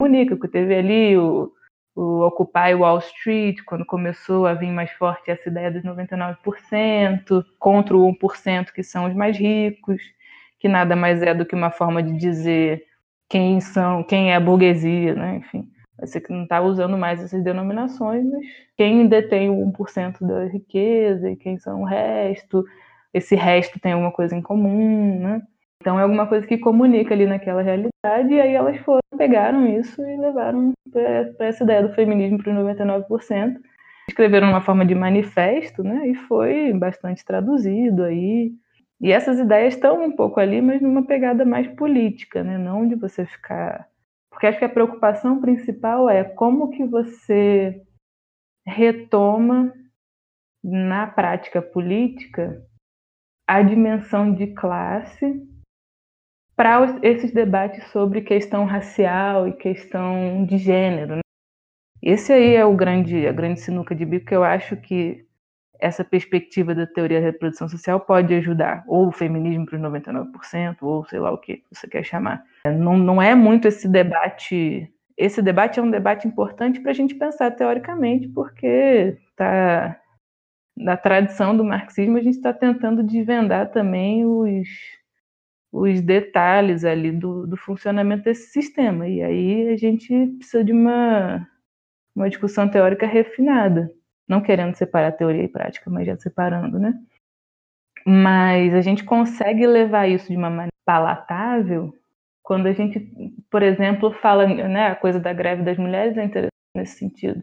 comunica, 0.00 0.34
porque 0.34 0.48
teve 0.48 0.74
ali 0.74 1.18
o, 1.18 1.52
o 1.94 2.20
Occupy 2.22 2.72
Wall 2.74 2.96
Street, 3.00 3.58
quando 3.66 3.84
começou 3.84 4.46
a 4.46 4.54
vir 4.54 4.72
mais 4.72 4.90
forte 4.92 5.30
essa 5.30 5.50
ideia 5.50 5.70
dos 5.70 5.82
99%, 5.82 7.44
contra 7.58 7.94
o 7.94 8.10
1% 8.10 8.72
que 8.72 8.82
são 8.82 9.04
os 9.04 9.14
mais 9.14 9.36
ricos, 9.36 10.00
que 10.58 10.66
nada 10.66 10.96
mais 10.96 11.20
é 11.20 11.34
do 11.34 11.44
que 11.44 11.54
uma 11.54 11.70
forma 11.70 12.02
de 12.02 12.16
dizer 12.16 12.82
quem 13.28 13.60
são, 13.60 14.02
quem 14.02 14.32
é 14.32 14.36
a 14.36 14.40
burguesia, 14.40 15.14
né? 15.14 15.36
Enfim, 15.36 15.70
você 15.98 16.20
que 16.20 16.32
não 16.32 16.42
está 16.42 16.60
usando 16.60 16.96
mais 16.98 17.22
essas 17.22 17.42
denominações, 17.42 18.24
mas 18.24 18.46
quem 18.76 19.06
detém 19.06 19.48
o 19.48 19.72
1% 19.72 20.26
da 20.26 20.44
riqueza 20.46 21.30
e 21.30 21.36
quem 21.36 21.58
são 21.58 21.82
o 21.82 21.84
resto, 21.84 22.64
esse 23.12 23.34
resto 23.34 23.80
tem 23.80 23.92
alguma 23.92 24.12
coisa 24.12 24.36
em 24.36 24.42
comum, 24.42 25.18
né? 25.20 25.42
Então 25.80 25.98
é 25.98 26.02
alguma 26.02 26.26
coisa 26.26 26.46
que 26.46 26.58
comunica 26.58 27.14
ali 27.14 27.26
naquela 27.26 27.62
realidade, 27.62 28.32
e 28.32 28.40
aí 28.40 28.54
elas 28.54 28.76
foram, 28.78 29.00
pegaram 29.16 29.66
isso 29.66 30.02
e 30.02 30.16
levaram 30.16 30.72
para 30.90 31.46
essa 31.46 31.64
ideia 31.64 31.82
do 31.82 31.94
feminismo 31.94 32.42
para 32.42 32.52
os 32.52 32.58
99%. 32.58 33.56
Escreveram 34.08 34.48
uma 34.48 34.60
forma 34.60 34.84
de 34.84 34.94
manifesto, 34.94 35.82
né? 35.82 36.08
E 36.08 36.14
foi 36.14 36.72
bastante 36.72 37.24
traduzido 37.24 38.04
aí. 38.04 38.52
E 39.00 39.12
essas 39.12 39.38
ideias 39.38 39.74
estão 39.74 40.02
um 40.02 40.12
pouco 40.12 40.40
ali, 40.40 40.60
mas 40.60 40.80
numa 40.80 41.04
pegada 41.06 41.44
mais 41.44 41.66
política, 41.68 42.42
né? 42.42 42.56
Não 42.56 42.86
de 42.86 42.94
você 42.94 43.26
ficar. 43.26 43.86
Porque 44.36 44.48
acho 44.48 44.58
que 44.58 44.66
a 44.66 44.68
preocupação 44.68 45.40
principal 45.40 46.10
é 46.10 46.22
como 46.22 46.68
que 46.68 46.84
você 46.84 47.82
retoma 48.66 49.72
na 50.62 51.06
prática 51.06 51.62
política 51.62 52.62
a 53.48 53.62
dimensão 53.62 54.34
de 54.34 54.48
classe 54.48 55.42
para 56.54 57.00
esses 57.02 57.32
debates 57.32 57.82
sobre 57.90 58.20
questão 58.20 58.66
racial 58.66 59.48
e 59.48 59.54
questão 59.54 60.44
de 60.44 60.58
gênero. 60.58 61.16
Né? 61.16 61.22
Esse 62.02 62.30
aí 62.30 62.56
é 62.56 62.64
o 62.66 62.76
grande, 62.76 63.26
a 63.26 63.32
grande 63.32 63.60
sinuca 63.60 63.94
de 63.94 64.04
bico 64.04 64.26
que 64.26 64.36
eu 64.36 64.44
acho 64.44 64.76
que 64.76 65.25
essa 65.80 66.04
perspectiva 66.04 66.74
da 66.74 66.86
teoria 66.86 67.20
da 67.20 67.26
reprodução 67.26 67.68
social 67.68 68.00
pode 68.00 68.34
ajudar, 68.34 68.84
ou 68.86 69.08
o 69.08 69.12
feminismo 69.12 69.66
para 69.66 69.76
os 69.76 69.82
99%, 69.82 70.76
ou 70.82 71.04
sei 71.06 71.18
lá 71.18 71.32
o 71.32 71.38
que 71.38 71.62
você 71.70 71.86
quer 71.88 72.04
chamar. 72.04 72.44
Não, 72.64 72.96
não 72.96 73.20
é 73.20 73.34
muito 73.34 73.68
esse 73.68 73.88
debate. 73.88 74.92
Esse 75.16 75.40
debate 75.40 75.78
é 75.78 75.82
um 75.82 75.90
debate 75.90 76.26
importante 76.26 76.80
para 76.80 76.90
a 76.90 76.94
gente 76.94 77.14
pensar 77.14 77.50
teoricamente, 77.50 78.28
porque 78.28 79.16
está 79.30 79.98
da 80.76 80.96
tradição 80.96 81.56
do 81.56 81.64
marxismo, 81.64 82.18
a 82.18 82.22
gente 82.22 82.36
está 82.36 82.52
tentando 82.52 83.02
desvendar 83.02 83.70
também 83.70 84.26
os, 84.26 84.68
os 85.72 86.02
detalhes 86.02 86.84
ali 86.84 87.10
do, 87.10 87.46
do 87.46 87.56
funcionamento 87.56 88.24
desse 88.24 88.50
sistema. 88.50 89.08
E 89.08 89.22
aí 89.22 89.68
a 89.70 89.76
gente 89.76 90.26
precisa 90.38 90.62
de 90.62 90.72
uma, 90.72 91.48
uma 92.14 92.28
discussão 92.28 92.68
teórica 92.68 93.06
refinada, 93.06 93.90
não 94.28 94.40
querendo 94.40 94.74
separar 94.74 95.12
teoria 95.12 95.44
e 95.44 95.48
prática, 95.48 95.90
mas 95.90 96.06
já 96.06 96.16
separando, 96.16 96.78
né? 96.78 96.94
Mas 98.06 98.74
a 98.74 98.80
gente 98.80 99.04
consegue 99.04 99.66
levar 99.66 100.08
isso 100.08 100.28
de 100.28 100.36
uma 100.36 100.50
maneira 100.50 100.72
palatável 100.84 101.92
quando 102.42 102.66
a 102.66 102.72
gente, 102.72 103.00
por 103.50 103.62
exemplo, 103.62 104.12
fala, 104.12 104.46
né, 104.46 104.88
a 104.88 104.94
coisa 104.94 105.18
da 105.18 105.32
greve 105.32 105.64
das 105.64 105.76
mulheres 105.76 106.16
é 106.16 106.24
interessante 106.24 106.52
nesse 106.76 106.98
sentido. 106.98 107.42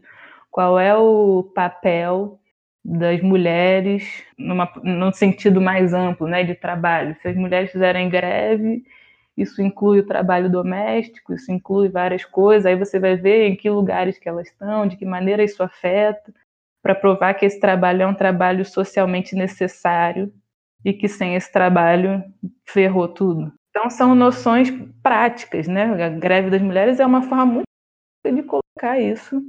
Qual 0.50 0.78
é 0.78 0.96
o 0.96 1.42
papel 1.54 2.40
das 2.84 3.22
mulheres 3.22 4.22
numa, 4.38 4.70
num 4.82 5.10
sentido 5.10 5.60
mais 5.60 5.94
amplo 5.94 6.26
né, 6.28 6.44
de 6.44 6.54
trabalho. 6.54 7.16
Se 7.22 7.28
as 7.28 7.36
mulheres 7.36 7.72
fizerem 7.72 8.10
greve, 8.10 8.84
isso 9.36 9.62
inclui 9.62 10.00
o 10.00 10.06
trabalho 10.06 10.50
doméstico, 10.50 11.32
isso 11.32 11.50
inclui 11.50 11.88
várias 11.88 12.24
coisas, 12.24 12.66
aí 12.66 12.76
você 12.76 13.00
vai 13.00 13.16
ver 13.16 13.48
em 13.48 13.56
que 13.56 13.70
lugares 13.70 14.18
que 14.18 14.28
elas 14.28 14.48
estão, 14.48 14.86
de 14.86 14.96
que 14.96 15.06
maneira 15.06 15.42
isso 15.42 15.62
afeta, 15.62 16.32
para 16.84 16.94
provar 16.94 17.32
que 17.32 17.46
esse 17.46 17.58
trabalho 17.58 18.02
é 18.02 18.06
um 18.06 18.14
trabalho 18.14 18.62
socialmente 18.62 19.34
necessário 19.34 20.30
e 20.84 20.92
que 20.92 21.08
sem 21.08 21.34
esse 21.34 21.50
trabalho 21.50 22.22
ferrou 22.68 23.08
tudo. 23.08 23.50
Então 23.70 23.88
são 23.88 24.14
noções 24.14 24.70
práticas, 25.02 25.66
né? 25.66 25.84
A 26.04 26.10
greve 26.10 26.50
das 26.50 26.60
mulheres 26.60 27.00
é 27.00 27.06
uma 27.06 27.22
forma 27.22 27.46
muito 27.46 27.64
de 28.22 28.42
colocar 28.42 29.00
isso. 29.00 29.42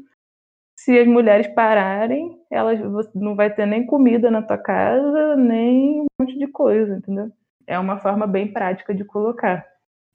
Se 0.80 0.98
as 0.98 1.06
mulheres 1.06 1.48
pararem, 1.48 2.40
elas 2.50 2.80
não 3.14 3.36
vai 3.36 3.54
ter 3.54 3.66
nem 3.66 3.86
comida 3.86 4.32
na 4.32 4.42
tua 4.42 4.58
casa, 4.58 5.36
nem 5.36 6.02
um 6.02 6.06
monte 6.22 6.40
de 6.40 6.48
coisa, 6.48 6.96
entendeu? 6.96 7.30
É 7.68 7.78
uma 7.78 8.00
forma 8.00 8.26
bem 8.26 8.52
prática 8.52 8.96
de 8.96 9.04
colocar. 9.04 9.66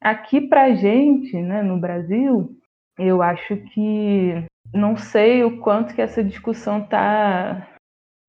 Aqui 0.03 0.41
pra 0.41 0.73
gente, 0.75 1.37
né, 1.37 1.63
no 1.63 1.79
Brasil, 1.79 2.57
eu 2.99 3.21
acho 3.21 3.57
que 3.75 4.47
não 4.73 4.97
sei 4.97 5.45
o 5.45 5.61
quanto 5.61 5.95
que 5.95 6.03
essa 6.03 6.23
discussão 6.23 6.83
tá 6.87 7.69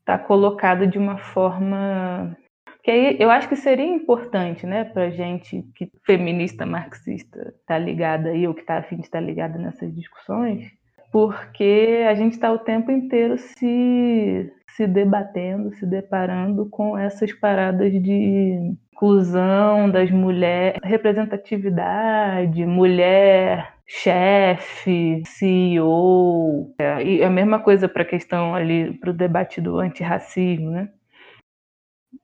tá 0.03 0.17
colocada 0.17 0.87
de 0.87 0.97
uma 0.97 1.17
forma 1.17 2.35
que 2.83 2.89
aí 2.89 3.17
eu 3.19 3.29
acho 3.29 3.47
que 3.47 3.55
seria 3.55 3.85
importante, 3.85 4.65
né, 4.65 4.83
para 4.83 5.11
gente 5.11 5.63
que 5.75 5.91
feminista 6.03 6.65
marxista 6.65 7.53
tá 7.67 7.77
ligada 7.77 8.29
aí 8.29 8.47
ou 8.47 8.55
que 8.55 8.63
tá 8.63 8.77
afim 8.77 8.97
de 8.97 9.03
estar 9.03 9.19
tá 9.19 9.25
ligada 9.25 9.59
nessas 9.59 9.93
discussões, 9.93 10.71
porque 11.11 12.05
a 12.09 12.15
gente 12.15 12.33
está 12.33 12.51
o 12.51 12.59
tempo 12.59 12.91
inteiro 12.91 13.37
se 13.37 14.51
se 14.75 14.87
debatendo, 14.87 15.75
se 15.75 15.85
deparando 15.85 16.67
com 16.69 16.97
essas 16.97 17.33
paradas 17.33 17.91
de 17.91 18.57
inclusão 18.93 19.89
das 19.91 20.09
mulheres, 20.09 20.79
representatividade, 20.83 22.65
mulher 22.65 23.73
chefe, 23.93 25.21
CEO, 25.25 26.73
é, 26.79 27.03
e 27.03 27.23
a 27.23 27.29
mesma 27.29 27.59
coisa 27.61 27.89
para 27.89 28.03
a 28.03 28.05
questão 28.05 28.55
ali, 28.55 28.97
para 28.97 29.09
o 29.09 29.13
debate 29.13 29.59
do 29.59 29.79
antirracismo, 29.79 30.71
né? 30.71 30.89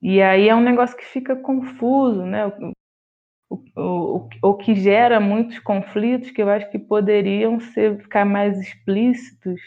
E 0.01 0.22
aí 0.22 0.47
é 0.47 0.55
um 0.55 0.61
negócio 0.61 0.95
que 0.95 1.05
fica 1.05 1.36
confuso, 1.36 2.26
né? 2.26 2.47
O, 3.49 3.63
o, 3.76 4.30
o, 4.41 4.53
que 4.55 4.76
gera 4.76 5.20
muitos 5.20 5.59
conflitos 5.59 6.32
que 6.32 6.41
eu 6.41 6.49
acho 6.49 6.70
que 6.72 6.80
poderiam 6.80 7.59
ser, 7.59 8.01
ficar 8.01 8.26
mais 8.26 8.57
explícitos 8.59 9.61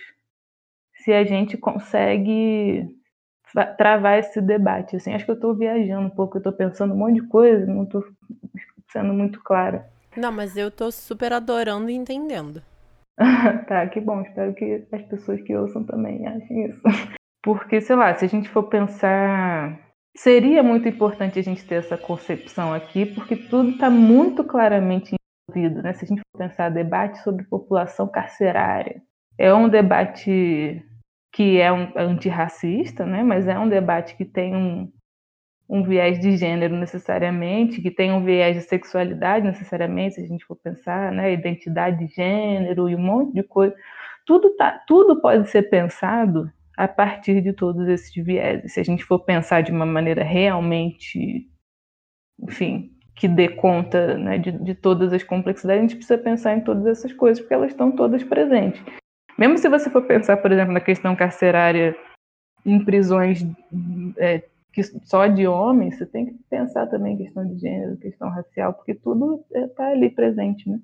se 1.04 1.12
a 1.12 1.24
gente 1.24 1.58
consegue 1.58 2.88
travar 3.76 4.18
esse 4.18 4.40
debate. 4.40 4.96
Assim, 4.96 5.12
acho 5.12 5.24
que 5.26 5.30
eu 5.30 5.34
estou 5.34 5.54
viajando 5.54 6.06
um 6.06 6.10
pouco, 6.10 6.36
eu 6.36 6.40
estou 6.40 6.52
pensando 6.52 6.94
um 6.94 6.96
monte 6.96 7.20
de 7.20 7.28
coisa, 7.28 7.66
não 7.66 7.84
estou 7.84 8.02
sendo 8.90 9.12
muito 9.12 9.42
clara. 9.42 9.90
Não, 10.16 10.32
mas 10.32 10.56
eu 10.56 10.68
estou 10.68 10.90
super 10.90 11.32
adorando 11.32 11.90
e 11.90 11.94
entendendo. 11.94 12.62
tá, 13.68 13.86
que 13.88 14.00
bom. 14.00 14.22
Espero 14.22 14.54
que 14.54 14.86
as 14.92 15.02
pessoas 15.02 15.40
que 15.42 15.56
ouçam 15.56 15.84
também 15.84 16.26
achem 16.26 16.66
isso. 16.66 16.80
Porque, 17.42 17.80
sei 17.80 17.96
lá, 17.96 18.14
se 18.14 18.24
a 18.24 18.28
gente 18.28 18.48
for 18.48 18.64
pensar 18.64 19.78
seria 20.16 20.62
muito 20.62 20.88
importante 20.88 21.38
a 21.38 21.42
gente 21.42 21.64
ter 21.64 21.76
essa 21.76 21.96
concepção 21.96 22.72
aqui, 22.72 23.06
porque 23.06 23.36
tudo 23.36 23.70
está 23.70 23.88
muito 23.88 24.44
claramente 24.44 25.14
envolvido. 25.48 25.82
Né? 25.82 25.92
Se 25.94 26.04
a 26.04 26.08
gente 26.08 26.20
for 26.20 26.38
pensar 26.38 26.68
debate 26.68 27.22
sobre 27.22 27.44
população 27.44 28.08
carcerária, 28.08 29.02
é 29.38 29.52
um 29.54 29.68
debate 29.68 30.84
que 31.32 31.60
é 31.60 31.72
um 31.72 31.92
antirracista, 31.96 33.06
né? 33.06 33.22
mas 33.22 33.46
é 33.46 33.58
um 33.58 33.68
debate 33.68 34.16
que 34.16 34.24
tem 34.24 34.54
um, 34.54 34.92
um 35.70 35.84
viés 35.84 36.18
de 36.18 36.36
gênero 36.36 36.76
necessariamente, 36.76 37.80
que 37.80 37.92
tem 37.92 38.10
um 38.10 38.24
viés 38.24 38.56
de 38.56 38.62
sexualidade 38.62 39.46
necessariamente, 39.46 40.16
se 40.16 40.20
a 40.20 40.26
gente 40.26 40.44
for 40.44 40.56
pensar, 40.56 41.12
né? 41.12 41.32
identidade 41.32 42.04
de 42.04 42.12
gênero 42.12 42.88
e 42.88 42.96
um 42.96 43.00
monte 43.00 43.34
de 43.34 43.44
coisa. 43.44 43.72
Tudo, 44.26 44.50
tá, 44.56 44.82
tudo 44.84 45.20
pode 45.20 45.48
ser 45.48 45.70
pensado 45.70 46.50
a 46.76 46.88
partir 46.88 47.40
de 47.40 47.52
todos 47.52 47.86
esses 47.86 48.12
vieses. 48.12 48.72
Se 48.72 48.80
a 48.80 48.82
gente 48.82 49.04
for 49.04 49.20
pensar 49.20 49.62
de 49.62 49.70
uma 49.70 49.86
maneira 49.86 50.24
realmente, 50.24 51.48
enfim, 52.42 52.90
que 53.14 53.28
dê 53.28 53.48
conta 53.48 54.18
né, 54.18 54.38
de, 54.38 54.50
de 54.50 54.74
todas 54.74 55.12
as 55.12 55.22
complexidades, 55.22 55.78
a 55.78 55.82
gente 55.82 55.96
precisa 55.96 56.18
pensar 56.18 56.56
em 56.56 56.62
todas 56.62 56.84
essas 56.84 57.12
coisas, 57.12 57.38
porque 57.38 57.54
elas 57.54 57.70
estão 57.70 57.92
todas 57.92 58.24
presentes. 58.24 58.82
Mesmo 59.38 59.56
se 59.56 59.68
você 59.68 59.88
for 59.88 60.02
pensar, 60.02 60.38
por 60.38 60.50
exemplo, 60.50 60.72
na 60.72 60.80
questão 60.80 61.14
carcerária 61.14 61.96
em 62.66 62.84
prisões 62.84 63.46
é, 64.18 64.42
que 64.72 64.82
só 64.82 65.26
de 65.26 65.46
homens, 65.46 65.98
você 65.98 66.06
tem 66.06 66.26
que 66.26 66.34
pensar 66.48 66.86
também 66.86 67.16
questão 67.16 67.46
de 67.46 67.58
gênero, 67.58 67.96
questão 67.98 68.28
racial, 68.30 68.74
porque 68.74 68.94
tudo 68.94 69.44
está 69.52 69.88
ali 69.88 70.10
presente, 70.10 70.68
né? 70.68 70.80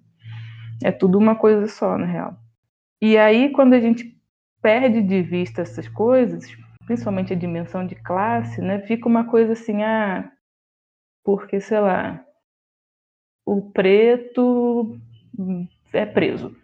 É 0.83 0.91
tudo 0.91 1.19
uma 1.19 1.37
coisa 1.37 1.67
só, 1.67 1.97
na 1.97 2.07
real. 2.07 2.37
E 3.01 3.17
aí, 3.17 3.51
quando 3.53 3.75
a 3.75 3.81
gente 3.81 4.17
perde 4.61 5.03
de 5.03 5.23
vista 5.23 5.63
essas 5.63 5.89
coisas, 5.89 6.45
principalmente 6.87 7.33
a 7.33 7.37
dimensão 7.37 7.87
de 7.87 7.95
classe, 7.95 8.61
né? 8.61 8.81
Fica 8.81 9.09
uma 9.09 9.25
coisa 9.25 9.53
assim, 9.53 9.83
ah, 9.83 10.31
porque, 11.25 11.61
sei 11.61 11.81
lá, 11.81 12.25
o 13.45 13.71
preto 13.71 14.99
é 15.93 16.05
preso. 16.05 16.57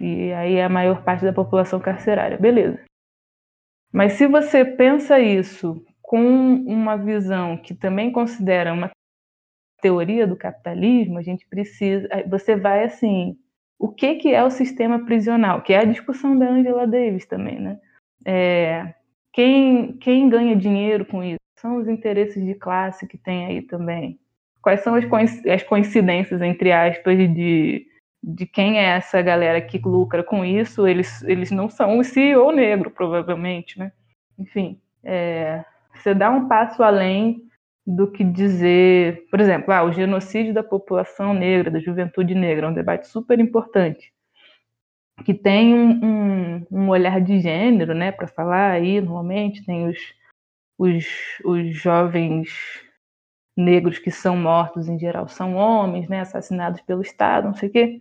E 0.00 0.32
aí 0.32 0.54
é 0.54 0.64
a 0.64 0.68
maior 0.68 1.02
parte 1.02 1.24
da 1.24 1.32
população 1.32 1.80
carcerária. 1.80 2.38
Beleza. 2.38 2.80
Mas 3.92 4.14
se 4.14 4.26
você 4.26 4.64
pensa 4.64 5.18
isso 5.18 5.84
com 6.10 6.54
uma 6.66 6.96
visão 6.96 7.56
que 7.56 7.72
também 7.72 8.10
considera 8.10 8.72
uma 8.72 8.90
teoria 9.80 10.26
do 10.26 10.34
capitalismo, 10.34 11.18
a 11.18 11.22
gente 11.22 11.46
precisa. 11.46 12.08
Você 12.28 12.56
vai 12.56 12.82
assim 12.82 13.38
o 13.78 13.88
que, 13.88 14.16
que 14.16 14.34
é 14.34 14.42
o 14.42 14.50
sistema 14.50 15.04
prisional, 15.04 15.62
que 15.62 15.72
é 15.72 15.78
a 15.78 15.84
discussão 15.84 16.36
da 16.36 16.50
Angela 16.50 16.84
Davis 16.84 17.26
também, 17.26 17.60
né? 17.60 17.78
É, 18.26 18.92
quem, 19.32 19.98
quem 19.98 20.28
ganha 20.28 20.56
dinheiro 20.56 21.06
com 21.06 21.22
isso? 21.22 21.38
São 21.60 21.76
os 21.76 21.86
interesses 21.86 22.44
de 22.44 22.56
classe 22.56 23.06
que 23.06 23.16
tem 23.16 23.46
aí 23.46 23.62
também. 23.62 24.18
Quais 24.60 24.80
são 24.80 24.96
as, 24.96 25.04
as 25.46 25.62
coincidências, 25.62 26.42
entre 26.42 26.72
aspas, 26.72 27.16
de, 27.16 27.86
de 28.20 28.46
quem 28.46 28.80
é 28.80 28.96
essa 28.96 29.22
galera 29.22 29.60
que 29.60 29.78
lucra 29.78 30.24
com 30.24 30.44
isso? 30.44 30.88
Eles, 30.88 31.22
eles 31.22 31.52
não 31.52 31.70
são 31.70 31.98
o 31.98 32.04
CEO 32.04 32.50
negro, 32.50 32.90
provavelmente, 32.90 33.78
né? 33.78 33.92
Enfim, 34.36 34.80
é, 35.04 35.64
você 36.02 36.14
dá 36.14 36.30
um 36.30 36.48
passo 36.48 36.82
além 36.82 37.48
do 37.86 38.10
que 38.10 38.22
dizer, 38.22 39.26
por 39.30 39.40
exemplo, 39.40 39.72
ah, 39.72 39.82
o 39.82 39.92
genocídio 39.92 40.54
da 40.54 40.62
população 40.62 41.34
negra, 41.34 41.70
da 41.70 41.80
juventude 41.80 42.34
negra, 42.34 42.66
é 42.66 42.70
um 42.70 42.74
debate 42.74 43.08
super 43.08 43.38
importante, 43.40 44.12
que 45.24 45.34
tem 45.34 45.74
um, 45.74 46.04
um, 46.04 46.66
um 46.70 46.88
olhar 46.88 47.20
de 47.20 47.40
gênero, 47.40 47.94
né, 47.94 48.12
para 48.12 48.26
falar 48.26 48.72
aí, 48.72 49.00
normalmente 49.00 49.64
tem 49.64 49.88
os, 49.88 49.98
os, 50.78 51.06
os 51.44 51.74
jovens 51.74 52.48
negros 53.56 53.98
que 53.98 54.10
são 54.10 54.36
mortos, 54.36 54.88
em 54.88 54.98
geral, 54.98 55.28
são 55.28 55.54
homens, 55.54 56.08
né, 56.08 56.20
assassinados 56.20 56.80
pelo 56.82 57.02
Estado, 57.02 57.48
não 57.48 57.54
sei 57.54 57.68
o 57.68 57.72
quê. 57.72 58.00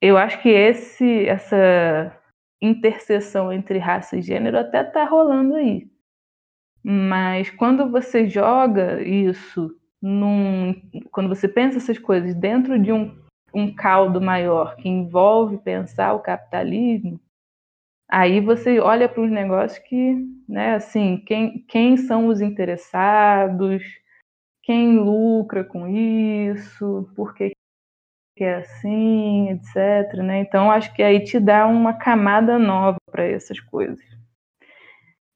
Eu 0.00 0.16
acho 0.16 0.40
que 0.40 0.48
esse, 0.48 1.26
essa 1.26 2.16
interseção 2.60 3.52
entre 3.52 3.78
raça 3.78 4.16
e 4.16 4.22
gênero 4.22 4.58
até 4.58 4.82
está 4.82 5.04
rolando 5.04 5.54
aí. 5.54 5.88
Mas 6.84 7.48
quando 7.48 7.90
você 7.90 8.28
joga 8.28 9.02
isso 9.02 9.74
num, 10.02 10.74
quando 11.10 11.30
você 11.30 11.48
pensa 11.48 11.78
essas 11.78 11.98
coisas 11.98 12.34
dentro 12.34 12.78
de 12.78 12.92
um, 12.92 13.16
um 13.54 13.74
caldo 13.74 14.20
maior 14.20 14.76
que 14.76 14.86
envolve 14.86 15.56
pensar 15.56 16.12
o 16.12 16.20
capitalismo, 16.20 17.18
aí 18.06 18.38
você 18.38 18.78
olha 18.80 19.08
para 19.08 19.22
os 19.22 19.30
negócios 19.30 19.78
que, 19.86 20.14
né, 20.46 20.74
assim, 20.74 21.24
quem, 21.26 21.64
quem 21.66 21.96
são 21.96 22.26
os 22.26 22.42
interessados, 22.42 23.82
quem 24.62 24.98
lucra 24.98 25.64
com 25.64 25.88
isso, 25.88 27.10
por 27.16 27.34
que 27.34 27.54
é 28.40 28.56
assim, 28.56 29.50
etc. 29.50 30.18
Né? 30.22 30.40
Então, 30.40 30.70
acho 30.70 30.92
que 30.94 31.02
aí 31.02 31.24
te 31.24 31.40
dá 31.40 31.66
uma 31.66 31.94
camada 31.94 32.58
nova 32.58 32.98
para 33.10 33.24
essas 33.24 33.58
coisas. 33.58 34.04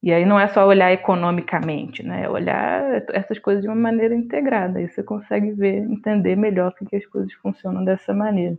E 0.09 0.13
aí 0.15 0.25
não 0.25 0.41
é 0.41 0.49
só 0.49 0.67
olhar 0.67 0.91
economicamente, 0.91 2.03
né? 2.03 2.25
É 2.25 2.31
olhar 2.31 3.05
essas 3.13 3.39
coisas 3.39 3.63
de 3.63 3.69
uma 3.69 3.77
maneira 3.77 4.15
integrada. 4.15 4.79
Aí 4.79 4.89
você 4.89 5.03
consegue 5.03 5.53
ver, 5.53 5.83
entender 5.83 6.35
melhor 6.35 6.73
que 6.73 6.97
as 6.97 7.05
coisas 7.05 7.31
funcionam 7.35 7.85
dessa 7.85 8.15
maneira. 8.15 8.59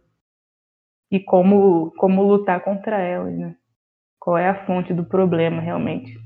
E 1.10 1.20
como, 1.20 1.90
como 1.98 2.22
lutar 2.22 2.64
contra 2.64 3.00
elas, 3.00 3.36
né? 3.36 3.56
Qual 4.20 4.38
é 4.38 4.48
a 4.48 4.64
fonte 4.64 4.94
do 4.94 5.04
problema 5.04 5.60
realmente. 5.60 6.20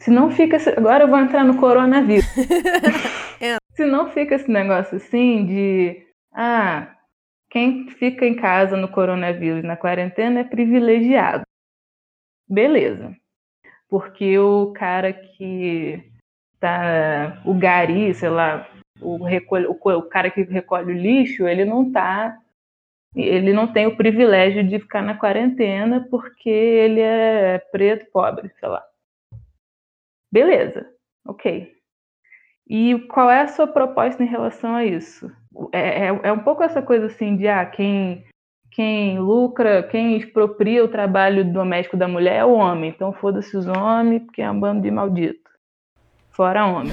Se 0.00 0.10
não 0.10 0.28
fica. 0.28 0.56
Agora 0.76 1.04
eu 1.04 1.08
vou 1.08 1.20
entrar 1.20 1.44
no 1.44 1.60
coronavírus. 1.60 2.26
Se 3.74 3.86
não 3.86 4.10
fica 4.10 4.34
esse 4.34 4.50
negócio 4.50 4.96
assim 4.96 5.46
de. 5.46 6.04
Ah, 6.34 6.96
quem 7.48 7.88
fica 7.90 8.26
em 8.26 8.34
casa 8.34 8.76
no 8.76 8.88
coronavírus, 8.88 9.62
na 9.62 9.76
quarentena, 9.76 10.40
é 10.40 10.44
privilegiado. 10.44 11.44
Beleza 12.48 13.21
porque 13.92 14.38
o 14.38 14.72
cara 14.72 15.12
que 15.12 16.02
tá 16.58 17.42
o 17.44 17.52
gari, 17.52 18.14
sei 18.14 18.30
lá, 18.30 18.66
o, 19.02 19.22
recolhe, 19.22 19.66
o, 19.66 19.72
o 19.74 20.02
cara 20.04 20.30
que 20.30 20.44
recolhe 20.44 20.90
o 20.90 20.96
lixo, 20.96 21.46
ele 21.46 21.66
não 21.66 21.92
tá 21.92 22.38
ele 23.14 23.52
não 23.52 23.70
tem 23.70 23.86
o 23.86 23.94
privilégio 23.94 24.66
de 24.66 24.78
ficar 24.78 25.02
na 25.02 25.14
quarentena 25.14 26.08
porque 26.10 26.48
ele 26.48 27.02
é 27.02 27.58
preto, 27.70 28.10
pobre, 28.10 28.50
sei 28.58 28.66
lá. 28.66 28.82
Beleza, 30.32 30.90
ok. 31.26 31.70
E 32.66 32.98
qual 33.10 33.30
é 33.30 33.42
a 33.42 33.48
sua 33.48 33.66
proposta 33.66 34.22
em 34.22 34.26
relação 34.26 34.74
a 34.74 34.86
isso? 34.86 35.30
É, 35.70 36.06
é, 36.06 36.20
é 36.22 36.32
um 36.32 36.42
pouco 36.42 36.62
essa 36.62 36.80
coisa 36.80 37.08
assim 37.08 37.36
de 37.36 37.46
ah, 37.46 37.66
quem, 37.66 38.24
quem 38.72 39.18
lucra, 39.18 39.82
quem 39.82 40.16
expropria 40.16 40.82
o 40.82 40.88
trabalho 40.88 41.44
doméstico 41.44 41.96
da 41.96 42.08
mulher 42.08 42.36
é 42.36 42.44
o 42.44 42.52
homem. 42.52 42.90
Então 42.90 43.12
foda-se 43.12 43.56
os 43.56 43.66
homens, 43.66 44.22
porque 44.24 44.40
é 44.40 44.50
um 44.50 44.58
bando 44.58 44.80
de 44.80 44.90
maldito. 44.90 45.50
Fora 46.30 46.66
homem. 46.66 46.92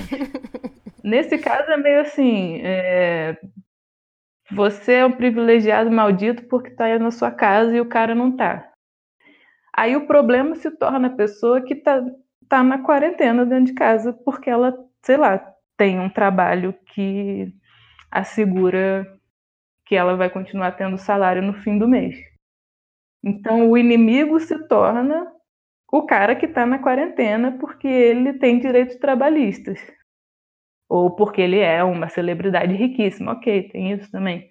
Nesse 1.04 1.38
caso 1.38 1.72
é 1.72 1.78
meio 1.78 2.02
assim, 2.02 2.60
é, 2.62 3.38
você 4.52 4.96
é 4.96 5.06
um 5.06 5.12
privilegiado 5.14 5.90
maldito 5.90 6.44
porque 6.44 6.70
está 6.70 6.86
aí 6.86 7.00
na 7.00 7.12
sua 7.12 7.32
casa 7.32 7.74
e 7.76 7.80
o 7.80 7.86
cara 7.86 8.14
não 8.14 8.36
tá. 8.36 8.70
Aí 9.74 9.96
o 9.96 10.06
problema 10.06 10.56
se 10.56 10.70
torna 10.72 11.08
a 11.08 11.16
pessoa 11.16 11.62
que 11.62 11.74
está 11.74 12.04
tá 12.50 12.62
na 12.62 12.80
quarentena 12.80 13.46
dentro 13.46 13.66
de 13.66 13.74
casa 13.74 14.12
porque 14.12 14.50
ela, 14.50 14.78
sei 15.02 15.16
lá, 15.16 15.42
tem 15.78 15.98
um 15.98 16.10
trabalho 16.10 16.76
que 16.94 17.54
assegura 18.12 19.08
que 19.90 19.96
ela 19.96 20.16
vai 20.16 20.30
continuar 20.30 20.74
tendo 20.74 21.00
salário 21.00 21.42
no 21.42 21.52
fim 21.52 21.80
do 21.80 21.88
mês. 21.88 22.16
Então 23.26 23.72
o 23.72 23.76
inimigo 23.76 24.40
se 24.40 24.68
torna 24.68 25.34
o 25.92 26.06
cara 26.06 26.36
que 26.36 26.46
está 26.46 26.64
na 26.64 26.78
quarentena 26.78 27.58
porque 27.60 27.88
ele 27.88 28.34
tem 28.34 28.60
direitos 28.60 28.98
trabalhistas 28.98 29.80
ou 30.88 31.16
porque 31.16 31.42
ele 31.42 31.58
é 31.58 31.84
uma 31.84 32.08
celebridade 32.08 32.76
riquíssima. 32.76 33.32
Ok, 33.32 33.70
tem 33.70 33.94
isso 33.94 34.12
também. 34.12 34.48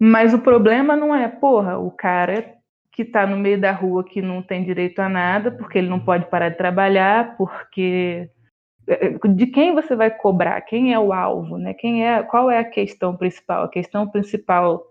Mas 0.00 0.32
o 0.32 0.38
problema 0.38 0.96
não 0.96 1.14
é, 1.14 1.28
porra, 1.28 1.78
o 1.78 1.90
cara 1.90 2.56
que 2.90 3.02
está 3.02 3.26
no 3.26 3.36
meio 3.36 3.60
da 3.60 3.70
rua 3.70 4.02
que 4.02 4.22
não 4.22 4.42
tem 4.42 4.64
direito 4.64 4.98
a 5.00 5.10
nada, 5.10 5.50
porque 5.50 5.76
ele 5.76 5.90
não 5.90 6.00
pode 6.00 6.24
parar 6.30 6.48
de 6.48 6.56
trabalhar, 6.56 7.36
porque 7.36 8.30
de 9.34 9.46
quem 9.46 9.74
você 9.74 9.94
vai 9.94 10.10
cobrar? 10.10 10.60
Quem 10.62 10.92
é 10.92 10.98
o 10.98 11.12
alvo, 11.12 11.56
né? 11.58 11.74
Quem 11.74 12.06
é? 12.06 12.22
Qual 12.22 12.50
é 12.50 12.58
a 12.58 12.64
questão 12.64 13.16
principal? 13.16 13.64
A 13.64 13.68
questão 13.68 14.08
principal 14.08 14.84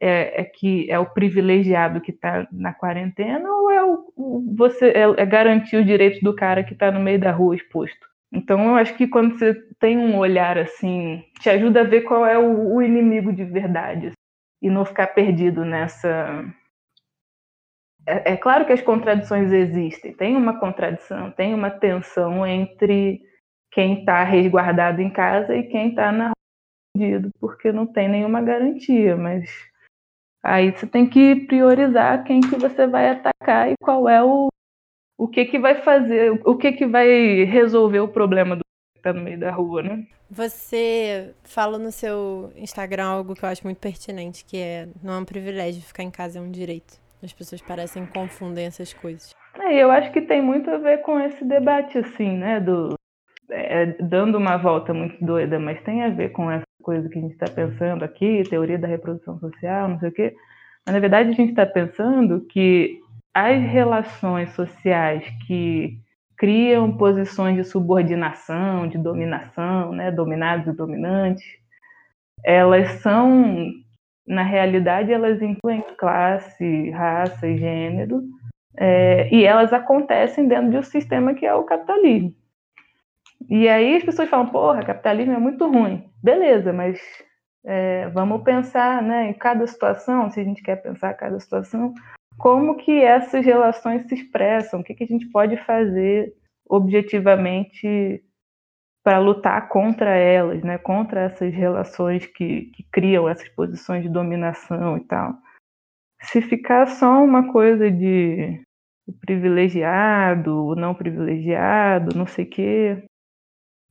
é, 0.00 0.42
é 0.42 0.44
que 0.44 0.90
é 0.90 0.98
o 0.98 1.06
privilegiado 1.06 2.00
que 2.00 2.10
está 2.10 2.46
na 2.50 2.72
quarentena 2.72 3.48
ou 3.48 3.70
é 3.70 3.84
o, 3.84 4.12
o 4.16 4.54
você 4.56 4.88
é, 4.88 5.22
é 5.22 5.26
garantir 5.26 5.76
os 5.76 5.86
direitos 5.86 6.20
do 6.20 6.34
cara 6.34 6.64
que 6.64 6.72
está 6.72 6.90
no 6.90 7.00
meio 7.00 7.20
da 7.20 7.30
rua 7.30 7.54
exposto? 7.54 8.12
Então, 8.32 8.64
eu 8.64 8.74
acho 8.76 8.96
que 8.96 9.06
quando 9.06 9.38
você 9.38 9.54
tem 9.78 9.98
um 9.98 10.16
olhar 10.16 10.56
assim, 10.56 11.22
te 11.40 11.50
ajuda 11.50 11.82
a 11.82 11.84
ver 11.84 12.02
qual 12.02 12.24
é 12.24 12.38
o, 12.38 12.76
o 12.76 12.82
inimigo 12.82 13.32
de 13.32 13.44
verdade 13.44 14.12
e 14.62 14.70
não 14.70 14.84
ficar 14.84 15.08
perdido 15.08 15.64
nessa. 15.64 16.44
É, 18.06 18.32
é, 18.32 18.36
claro 18.36 18.64
que 18.64 18.72
as 18.72 18.80
contradições 18.80 19.52
existem, 19.52 20.14
tem 20.14 20.34
uma 20.34 20.58
contradição, 20.58 21.30
tem 21.30 21.52
uma 21.52 21.70
tensão 21.70 22.46
entre 22.46 23.20
quem 23.72 24.00
está 24.00 24.22
resguardado 24.22 25.00
em 25.00 25.10
casa 25.10 25.56
e 25.56 25.64
quem 25.64 25.88
está 25.88 26.12
na 26.12 26.30
rua, 26.96 27.30
porque 27.40 27.72
não 27.72 27.86
tem 27.86 28.08
nenhuma 28.08 28.42
garantia, 28.42 29.16
mas 29.16 29.50
aí 30.42 30.70
você 30.70 30.86
tem 30.86 31.08
que 31.08 31.46
priorizar 31.46 32.22
quem 32.24 32.40
que 32.40 32.56
você 32.56 32.86
vai 32.86 33.10
atacar 33.10 33.70
e 33.70 33.74
qual 33.82 34.08
é 34.08 34.22
o, 34.22 34.48
o 35.18 35.26
que 35.26 35.46
que 35.46 35.58
vai 35.58 35.82
fazer, 35.82 36.38
o 36.44 36.56
que 36.56 36.72
que 36.72 36.86
vai 36.86 37.44
resolver 37.44 38.00
o 38.00 38.08
problema 38.08 38.56
do 38.56 38.62
que 38.94 39.02
tá 39.02 39.12
no 39.12 39.22
meio 39.22 39.40
da 39.40 39.50
rua, 39.50 39.82
né? 39.82 40.06
Você 40.30 41.34
fala 41.42 41.78
no 41.78 41.90
seu 41.90 42.52
Instagram 42.56 43.06
algo 43.06 43.34
que 43.34 43.44
eu 43.44 43.48
acho 43.48 43.64
muito 43.64 43.78
pertinente, 43.78 44.44
que 44.44 44.56
é 44.58 44.88
não 45.02 45.14
é 45.14 45.18
um 45.18 45.24
privilégio 45.24 45.82
ficar 45.82 46.02
em 46.02 46.10
casa, 46.10 46.38
é 46.38 46.42
um 46.42 46.50
direito. 46.50 47.00
As 47.22 47.32
pessoas 47.32 47.62
parecem 47.62 48.04
confundem 48.06 48.66
essas 48.66 48.92
coisas. 48.92 49.34
É, 49.58 49.76
eu 49.76 49.90
acho 49.90 50.10
que 50.12 50.22
tem 50.22 50.42
muito 50.42 50.70
a 50.70 50.78
ver 50.78 51.02
com 51.02 51.20
esse 51.20 51.44
debate, 51.44 51.98
assim, 51.98 52.36
né? 52.36 52.58
Do, 52.58 52.94
é, 53.52 53.86
dando 54.00 54.38
uma 54.38 54.56
volta 54.56 54.92
muito 54.92 55.22
doida, 55.24 55.58
mas 55.58 55.82
tem 55.82 56.02
a 56.02 56.08
ver 56.08 56.30
com 56.30 56.50
essa 56.50 56.64
coisa 56.82 57.08
que 57.08 57.18
a 57.18 57.22
gente 57.22 57.32
está 57.34 57.46
pensando 57.46 58.04
aqui, 58.04 58.42
teoria 58.48 58.78
da 58.78 58.88
reprodução 58.88 59.38
social, 59.38 59.88
não 59.88 59.98
sei 59.98 60.08
o 60.08 60.12
quê. 60.12 60.34
Mas, 60.84 60.94
na 60.94 61.00
verdade, 61.00 61.30
a 61.30 61.32
gente 61.32 61.50
está 61.50 61.64
pensando 61.64 62.40
que 62.46 62.98
as 63.34 63.62
relações 63.62 64.50
sociais 64.52 65.24
que 65.46 65.98
criam 66.36 66.96
posições 66.96 67.56
de 67.56 67.64
subordinação, 67.64 68.88
de 68.88 68.98
dominação, 68.98 69.92
né, 69.92 70.10
dominados 70.10 70.66
e 70.66 70.76
dominantes, 70.76 71.44
elas 72.44 73.00
são, 73.00 73.70
na 74.26 74.42
realidade, 74.42 75.12
elas 75.12 75.40
incluem 75.40 75.84
classe, 75.96 76.90
raça 76.90 77.46
e 77.46 77.56
gênero, 77.56 78.22
é, 78.76 79.32
e 79.32 79.44
elas 79.44 79.72
acontecem 79.72 80.48
dentro 80.48 80.70
de 80.70 80.78
um 80.78 80.82
sistema 80.82 81.34
que 81.34 81.46
é 81.46 81.54
o 81.54 81.64
capitalismo. 81.64 82.34
E 83.48 83.68
aí 83.68 83.96
as 83.96 84.04
pessoas 84.04 84.28
falam, 84.28 84.48
porra, 84.48 84.84
capitalismo 84.84 85.32
é 85.32 85.38
muito 85.38 85.66
ruim. 85.68 86.10
Beleza, 86.22 86.72
mas 86.72 87.00
é, 87.64 88.08
vamos 88.10 88.42
pensar 88.42 89.02
né, 89.02 89.30
em 89.30 89.34
cada 89.34 89.66
situação, 89.66 90.30
se 90.30 90.40
a 90.40 90.44
gente 90.44 90.62
quer 90.62 90.76
pensar 90.76 91.14
cada 91.14 91.38
situação, 91.38 91.94
como 92.38 92.76
que 92.76 93.02
essas 93.02 93.44
relações 93.44 94.06
se 94.08 94.14
expressam, 94.14 94.80
o 94.80 94.84
que, 94.84 94.94
que 94.94 95.04
a 95.04 95.06
gente 95.06 95.28
pode 95.30 95.56
fazer 95.64 96.32
objetivamente 96.68 98.22
para 99.04 99.18
lutar 99.18 99.68
contra 99.68 100.10
elas, 100.10 100.62
né, 100.62 100.78
contra 100.78 101.22
essas 101.22 101.52
relações 101.52 102.26
que, 102.26 102.66
que 102.66 102.84
criam 102.90 103.28
essas 103.28 103.48
posições 103.48 104.02
de 104.02 104.08
dominação 104.08 104.96
e 104.96 105.04
tal. 105.04 105.34
Se 106.22 106.40
ficar 106.40 106.86
só 106.86 107.22
uma 107.22 107.52
coisa 107.52 107.90
de 107.90 108.62
privilegiado, 109.20 110.66
o 110.66 110.74
não 110.76 110.94
privilegiado, 110.94 112.16
não 112.16 112.26
sei 112.26 112.44
o 112.44 112.48
quê, 112.48 113.04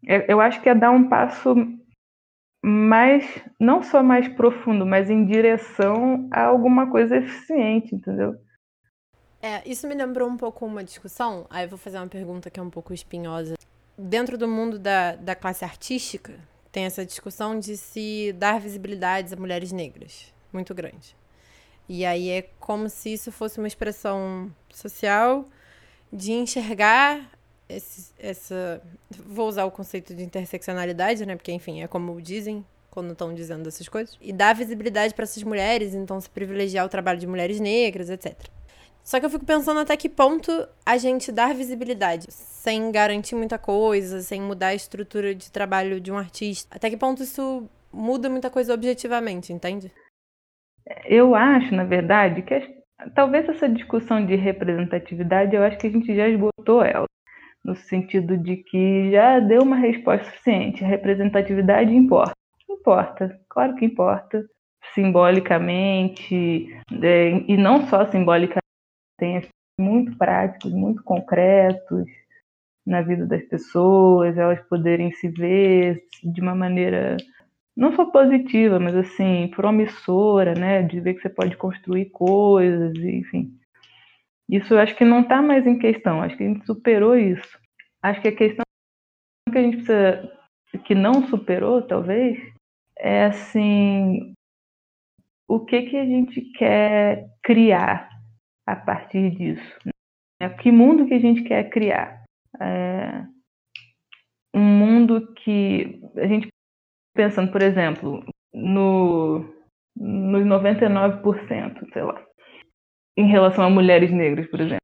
eu 0.03 0.41
acho 0.41 0.61
que 0.61 0.69
é 0.69 0.75
dar 0.75 0.91
um 0.91 1.07
passo 1.07 1.55
mais, 2.63 3.25
não 3.59 3.81
só 3.81 4.03
mais 4.03 4.27
profundo, 4.27 4.85
mas 4.85 5.09
em 5.09 5.25
direção 5.25 6.27
a 6.31 6.43
alguma 6.43 6.89
coisa 6.89 7.17
eficiente, 7.17 7.95
entendeu? 7.95 8.35
É, 9.41 9.67
isso 9.67 9.87
me 9.87 9.95
lembrou 9.95 10.29
um 10.29 10.37
pouco 10.37 10.65
uma 10.65 10.83
discussão. 10.83 11.47
Aí 11.49 11.65
eu 11.65 11.69
vou 11.69 11.77
fazer 11.77 11.97
uma 11.97 12.07
pergunta 12.07 12.49
que 12.49 12.59
é 12.59 12.63
um 12.63 12.69
pouco 12.69 12.93
espinhosa. 12.93 13.55
Dentro 13.97 14.37
do 14.37 14.47
mundo 14.47 14.77
da, 14.77 15.15
da 15.15 15.35
classe 15.35 15.65
artística, 15.65 16.39
tem 16.71 16.85
essa 16.85 17.05
discussão 17.05 17.59
de 17.59 17.75
se 17.75 18.33
dar 18.33 18.59
visibilidade 18.59 19.33
a 19.33 19.37
mulheres 19.37 19.71
negras, 19.71 20.31
muito 20.53 20.73
grande. 20.73 21.15
E 21.89 22.05
aí 22.05 22.29
é 22.29 22.43
como 22.59 22.87
se 22.87 23.13
isso 23.13 23.31
fosse 23.31 23.57
uma 23.57 23.67
expressão 23.67 24.51
social 24.69 25.45
de 26.13 26.31
enxergar 26.31 27.29
esse, 27.77 28.13
essa. 28.19 28.81
Vou 29.25 29.47
usar 29.47 29.65
o 29.65 29.71
conceito 29.71 30.13
de 30.13 30.23
interseccionalidade, 30.23 31.25
né? 31.25 31.35
Porque, 31.35 31.51
enfim, 31.51 31.81
é 31.81 31.87
como 31.87 32.21
dizem 32.21 32.65
quando 32.89 33.13
estão 33.13 33.33
dizendo 33.33 33.67
essas 33.67 33.87
coisas. 33.87 34.17
E 34.21 34.33
dar 34.33 34.53
visibilidade 34.53 35.13
para 35.13 35.23
essas 35.23 35.41
mulheres, 35.43 35.95
então 35.95 36.19
se 36.19 36.29
privilegiar 36.29 36.85
o 36.85 36.89
trabalho 36.89 37.19
de 37.19 37.25
mulheres 37.25 37.59
negras, 37.59 38.09
etc. 38.09 38.35
Só 39.03 39.19
que 39.19 39.25
eu 39.25 39.29
fico 39.29 39.45
pensando 39.45 39.79
até 39.79 39.97
que 39.97 40.09
ponto 40.09 40.51
a 40.85 40.97
gente 40.97 41.31
dar 41.31 41.55
visibilidade 41.55 42.27
sem 42.29 42.91
garantir 42.91 43.33
muita 43.35 43.57
coisa, 43.57 44.21
sem 44.21 44.41
mudar 44.41 44.67
a 44.67 44.75
estrutura 44.75 45.33
de 45.33 45.51
trabalho 45.51 45.99
de 45.99 46.11
um 46.11 46.17
artista. 46.17 46.75
Até 46.75 46.89
que 46.89 46.97
ponto 46.97 47.23
isso 47.23 47.67
muda 47.91 48.29
muita 48.29 48.49
coisa 48.49 48.73
objetivamente, 48.73 49.51
entende? 49.51 49.91
Eu 51.05 51.33
acho, 51.33 51.73
na 51.73 51.83
verdade, 51.83 52.41
que 52.43 52.83
talvez 53.15 53.47
essa 53.49 53.67
discussão 53.67 54.23
de 54.25 54.35
representatividade, 54.35 55.55
eu 55.55 55.63
acho 55.63 55.77
que 55.77 55.87
a 55.87 55.91
gente 55.91 56.15
já 56.15 56.27
esgotou 56.27 56.83
ela 56.83 57.05
no 57.63 57.75
sentido 57.75 58.37
de 58.37 58.57
que 58.57 59.11
já 59.11 59.39
deu 59.39 59.61
uma 59.61 59.75
resposta 59.75 60.25
suficiente. 60.25 60.83
A 60.83 60.87
representatividade 60.87 61.93
importa. 61.93 62.33
Importa, 62.69 63.39
claro 63.49 63.75
que 63.75 63.85
importa. 63.85 64.45
Simbolicamente, 64.93 66.67
é, 67.01 67.29
e 67.47 67.55
não 67.55 67.87
só 67.87 68.05
simbolicamente, 68.07 68.61
tem 69.17 69.41
muito 69.79 70.17
práticos, 70.17 70.73
muito 70.73 71.03
concretos 71.03 72.05
na 72.85 73.01
vida 73.01 73.25
das 73.25 73.43
pessoas, 73.43 74.37
elas 74.37 74.59
poderem 74.67 75.11
se 75.11 75.29
ver 75.29 76.03
de 76.23 76.41
uma 76.41 76.55
maneira 76.55 77.15
não 77.75 77.95
só 77.95 78.05
positiva, 78.05 78.79
mas 78.79 78.95
assim, 78.95 79.49
promissora, 79.55 80.53
né? 80.53 80.81
De 80.81 80.99
ver 80.99 81.13
que 81.13 81.21
você 81.21 81.29
pode 81.29 81.55
construir 81.57 82.09
coisas, 82.09 82.95
enfim. 82.97 83.57
Isso 84.51 84.75
acho 84.77 84.95
que 84.97 85.05
não 85.05 85.21
está 85.21 85.41
mais 85.41 85.65
em 85.65 85.79
questão, 85.79 86.21
acho 86.21 86.35
que 86.35 86.43
a 86.43 86.47
gente 86.47 86.65
superou 86.65 87.15
isso. 87.15 87.57
Acho 88.03 88.21
que 88.21 88.27
a 88.27 88.35
questão 88.35 88.65
que 89.49 89.57
a 89.57 89.61
gente 89.61 89.77
precisa, 89.77 90.31
que 90.85 90.93
não 90.93 91.27
superou, 91.27 91.81
talvez, 91.81 92.37
é 92.97 93.25
assim, 93.25 94.33
o 95.47 95.63
que, 95.65 95.83
que 95.83 95.97
a 95.97 96.05
gente 96.05 96.41
quer 96.57 97.29
criar 97.41 98.09
a 98.67 98.75
partir 98.75 99.31
disso? 99.31 99.79
Né? 99.85 100.49
Que 100.61 100.71
mundo 100.71 101.07
que 101.07 101.13
a 101.13 101.19
gente 101.19 101.43
quer 101.43 101.69
criar? 101.69 102.23
É 102.59 103.25
um 104.53 104.59
mundo 104.59 105.33
que 105.35 106.01
a 106.17 106.27
gente 106.27 106.47
pensando, 107.15 107.51
por 107.51 107.61
exemplo, 107.61 108.23
no, 108.53 109.39
nos 109.95 110.43
99%, 110.43 111.93
sei 111.93 112.03
lá, 112.03 112.25
em 113.17 113.27
relação 113.27 113.63
a 113.63 113.69
mulheres 113.69 114.11
negras, 114.11 114.47
por 114.47 114.59
exemplo. 114.59 114.81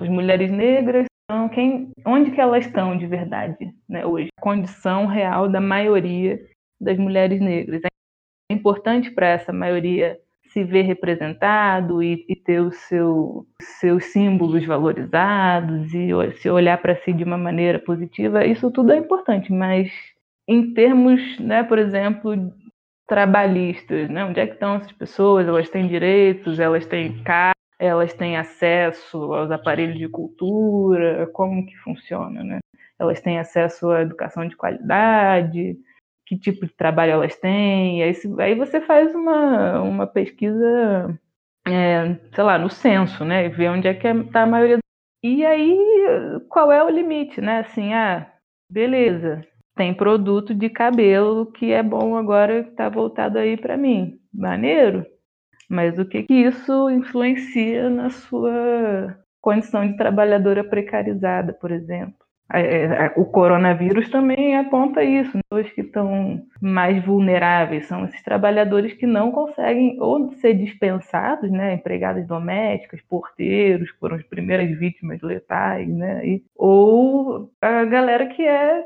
as 0.00 0.08
mulheres 0.08 0.50
negras 0.50 1.06
são 1.30 1.48
quem, 1.48 1.90
onde 2.06 2.30
que 2.30 2.40
elas 2.40 2.66
estão 2.66 2.96
de 2.96 3.06
verdade, 3.06 3.72
né, 3.88 4.04
hoje? 4.04 4.28
A 4.38 4.40
condição 4.40 5.06
real 5.06 5.48
da 5.48 5.60
maioria 5.60 6.40
das 6.80 6.98
mulheres 6.98 7.40
negras. 7.40 7.80
É 7.84 8.54
importante 8.54 9.10
para 9.10 9.28
essa 9.28 9.52
maioria 9.52 10.18
se 10.52 10.62
ver 10.62 10.82
representado 10.82 12.02
e, 12.02 12.26
e 12.28 12.36
ter 12.36 12.60
os 12.60 12.76
seu, 12.76 13.46
seus 13.80 14.04
símbolos 14.06 14.64
valorizados 14.66 15.94
e 15.94 16.10
se 16.36 16.50
olhar 16.50 16.80
para 16.80 16.96
si 16.96 17.12
de 17.12 17.24
uma 17.24 17.38
maneira 17.38 17.78
positiva, 17.78 18.44
isso 18.44 18.70
tudo 18.70 18.92
é 18.92 18.98
importante, 18.98 19.50
mas 19.50 19.90
em 20.46 20.74
termos, 20.74 21.38
né, 21.38 21.62
por 21.62 21.78
exemplo, 21.78 22.34
trabalhistas, 23.12 24.08
né, 24.08 24.24
onde 24.24 24.40
é 24.40 24.46
que 24.46 24.54
estão 24.54 24.76
essas 24.76 24.92
pessoas? 24.92 25.46
Elas 25.46 25.68
têm 25.68 25.86
direitos, 25.86 26.58
elas 26.58 26.86
têm 26.86 27.22
casa, 27.22 27.52
elas 27.78 28.14
têm 28.14 28.38
acesso 28.38 29.34
aos 29.34 29.50
aparelhos 29.50 29.98
de 29.98 30.08
cultura, 30.08 31.26
como 31.34 31.66
que 31.66 31.76
funciona, 31.76 32.42
né? 32.42 32.58
Elas 32.98 33.20
têm 33.20 33.38
acesso 33.38 33.90
à 33.90 34.00
educação 34.00 34.48
de 34.48 34.56
qualidade, 34.56 35.76
que 36.26 36.38
tipo 36.38 36.64
de 36.64 36.72
trabalho 36.72 37.12
elas 37.12 37.36
têm, 37.36 38.00
e 38.00 38.02
aí, 38.02 38.14
aí 38.38 38.54
você 38.54 38.80
faz 38.80 39.14
uma, 39.14 39.82
uma 39.82 40.06
pesquisa, 40.06 41.20
é, 41.68 42.14
sei 42.34 42.44
lá, 42.44 42.56
no 42.56 42.70
censo, 42.70 43.26
né, 43.26 43.44
e 43.44 43.50
vê 43.50 43.68
onde 43.68 43.88
é 43.88 43.92
que 43.92 44.08
está 44.08 44.40
é, 44.40 44.42
a 44.44 44.46
maioria. 44.46 44.78
E 45.22 45.44
aí, 45.44 45.78
qual 46.48 46.72
é 46.72 46.82
o 46.82 46.88
limite, 46.88 47.42
né, 47.42 47.58
assim, 47.58 47.92
ah, 47.92 48.26
beleza, 48.70 49.46
tem 49.74 49.94
produto 49.94 50.54
de 50.54 50.68
cabelo 50.68 51.46
que 51.52 51.72
é 51.72 51.82
bom 51.82 52.16
agora, 52.16 52.64
que 52.64 52.70
está 52.70 52.88
voltado 52.88 53.38
aí 53.38 53.56
para 53.56 53.76
mim, 53.76 54.18
maneiro, 54.32 55.06
mas 55.68 55.98
o 55.98 56.04
que 56.04 56.22
que 56.24 56.34
isso 56.34 56.90
influencia 56.90 57.88
na 57.90 58.10
sua 58.10 59.18
condição 59.40 59.86
de 59.88 59.96
trabalhadora 59.96 60.62
precarizada, 60.64 61.52
por 61.54 61.70
exemplo? 61.70 62.21
É, 62.52 62.84
é, 63.06 63.12
o 63.16 63.24
coronavírus 63.24 64.10
também 64.10 64.56
aponta 64.56 65.02
isso. 65.02 65.36
Né? 65.36 65.42
Os 65.50 65.70
que 65.70 65.80
estão 65.80 66.42
mais 66.60 67.02
vulneráveis 67.04 67.86
são 67.86 68.04
esses 68.04 68.22
trabalhadores 68.22 68.92
que 68.92 69.06
não 69.06 69.32
conseguem 69.32 69.96
ou 70.00 70.32
ser 70.34 70.54
dispensados, 70.54 71.50
né? 71.50 71.74
empregadas 71.74 72.26
domésticas, 72.26 73.00
porteiros, 73.02 73.88
foram 73.98 74.16
as 74.16 74.22
primeiras 74.24 74.70
vítimas 74.78 75.20
letais, 75.22 75.88
né? 75.88 76.26
E, 76.26 76.42
ou 76.56 77.50
a 77.60 77.84
galera 77.84 78.26
que 78.26 78.42
é 78.42 78.84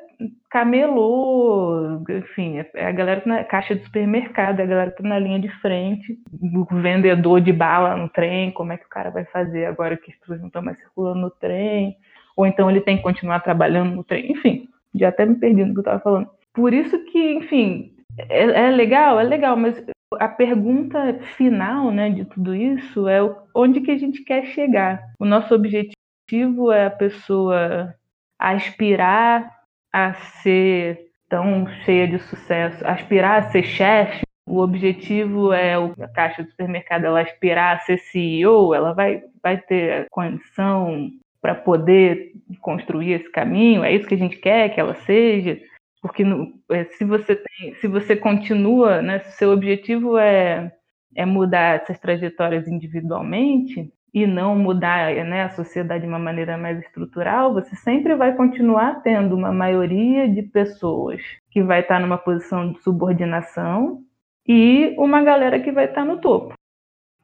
camelô, 0.50 2.00
enfim, 2.08 2.58
é 2.74 2.86
a 2.86 2.92
galera 2.92 3.22
na 3.26 3.44
caixa 3.44 3.74
de 3.74 3.84
supermercado, 3.84 4.60
é 4.60 4.62
a 4.62 4.66
galera 4.66 4.90
que 4.90 5.02
tá 5.02 5.08
na 5.08 5.18
linha 5.18 5.38
de 5.38 5.48
frente, 5.60 6.18
o 6.40 6.64
vendedor 6.80 7.40
de 7.40 7.52
bala 7.52 7.96
no 7.96 8.08
trem, 8.08 8.50
como 8.52 8.72
é 8.72 8.78
que 8.78 8.86
o 8.86 8.88
cara 8.88 9.10
vai 9.10 9.24
fazer 9.26 9.66
agora 9.66 9.96
que 9.96 10.10
as 10.10 10.18
pessoas 10.18 10.40
não 10.40 10.46
estão 10.46 10.62
mais 10.62 10.78
circulando 10.78 11.20
no 11.20 11.30
trem? 11.30 11.96
Ou 12.36 12.46
então 12.46 12.70
ele 12.70 12.82
tem 12.82 12.98
que 12.98 13.02
continuar 13.02 13.40
trabalhando 13.40 13.96
no 13.96 14.04
trem. 14.04 14.30
Enfim, 14.30 14.68
já 14.94 15.08
até 15.08 15.24
me 15.24 15.34
perdi 15.36 15.64
no 15.64 15.72
que 15.72 15.78
eu 15.78 15.82
estava 15.82 16.00
falando. 16.00 16.28
Por 16.52 16.72
isso 16.72 16.98
que, 17.06 17.34
enfim, 17.34 17.92
é, 18.28 18.44
é, 18.44 18.70
legal, 18.70 19.18
é 19.18 19.24
legal, 19.24 19.56
mas 19.56 19.82
a 20.14 20.28
pergunta 20.28 21.18
final 21.36 21.90
né, 21.90 22.10
de 22.10 22.24
tudo 22.24 22.54
isso 22.54 23.08
é 23.08 23.18
onde 23.54 23.80
que 23.80 23.90
a 23.90 23.98
gente 23.98 24.22
quer 24.22 24.46
chegar. 24.46 25.02
O 25.18 25.24
nosso 25.24 25.54
objetivo 25.54 26.70
é 26.70 26.86
a 26.86 26.90
pessoa 26.90 27.94
aspirar 28.38 29.50
a 29.92 30.14
ser 30.14 31.06
tão 31.28 31.66
cheia 31.84 32.06
de 32.06 32.18
sucesso, 32.18 32.86
aspirar 32.86 33.38
a 33.38 33.50
ser 33.50 33.64
chefe. 33.64 34.22
O 34.48 34.60
objetivo 34.60 35.52
é 35.52 35.74
a 35.74 36.08
caixa 36.08 36.42
do 36.44 36.50
supermercado 36.50 37.04
ela 37.04 37.20
aspirar 37.20 37.76
a 37.76 37.80
ser 37.80 37.98
CEO, 37.98 38.74
ela 38.74 38.92
vai, 38.92 39.22
vai 39.42 39.58
ter 39.58 40.06
condição 40.10 41.10
para 41.46 41.54
poder 41.54 42.32
construir 42.60 43.12
esse 43.12 43.30
caminho? 43.30 43.84
É 43.84 43.94
isso 43.94 44.08
que 44.08 44.16
a 44.16 44.18
gente 44.18 44.36
quer 44.36 44.74
que 44.74 44.80
ela 44.80 44.96
seja? 44.96 45.60
Porque 46.02 46.24
no, 46.24 46.52
é, 46.68 46.82
se 46.86 47.04
você 47.04 47.36
tem, 47.36 47.72
se 47.76 47.86
você 47.86 48.16
continua, 48.16 49.00
né, 49.00 49.20
se 49.20 49.38
seu 49.38 49.52
objetivo 49.52 50.18
é, 50.18 50.72
é 51.14 51.24
mudar 51.24 51.76
essas 51.76 52.00
trajetórias 52.00 52.66
individualmente 52.66 53.92
e 54.12 54.26
não 54.26 54.58
mudar 54.58 55.14
né, 55.24 55.44
a 55.44 55.50
sociedade 55.50 56.02
de 56.02 56.08
uma 56.08 56.18
maneira 56.18 56.58
mais 56.58 56.80
estrutural, 56.80 57.54
você 57.54 57.76
sempre 57.76 58.16
vai 58.16 58.34
continuar 58.34 59.00
tendo 59.02 59.36
uma 59.36 59.52
maioria 59.52 60.28
de 60.28 60.42
pessoas 60.42 61.22
que 61.52 61.62
vai 61.62 61.82
estar 61.82 62.00
numa 62.00 62.18
posição 62.18 62.72
de 62.72 62.82
subordinação 62.82 64.00
e 64.48 64.96
uma 64.98 65.22
galera 65.22 65.60
que 65.60 65.70
vai 65.70 65.84
estar 65.84 66.04
no 66.04 66.20
topo. 66.20 66.54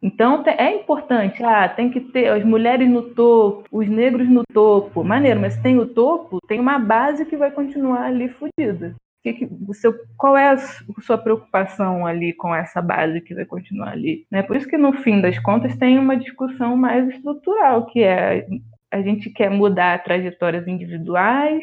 Então 0.02 0.42
é 0.46 0.74
importante, 0.74 1.44
ah, 1.44 1.68
tem 1.68 1.88
que 1.88 2.00
ter 2.00 2.28
as 2.28 2.44
mulheres 2.44 2.90
no 2.90 3.02
topo, 3.14 3.64
os 3.70 3.88
negros 3.88 4.28
no 4.28 4.42
topo, 4.52 5.04
maneiro, 5.04 5.38
mas 5.40 5.56
tem 5.62 5.78
o 5.78 5.86
topo, 5.86 6.40
tem 6.48 6.58
uma 6.58 6.78
base 6.78 7.24
que 7.24 7.36
vai 7.36 7.52
continuar 7.52 8.02
ali 8.02 8.28
fodida. 8.28 8.96
Que 9.22 9.32
que, 9.32 9.48
o 9.68 9.72
seu, 9.72 9.94
qual 10.18 10.36
é 10.36 10.48
a 10.48 10.56
sua 10.56 11.16
preocupação 11.16 12.04
ali 12.04 12.32
com 12.32 12.52
essa 12.52 12.82
base 12.82 13.20
que 13.20 13.32
vai 13.32 13.44
continuar 13.44 13.90
ali? 13.92 14.26
Né? 14.28 14.42
Por 14.42 14.56
isso 14.56 14.66
que 14.66 14.76
no 14.76 14.92
fim 14.94 15.20
das 15.20 15.38
contas 15.38 15.76
tem 15.76 15.96
uma 15.96 16.16
discussão 16.16 16.76
mais 16.76 17.08
estrutural, 17.08 17.86
que 17.86 18.02
é 18.02 18.44
a 18.90 19.00
gente 19.00 19.30
quer 19.30 19.50
mudar 19.50 20.02
trajetórias 20.02 20.66
individuais, 20.66 21.62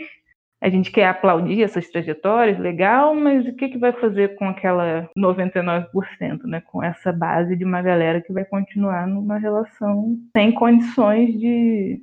a 0.61 0.69
gente 0.69 0.91
quer 0.91 1.07
aplaudir 1.07 1.63
essas 1.63 1.89
trajetórias, 1.89 2.59
legal, 2.59 3.15
mas 3.15 3.47
o 3.47 3.55
que, 3.55 3.69
que 3.69 3.77
vai 3.77 3.93
fazer 3.93 4.35
com 4.35 4.45
aquela 4.49 5.09
99%, 5.17 6.43
né? 6.43 6.61
Com 6.61 6.83
essa 6.83 7.13
base 7.13 7.55
de 7.55 7.63
uma 7.63 7.81
galera 7.81 8.21
que 8.21 8.33
vai 8.33 8.43
continuar 8.43 9.07
numa 9.07 9.37
relação 9.37 10.17
sem 10.35 10.51
condições 10.51 11.39
de, 11.39 12.01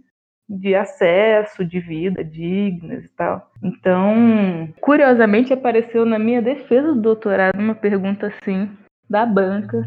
de 0.48 0.74
acesso, 0.74 1.66
de 1.66 1.80
vida 1.80 2.24
dignas 2.24 3.04
e 3.04 3.08
tal. 3.10 3.50
Então, 3.62 4.72
curiosamente, 4.80 5.52
apareceu 5.52 6.06
na 6.06 6.18
minha 6.18 6.40
defesa 6.40 6.94
do 6.94 7.00
doutorado 7.00 7.58
uma 7.58 7.74
pergunta 7.74 8.28
assim, 8.28 8.70
da 9.08 9.26
banca, 9.26 9.86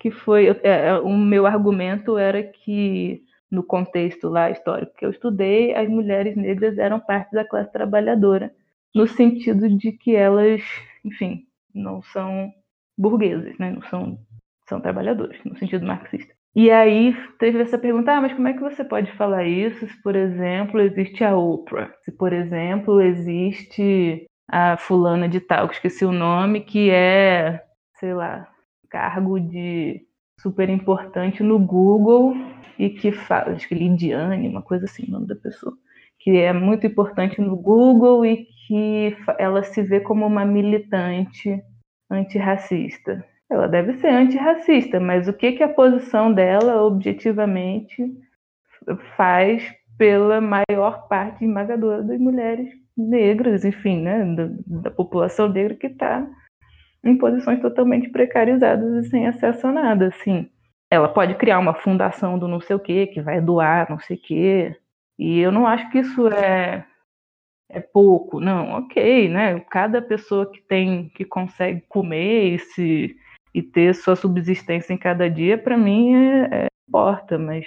que 0.00 0.10
foi. 0.10 0.48
É, 0.64 0.88
é 0.88 0.98
o 0.98 1.16
meu 1.16 1.46
argumento 1.46 2.18
era 2.18 2.42
que 2.42 3.23
no 3.54 3.62
contexto 3.62 4.28
lá 4.28 4.50
histórico 4.50 4.94
que 4.96 5.06
eu 5.06 5.10
estudei, 5.10 5.74
as 5.74 5.88
mulheres 5.88 6.36
negras 6.36 6.76
eram 6.78 7.00
parte 7.00 7.32
da 7.32 7.44
classe 7.44 7.72
trabalhadora, 7.72 8.52
no 8.94 9.06
sentido 9.06 9.68
de 9.68 9.92
que 9.92 10.14
elas, 10.14 10.62
enfim, 11.04 11.46
não 11.74 12.02
são 12.02 12.52
burguesas, 12.96 13.56
né? 13.58 13.70
não 13.70 13.82
são, 13.82 14.18
são 14.68 14.80
trabalhadoras, 14.80 15.38
no 15.44 15.56
sentido 15.56 15.86
marxista. 15.86 16.32
E 16.54 16.70
aí 16.70 17.16
teve 17.38 17.60
essa 17.60 17.76
pergunta, 17.76 18.12
ah, 18.12 18.20
mas 18.20 18.32
como 18.32 18.46
é 18.46 18.52
que 18.52 18.60
você 18.60 18.84
pode 18.84 19.10
falar 19.12 19.44
isso 19.44 19.86
se, 19.88 20.02
por 20.02 20.14
exemplo, 20.14 20.80
existe 20.80 21.24
a 21.24 21.36
Oprah? 21.36 21.92
Se, 22.02 22.12
por 22.12 22.32
exemplo, 22.32 23.00
existe 23.00 24.24
a 24.48 24.76
fulana 24.76 25.28
de 25.28 25.40
tal, 25.40 25.68
que 25.68 25.74
esqueci 25.74 26.04
o 26.04 26.12
nome, 26.12 26.60
que 26.60 26.90
é, 26.90 27.60
sei 27.98 28.14
lá, 28.14 28.48
cargo 28.88 29.40
de 29.40 30.06
super 30.44 30.68
importante 30.68 31.42
no 31.42 31.58
Google 31.58 32.34
e 32.78 32.90
que 32.90 33.10
fala, 33.10 33.52
acho 33.52 33.66
que 33.66 33.74
Lidiane, 33.74 34.46
uma 34.46 34.60
coisa 34.60 34.84
assim, 34.84 35.06
o 35.08 35.10
nome 35.10 35.26
da 35.26 35.34
pessoa, 35.34 35.74
que 36.20 36.36
é 36.36 36.52
muito 36.52 36.86
importante 36.86 37.40
no 37.40 37.56
Google 37.56 38.26
e 38.26 38.46
que 38.66 39.16
ela 39.38 39.62
se 39.62 39.82
vê 39.82 40.00
como 40.00 40.26
uma 40.26 40.44
militante 40.44 41.62
antirracista. 42.10 43.24
Ela 43.50 43.66
deve 43.66 43.94
ser 43.94 44.08
antirracista, 44.08 45.00
mas 45.00 45.28
o 45.28 45.32
que, 45.32 45.52
que 45.52 45.62
a 45.62 45.68
posição 45.68 46.30
dela 46.30 46.82
objetivamente 46.82 48.04
faz 49.16 49.74
pela 49.96 50.42
maior 50.42 51.08
parte 51.08 51.42
esmagadora 51.42 52.02
das 52.02 52.20
mulheres 52.20 52.68
negras, 52.94 53.64
enfim, 53.64 54.02
né, 54.02 54.24
da, 54.34 54.50
da 54.82 54.90
população 54.90 55.48
negra 55.48 55.74
que 55.74 55.86
está 55.86 56.26
em 57.04 57.16
posições 57.16 57.60
totalmente 57.60 58.08
precarizadas 58.08 59.06
e 59.06 59.10
sem 59.10 59.26
acesso 59.26 59.66
a 59.66 59.72
nada, 59.72 60.06
assim. 60.08 60.48
Ela 60.90 61.08
pode 61.08 61.34
criar 61.34 61.58
uma 61.58 61.74
fundação 61.74 62.38
do 62.38 62.48
não 62.48 62.60
sei 62.60 62.76
o 62.76 62.80
que, 62.80 63.08
que 63.08 63.20
vai 63.20 63.40
doar 63.40 63.90
não 63.90 63.98
sei 63.98 64.16
o 64.16 64.20
que. 64.20 64.76
E 65.18 65.40
eu 65.40 65.52
não 65.52 65.66
acho 65.66 65.90
que 65.90 65.98
isso 65.98 66.26
é, 66.28 66.84
é 67.68 67.80
pouco, 67.80 68.40
não, 68.40 68.70
ok, 68.78 69.28
né? 69.28 69.60
Cada 69.70 70.02
pessoa 70.02 70.50
que 70.50 70.60
tem, 70.62 71.08
que 71.10 71.24
consegue 71.24 71.82
comer 71.88 72.54
e, 72.54 72.58
se, 72.58 73.16
e 73.54 73.62
ter 73.62 73.94
sua 73.94 74.16
subsistência 74.16 74.92
em 74.92 74.98
cada 74.98 75.28
dia, 75.30 75.56
para 75.56 75.76
mim 75.76 76.14
é, 76.14 76.48
é, 76.52 76.66
importa, 76.88 77.38
mas 77.38 77.66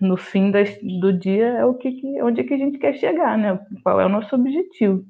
no 0.00 0.16
fim 0.16 0.50
das, 0.50 0.76
do 1.00 1.12
dia 1.12 1.46
é 1.48 1.64
o 1.64 1.74
que, 1.74 1.92
que 1.92 2.22
onde 2.22 2.40
é 2.40 2.44
que 2.44 2.54
a 2.54 2.58
gente 2.58 2.78
quer 2.78 2.94
chegar, 2.94 3.36
né? 3.36 3.58
Qual 3.82 4.00
é 4.00 4.06
o 4.06 4.10
nosso 4.10 4.34
objetivo? 4.34 5.04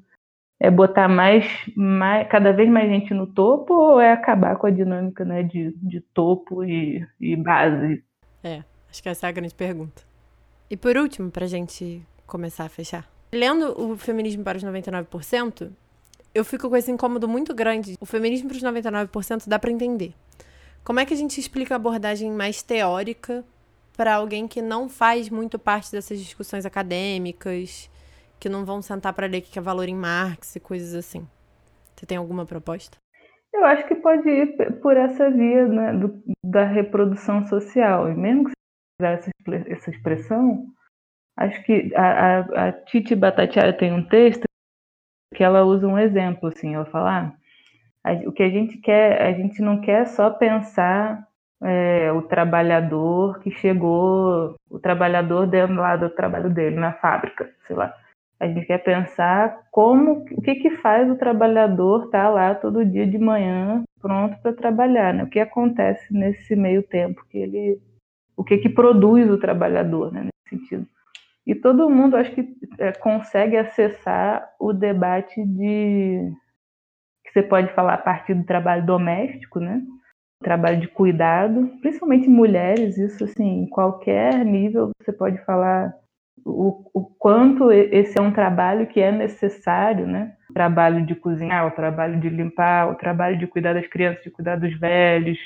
É 0.59 0.71
botar 0.71 1.07
mais, 1.07 1.45
mais, 1.75 2.27
cada 2.27 2.51
vez 2.51 2.69
mais 2.69 2.89
gente 2.89 3.13
no 3.13 3.27
topo 3.27 3.73
ou 3.73 3.99
é 3.99 4.11
acabar 4.11 4.55
com 4.55 4.67
a 4.67 4.71
dinâmica 4.71 5.23
né, 5.23 5.43
de, 5.43 5.73
de 5.77 6.01
topo 6.01 6.63
e, 6.63 7.05
e 7.19 7.35
base? 7.35 8.03
É, 8.43 8.63
acho 8.89 9.03
que 9.03 9.09
essa 9.09 9.27
é 9.27 9.29
a 9.29 9.33
grande 9.33 9.53
pergunta. 9.53 10.01
E 10.69 10.75
por 10.75 10.97
último, 10.97 11.29
para 11.29 11.45
a 11.45 11.49
gente 11.49 12.01
começar 12.25 12.65
a 12.65 12.69
fechar. 12.69 13.07
Lendo 13.31 13.79
o 13.79 13.95
Feminismo 13.97 14.43
para 14.43 14.57
os 14.57 14.63
99%, 14.63 15.69
eu 16.33 16.45
fico 16.45 16.69
com 16.69 16.75
esse 16.75 16.91
incômodo 16.91 17.27
muito 17.27 17.53
grande. 17.53 17.97
O 17.99 18.05
feminismo 18.05 18.47
para 18.47 18.57
os 18.57 18.63
99% 18.63 19.47
dá 19.47 19.57
para 19.57 19.71
entender. 19.71 20.13
Como 20.83 20.99
é 20.99 21.05
que 21.05 21.13
a 21.13 21.17
gente 21.17 21.39
explica 21.39 21.73
a 21.73 21.77
abordagem 21.77 22.31
mais 22.31 22.61
teórica 22.61 23.43
para 23.95 24.13
alguém 24.13 24.47
que 24.47 24.61
não 24.61 24.87
faz 24.87 25.29
muito 25.29 25.57
parte 25.57 25.91
dessas 25.91 26.19
discussões 26.19 26.65
acadêmicas, 26.65 27.89
que 28.39 28.49
não 28.49 28.65
vão 28.65 28.81
sentar 28.81 29.13
para 29.13 29.27
ler 29.27 29.39
o 29.39 29.41
que 29.41 29.57
é 29.57 29.61
valor 29.61 29.87
em 29.87 29.95
Marx 29.95 30.55
e 30.55 30.59
coisas 30.59 30.93
assim? 30.93 31.27
Você 31.95 32.05
tem 32.05 32.17
alguma 32.17 32.45
proposta? 32.45 32.97
Eu 33.53 33.65
acho 33.65 33.87
que 33.87 33.95
pode 33.95 34.29
ir 34.29 34.79
por 34.81 34.95
essa 34.95 35.31
via 35.31 35.67
né, 35.67 35.93
do, 35.93 36.21
da 36.43 36.63
reprodução 36.63 37.47
social. 37.47 38.09
E 38.11 38.15
mesmo 38.15 38.45
que 38.45 38.51
você 38.51 39.01
usar 39.01 39.31
essa, 39.67 39.89
expressão, 39.89 40.67
acho 41.37 41.63
que 41.63 41.91
a, 41.95 42.39
a, 42.39 42.67
a 42.67 42.71
Titi 42.71 43.15
Batatiara 43.15 43.73
tem 43.73 43.91
um 43.91 44.07
texto 44.07 44.43
que 45.33 45.43
ela 45.43 45.63
usa 45.63 45.87
um 45.87 45.97
exemplo, 45.97 46.49
assim, 46.49 46.75
ela 46.75 46.85
fala, 46.85 47.33
ah, 48.03 48.13
o 48.25 48.31
que 48.31 48.43
a 48.43 48.49
gente 48.49 48.77
quer, 48.77 49.21
a 49.21 49.33
gente 49.33 49.61
não 49.61 49.81
quer 49.81 50.05
só 50.07 50.29
pensar 50.29 51.27
é, 51.61 52.11
o 52.11 52.21
trabalhador 52.21 53.39
que 53.39 53.51
chegou, 53.51 54.55
o 54.69 54.79
trabalhador 54.79 55.47
dentro 55.47 55.75
lá 55.75 55.95
do 55.95 56.09
trabalho 56.09 56.49
dele, 56.49 56.75
na 56.75 56.93
fábrica, 56.93 57.49
sei 57.65 57.75
lá. 57.75 57.93
A 58.39 58.47
gente 58.47 58.65
quer 58.65 58.79
pensar 58.79 59.67
como, 59.71 60.25
o 60.31 60.41
que 60.41 60.55
que 60.55 60.69
faz 60.77 61.09
o 61.09 61.17
trabalhador 61.17 62.05
estar 62.05 62.23
tá 62.23 62.29
lá 62.29 62.55
todo 62.55 62.85
dia 62.85 63.07
de 63.07 63.17
manhã 63.17 63.83
pronto 63.99 64.39
para 64.41 64.53
trabalhar, 64.53 65.13
né? 65.13 65.23
O 65.23 65.29
que 65.29 65.39
acontece 65.39 66.13
nesse 66.13 66.55
meio 66.55 66.83
tempo 66.83 67.25
que 67.29 67.37
ele, 67.37 67.81
o 68.35 68.43
que 68.43 68.57
que 68.57 68.69
produz 68.69 69.29
o 69.29 69.39
trabalhador, 69.39 70.11
né? 70.11 70.21
Nesse 70.25 70.61
sentido. 70.61 70.87
E 71.45 71.55
todo 71.55 71.89
mundo 71.89 72.15
acho 72.15 72.31
que 72.31 72.47
é, 72.77 72.91
consegue 72.91 73.57
acessar 73.57 74.47
o 74.59 74.71
debate 74.71 75.43
de 75.43 76.31
que 77.23 77.31
você 77.33 77.41
pode 77.41 77.73
falar 77.73 77.95
a 77.95 77.97
partir 77.97 78.33
do 78.35 78.45
trabalho 78.45 78.85
doméstico, 78.85 79.59
né? 79.59 79.81
trabalho 80.41 80.79
de 80.79 80.87
cuidado, 80.87 81.67
principalmente 81.81 82.29
mulheres, 82.29 82.97
isso 82.97 83.23
assim, 83.23 83.63
em 83.63 83.69
qualquer 83.69 84.45
nível 84.45 84.91
você 85.01 85.11
pode 85.11 85.43
falar 85.45 85.93
o, 86.47 86.89
o 86.93 87.03
quanto 87.03 87.71
esse 87.71 88.17
é 88.17 88.21
um 88.21 88.31
trabalho 88.31 88.87
que 88.87 88.99
é 88.99 89.11
necessário, 89.11 90.07
né? 90.07 90.33
O 90.49 90.53
trabalho 90.53 91.05
de 91.05 91.15
cozinhar, 91.15 91.67
o 91.67 91.71
trabalho 91.71 92.19
de 92.19 92.29
limpar, 92.29 92.89
o 92.89 92.95
trabalho 92.95 93.37
de 93.37 93.47
cuidar 93.47 93.73
das 93.73 93.87
crianças, 93.87 94.23
de 94.23 94.31
cuidar 94.31 94.55
dos 94.55 94.73
velhos. 94.79 95.37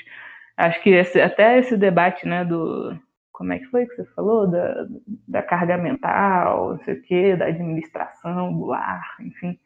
Acho 0.56 0.80
que 0.82 0.90
esse, 0.90 1.20
até 1.20 1.58
esse 1.58 1.76
debate, 1.76 2.26
né, 2.26 2.44
do 2.44 2.96
como 3.32 3.52
é 3.52 3.58
que 3.58 3.66
foi 3.66 3.86
que 3.86 3.96
você 3.96 4.04
falou 4.14 4.46
da, 4.46 4.86
da 5.26 5.42
carga 5.42 5.76
mental, 5.76 6.74
não 6.74 6.78
sei 6.84 6.94
o 6.94 7.02
quê, 7.02 7.34
da 7.34 7.46
administração 7.46 8.52
do 8.52 8.66
lar, 8.66 9.16
enfim. 9.20 9.58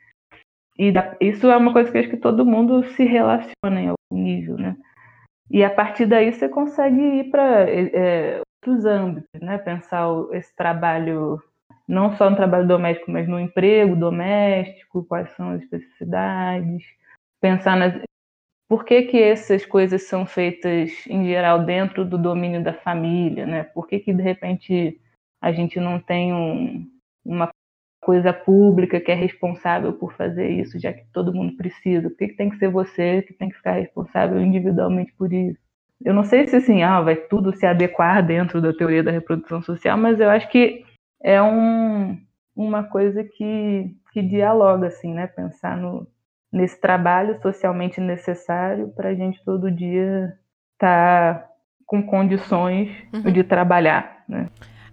E 0.79 0.91
da, 0.93 1.15
isso 1.21 1.51
é 1.51 1.57
uma 1.57 1.73
coisa 1.73 1.91
que 1.91 1.99
acho 1.99 2.09
que 2.09 2.17
todo 2.17 2.47
mundo 2.47 2.85
se 2.93 3.05
relaciona 3.05 3.81
em 3.81 3.89
algum 3.89 4.23
nível, 4.23 4.57
né? 4.57 4.77
E 5.51 5.63
a 5.65 5.71
partir 5.71 6.07
daí 6.07 6.33
você 6.33 6.49
consegue 6.49 7.01
ir 7.01 7.31
para 7.31 7.71
é, 7.71 8.41
é, 8.67 8.71
outros 8.71 8.85
âmbitos, 8.85 9.41
né? 9.41 9.59
Pensar 9.59 10.09
esse 10.33 10.55
trabalho 10.57 11.43
não 11.87 12.17
só 12.17 12.29
no 12.29 12.37
trabalho 12.37 12.67
doméstico, 12.67 13.11
mas 13.11 13.29
no 13.29 13.39
emprego 13.39 13.95
doméstico, 13.95 15.05
quais 15.05 15.31
são 15.37 15.51
as 15.51 15.63
especificidades, 15.63 16.85
pensar 17.41 17.77
nas 17.77 17.95
por 18.69 18.85
que, 18.85 19.03
que 19.03 19.23
essas 19.23 19.65
coisas 19.65 20.03
são 20.09 20.27
feitas 20.27 20.91
em 21.07 21.25
geral 21.27 21.65
dentro 21.65 22.05
do 22.05 22.19
domínio 22.19 22.65
da 22.65 22.75
família, 22.75 23.47
né? 23.47 23.63
Por 23.63 23.87
que, 23.87 24.01
que 24.01 24.13
de 24.13 24.23
repente 24.23 25.01
a 25.41 25.53
gente 25.53 25.79
não 25.79 26.01
tem 26.01 26.35
um, 26.35 26.91
uma 27.25 27.49
coisa 28.03 28.33
pública 28.33 29.01
que 29.01 29.13
é 29.13 29.15
responsável 29.15 29.93
por 29.93 30.13
fazer 30.15 30.51
isso, 30.51 30.81
já 30.81 30.93
que 30.93 31.05
todo 31.13 31.33
mundo 31.33 31.57
precisa? 31.57 32.11
Por 32.11 32.19
que, 32.19 32.29
que 32.29 32.37
tem 32.37 32.51
que 32.51 32.59
ser 32.59 32.69
você 32.69 33.23
que 33.23 33.35
tem 33.35 33.49
que 33.49 33.57
ficar 33.57 33.75
responsável 33.75 34.41
individualmente 34.41 35.13
por 35.13 35.33
isso? 35.33 35.66
Eu 36.05 36.13
não 36.13 36.25
sei 36.25 36.47
se 36.47 36.57
assim, 36.57 36.83
ah, 36.83 37.01
vai 37.01 37.17
tudo 37.17 37.55
se 37.55 37.67
adequar 37.67 38.25
dentro 38.25 38.61
da 38.61 38.73
teoria 38.73 39.03
da 39.03 39.11
reprodução 39.11 39.63
social, 39.63 39.97
mas 39.97 40.21
eu 40.21 40.29
acho 40.29 40.49
que 40.51 40.85
é 41.23 41.41
um, 41.43 42.19
uma 42.55 42.85
coisa 42.85 43.25
que, 43.25 43.97
que 44.13 44.23
dialoga, 44.23 44.89
assim, 44.89 45.13
né? 45.15 45.27
Pensar 45.27 45.77
no, 45.77 46.07
nesse 46.53 46.81
trabalho 46.81 47.41
socialmente 47.41 48.01
necessário 48.01 48.89
para 48.89 49.11
a 49.11 49.15
gente 49.15 49.43
todo 49.45 49.71
dia 49.71 50.33
estar 50.75 51.35
tá 51.35 51.49
com 51.87 52.03
condições 52.03 52.91
uhum. 53.13 53.33
de 53.33 53.43
trabalhar, 53.45 54.25
né? 54.29 54.49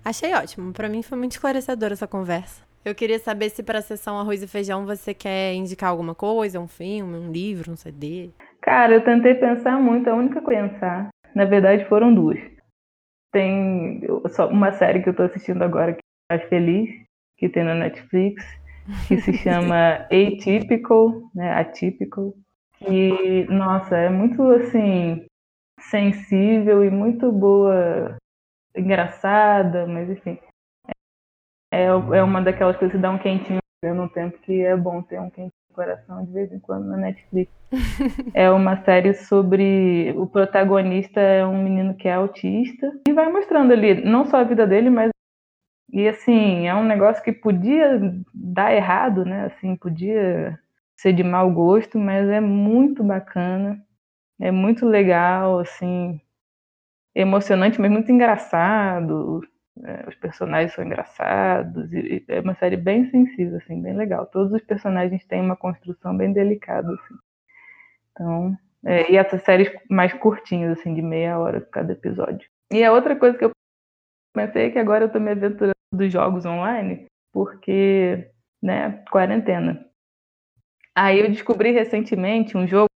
Achei 0.06 0.34
ótimo. 0.34 0.74
Para 0.74 0.90
mim 0.90 1.02
foi 1.02 1.18
muito 1.18 1.32
esclarecedora 1.34 1.94
essa 1.94 2.08
conversa. 2.08 2.62
Eu 2.84 2.94
queria 2.94 3.18
saber 3.18 3.50
se 3.50 3.64
para 3.64 3.80
a 3.80 3.82
sessão 3.82 4.20
Arroz 4.20 4.44
e 4.44 4.48
Feijão 4.48 4.86
você 4.86 5.14
quer 5.14 5.54
indicar 5.54 5.90
alguma 5.90 6.14
coisa, 6.14 6.60
um 6.60 6.68
filme, 6.68 7.18
um 7.18 7.32
livro, 7.32 7.72
um 7.72 7.78
CD. 7.78 8.30
Cara, 8.64 8.94
eu 8.94 9.04
tentei 9.04 9.36
pensar 9.36 9.78
muito, 9.78 10.10
a 10.10 10.16
única 10.16 10.42
coisa 10.42 10.70
pensar, 10.70 11.10
na 11.36 11.44
verdade 11.44 11.84
foram 11.86 12.16
duas. 12.16 12.40
Tem 13.30 14.02
só 14.30 14.48
uma 14.48 14.72
série 14.72 15.04
que 15.04 15.10
eu 15.10 15.16
tô 15.16 15.24
assistindo 15.24 15.62
agora 15.62 15.94
que 15.94 16.00
é 16.32 16.40
Feliz, 16.48 16.90
que 17.38 17.50
tem 17.50 17.66
na 17.66 17.76
Netflix, 17.76 18.42
que 19.10 19.18
se 19.18 19.34
chama 19.44 20.06
Atypical, 20.06 21.30
né, 21.36 21.52
Atypical, 21.56 22.34
que, 22.78 23.44
nossa, 23.50 23.98
é 23.98 24.10
muito, 24.10 24.42
assim, 24.52 25.26
sensível 25.78 26.86
e 26.86 26.90
muito 26.90 27.34
boa, 27.34 28.16
engraçada, 28.74 29.86
mas 29.86 30.10
enfim, 30.10 30.40
é, 31.74 31.88
é 31.88 32.24
uma 32.24 32.42
daquelas 32.42 32.78
coisas 32.78 32.96
que 32.96 33.02
dá 33.02 33.12
um 33.12 33.20
quentinho 33.20 33.60
no 33.84 34.08
tempo 34.08 34.38
que 34.38 34.62
é 34.62 34.78
bom 34.78 35.02
ter 35.02 35.20
um 35.20 35.30
quentinho 35.30 35.52
coração 35.74 36.24
de 36.24 36.32
vez 36.32 36.52
em 36.52 36.60
quando 36.60 36.86
na 36.86 36.98
Netflix. 36.98 37.52
é 38.34 38.50
uma 38.50 38.84
série 38.84 39.14
sobre 39.14 40.14
o 40.16 40.28
protagonista 40.28 41.20
é 41.20 41.46
um 41.46 41.62
menino 41.62 41.96
que 41.96 42.08
é 42.08 42.14
autista 42.14 42.92
e 43.08 43.14
vai 43.14 43.32
mostrando 43.32 43.74
ali 43.74 44.06
não 44.06 44.26
só 44.26 44.38
a 44.38 44.44
vida 44.44 44.66
dele, 44.66 44.90
mas 44.90 45.12
e 45.92 46.08
assim, 46.08 46.68
é 46.68 46.74
um 46.74 46.84
negócio 46.84 47.24
que 47.24 47.32
podia 47.32 48.00
dar 48.34 48.74
errado, 48.74 49.24
né? 49.24 49.46
Assim, 49.46 49.76
podia 49.76 50.60
ser 50.98 51.14
de 51.14 51.24
mau 51.24 51.52
gosto, 51.52 52.00
mas 52.00 52.28
é 52.30 52.40
muito 52.40 53.04
bacana. 53.04 53.80
É 54.40 54.52
muito 54.52 54.88
legal, 54.88 55.60
assim, 55.60 56.20
emocionante, 57.16 57.80
mas 57.80 57.92
muito 57.92 58.12
engraçado. 58.12 59.42
É, 59.82 60.08
os 60.08 60.16
personagens 60.16 60.74
são 60.74 60.86
engraçados 60.86 61.92
e, 61.92 62.24
é 62.28 62.40
uma 62.42 62.54
série 62.56 62.78
bem 62.78 63.10
sensível, 63.10 63.58
assim, 63.58 63.82
bem 63.82 63.96
legal. 63.96 64.26
Todos 64.28 64.54
os 64.54 64.62
personagens 64.62 65.26
têm 65.26 65.42
uma 65.42 65.56
construção 65.56 66.16
bem 66.16 66.32
delicada, 66.32 66.94
assim. 66.94 67.16
Então, 68.12 68.58
é, 68.86 69.12
e 69.12 69.18
essas 69.18 69.42
séries 69.44 69.72
mais 69.90 70.14
curtinhas, 70.14 70.78
assim, 70.78 70.94
de 70.94 71.02
meia 71.02 71.40
hora 71.40 71.60
cada 71.62 71.94
episódio. 71.94 72.48
E 72.72 72.84
a 72.84 72.92
outra 72.92 73.16
coisa 73.16 73.38
que 73.38 73.46
eu 73.46 73.52
pensei 74.34 74.68
é 74.68 74.70
que 74.72 74.80
agora 74.80 75.06
eu 75.06 75.12
tô 75.12 75.20
me 75.20 75.32
aventurando 75.32 75.74
dos 75.92 76.12
jogos 76.12 76.46
online, 76.46 77.06
porque, 77.32 78.30
né, 78.62 79.04
quarentena. 79.12 79.86
Aí 80.96 81.20
eu 81.20 81.30
descobri 81.30 81.72
recentemente 81.72 82.56
um 82.56 82.68
jogo, 82.68 82.88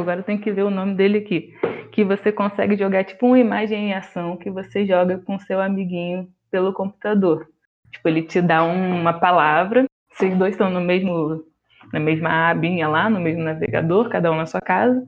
agora 0.00 0.20
eu 0.20 0.24
tenho 0.24 0.40
que 0.40 0.50
ver 0.50 0.62
o 0.62 0.70
nome 0.70 0.94
dele 0.94 1.18
aqui, 1.18 1.54
que 1.92 2.04
você 2.04 2.32
consegue 2.32 2.76
jogar 2.76 3.04
tipo 3.04 3.26
uma 3.26 3.38
imagem 3.38 3.90
em 3.90 3.94
ação 3.94 4.36
que 4.36 4.50
você 4.50 4.86
joga 4.86 5.18
com 5.18 5.38
seu 5.38 5.60
amiguinho 5.60 6.28
pelo 6.50 6.72
computador. 6.72 7.46
Tipo, 7.90 8.08
ele 8.08 8.22
te 8.22 8.40
dá 8.40 8.64
uma 8.64 9.12
palavra, 9.12 9.84
vocês 10.14 10.36
dois 10.36 10.52
estão 10.54 10.70
no 10.70 10.80
mesmo 10.80 11.44
na 11.92 12.00
mesma 12.00 12.50
abinha 12.50 12.88
lá, 12.88 13.10
no 13.10 13.20
mesmo 13.20 13.42
navegador, 13.42 14.08
cada 14.08 14.32
um 14.32 14.36
na 14.36 14.46
sua 14.46 14.60
casa. 14.60 15.06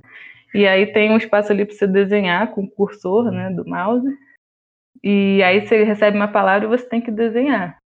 E 0.53 0.67
aí 0.67 0.87
tem 0.93 1.11
um 1.11 1.17
espaço 1.17 1.51
ali 1.51 1.65
para 1.65 1.75
você 1.75 1.87
desenhar 1.87 2.53
com 2.53 2.65
o 2.65 2.71
cursor, 2.71 3.31
né, 3.31 3.49
do 3.51 3.65
mouse. 3.65 4.07
E 5.03 5.43
aí 5.43 5.67
você 5.67 5.83
recebe 5.85 6.17
uma 6.17 6.29
palavra 6.29 6.67
e 6.67 6.69
você 6.69 6.87
tem 6.87 7.01
que 7.01 7.11
desenhar. 7.11 7.79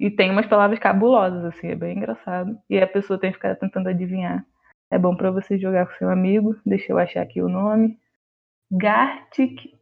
E 0.00 0.10
tem 0.10 0.30
umas 0.30 0.46
palavras 0.46 0.78
cabulosas, 0.78 1.44
assim, 1.44 1.68
é 1.68 1.74
bem 1.74 1.96
engraçado. 1.96 2.56
E 2.70 2.78
a 2.80 2.86
pessoa 2.86 3.18
tem 3.18 3.30
que 3.30 3.36
ficar 3.36 3.54
tentando 3.56 3.88
adivinhar. 3.88 4.44
É 4.92 4.98
bom 4.98 5.16
para 5.16 5.30
você 5.30 5.58
jogar 5.58 5.86
com 5.86 5.94
seu 5.94 6.10
amigo. 6.10 6.54
Deixa 6.66 6.92
eu 6.92 6.98
achar 6.98 7.22
aqui 7.22 7.40
o 7.40 7.48
nome. 7.48 7.96
Gartic.io. 8.70 9.72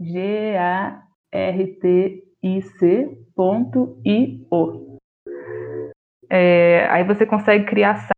G-A-R-T-I-C.io. 0.00 1.02
É, 6.30 6.88
aí 6.90 7.04
você 7.04 7.26
consegue 7.26 7.66
criar 7.66 8.08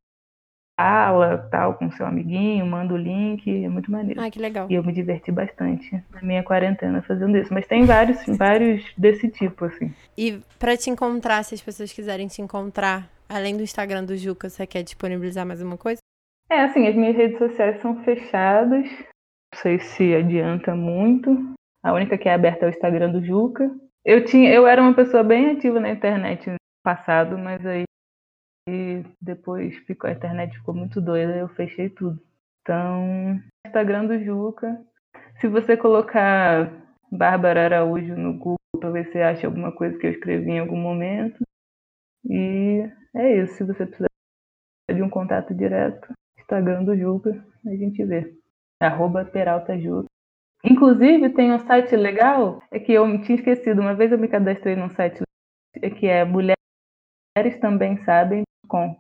sala, 0.79 1.49
tal, 1.51 1.75
com 1.75 1.91
seu 1.91 2.07
amiguinho, 2.07 2.65
manda 2.65 2.95
o 2.95 2.97
link, 2.97 3.65
é 3.65 3.69
muito 3.69 3.91
maneiro. 3.91 4.21
Ah, 4.21 4.31
que 4.31 4.39
legal. 4.39 4.69
E 4.71 4.75
eu 4.75 4.85
me 4.85 4.93
diverti 4.93 5.33
bastante 5.33 6.01
na 6.13 6.23
minha 6.23 6.45
quarentena 6.45 7.03
fazendo 7.03 7.37
isso. 7.37 7.53
Mas 7.53 7.67
tem 7.67 7.85
vários, 7.85 8.25
vários 8.39 8.85
desse 8.97 9.29
tipo, 9.29 9.65
assim. 9.65 9.93
E 10.17 10.41
para 10.57 10.77
te 10.77 10.89
encontrar, 10.89 11.43
se 11.43 11.53
as 11.57 11.61
pessoas 11.61 11.93
quiserem 11.93 12.29
te 12.29 12.41
encontrar, 12.41 13.11
Além 13.29 13.57
do 13.57 13.63
Instagram 13.63 14.05
do 14.05 14.17
Juca, 14.17 14.49
você 14.49 14.67
quer 14.67 14.83
disponibilizar 14.83 15.47
mais 15.47 15.63
uma 15.63 15.77
coisa? 15.77 16.01
É, 16.51 16.61
assim, 16.61 16.87
as 16.87 16.95
minhas 16.95 17.17
redes 17.17 17.39
sociais 17.39 17.81
são 17.81 18.03
fechadas. 18.05 18.87
Não 18.89 19.61
sei 19.61 19.79
se 19.79 20.15
adianta 20.15 20.75
muito. 20.75 21.31
A 21.83 21.93
única 21.93 22.19
que 22.19 22.29
é 22.29 22.35
aberta 22.35 22.67
é 22.67 22.69
o 22.69 22.71
Instagram 22.71 23.13
do 23.13 23.25
Juca. 23.25 23.71
Eu 24.05 24.25
tinha, 24.25 24.53
eu 24.53 24.67
era 24.67 24.83
uma 24.83 24.95
pessoa 24.95 25.23
bem 25.23 25.51
ativa 25.51 25.81
na 25.81 25.91
internet 25.91 26.51
no 26.51 26.57
passado, 26.85 27.39
mas 27.39 27.65
aí 27.65 27.85
depois 29.21 29.77
ficou, 29.87 30.09
a 30.09 30.13
internet 30.13 30.57
ficou 30.59 30.75
muito 30.75 31.01
doida, 31.01 31.37
eu 31.37 31.49
fechei 31.49 31.89
tudo. 31.89 32.21
Então, 32.63 33.41
Instagram 33.67 34.07
do 34.07 34.23
Juca. 34.23 34.81
Se 35.41 35.49
você 35.49 35.77
colocar 35.77 36.71
Bárbara 37.11 37.65
Araújo 37.65 38.17
no 38.17 38.35
Google 38.35 38.57
ver 38.93 39.11
se 39.11 39.19
acha 39.21 39.47
alguma 39.47 39.73
coisa 39.73 39.99
que 39.99 40.07
eu 40.07 40.11
escrevi 40.11 40.53
em 40.53 40.61
algum 40.61 40.77
momento. 40.77 41.44
E 42.25 42.89
é 43.15 43.43
isso. 43.43 43.55
Se 43.55 43.65
você 43.65 43.87
precisar 43.87 44.09
de 44.93 45.03
um 45.03 45.11
contato 45.11 45.55
direto, 45.55 46.13
Instagram 46.39 46.85
do 46.85 46.97
Juca, 46.97 47.45
a 47.67 47.71
gente 47.71 48.05
vê. 48.05 48.35
Arroba 48.81 49.25
Peralta 49.25 49.79
Juca. 49.79 50.07
Inclusive, 50.65 51.31
tem 51.31 51.53
um 51.53 51.59
site 51.67 51.95
legal, 51.95 52.63
é 52.71 52.79
que 52.79 52.93
eu 52.93 53.07
tinha 53.23 53.37
esquecido, 53.37 53.83
uma 53.83 53.95
vez 53.95 54.11
eu 54.11 54.19
me 54.19 54.29
cadastrei 54.29 54.75
num 54.75 54.89
site 54.89 55.23
é 55.83 55.91
que 55.91 56.07
é 56.07 56.25
mulheres 56.25 56.57
também 57.61 58.03
sabem.com. 58.05 58.97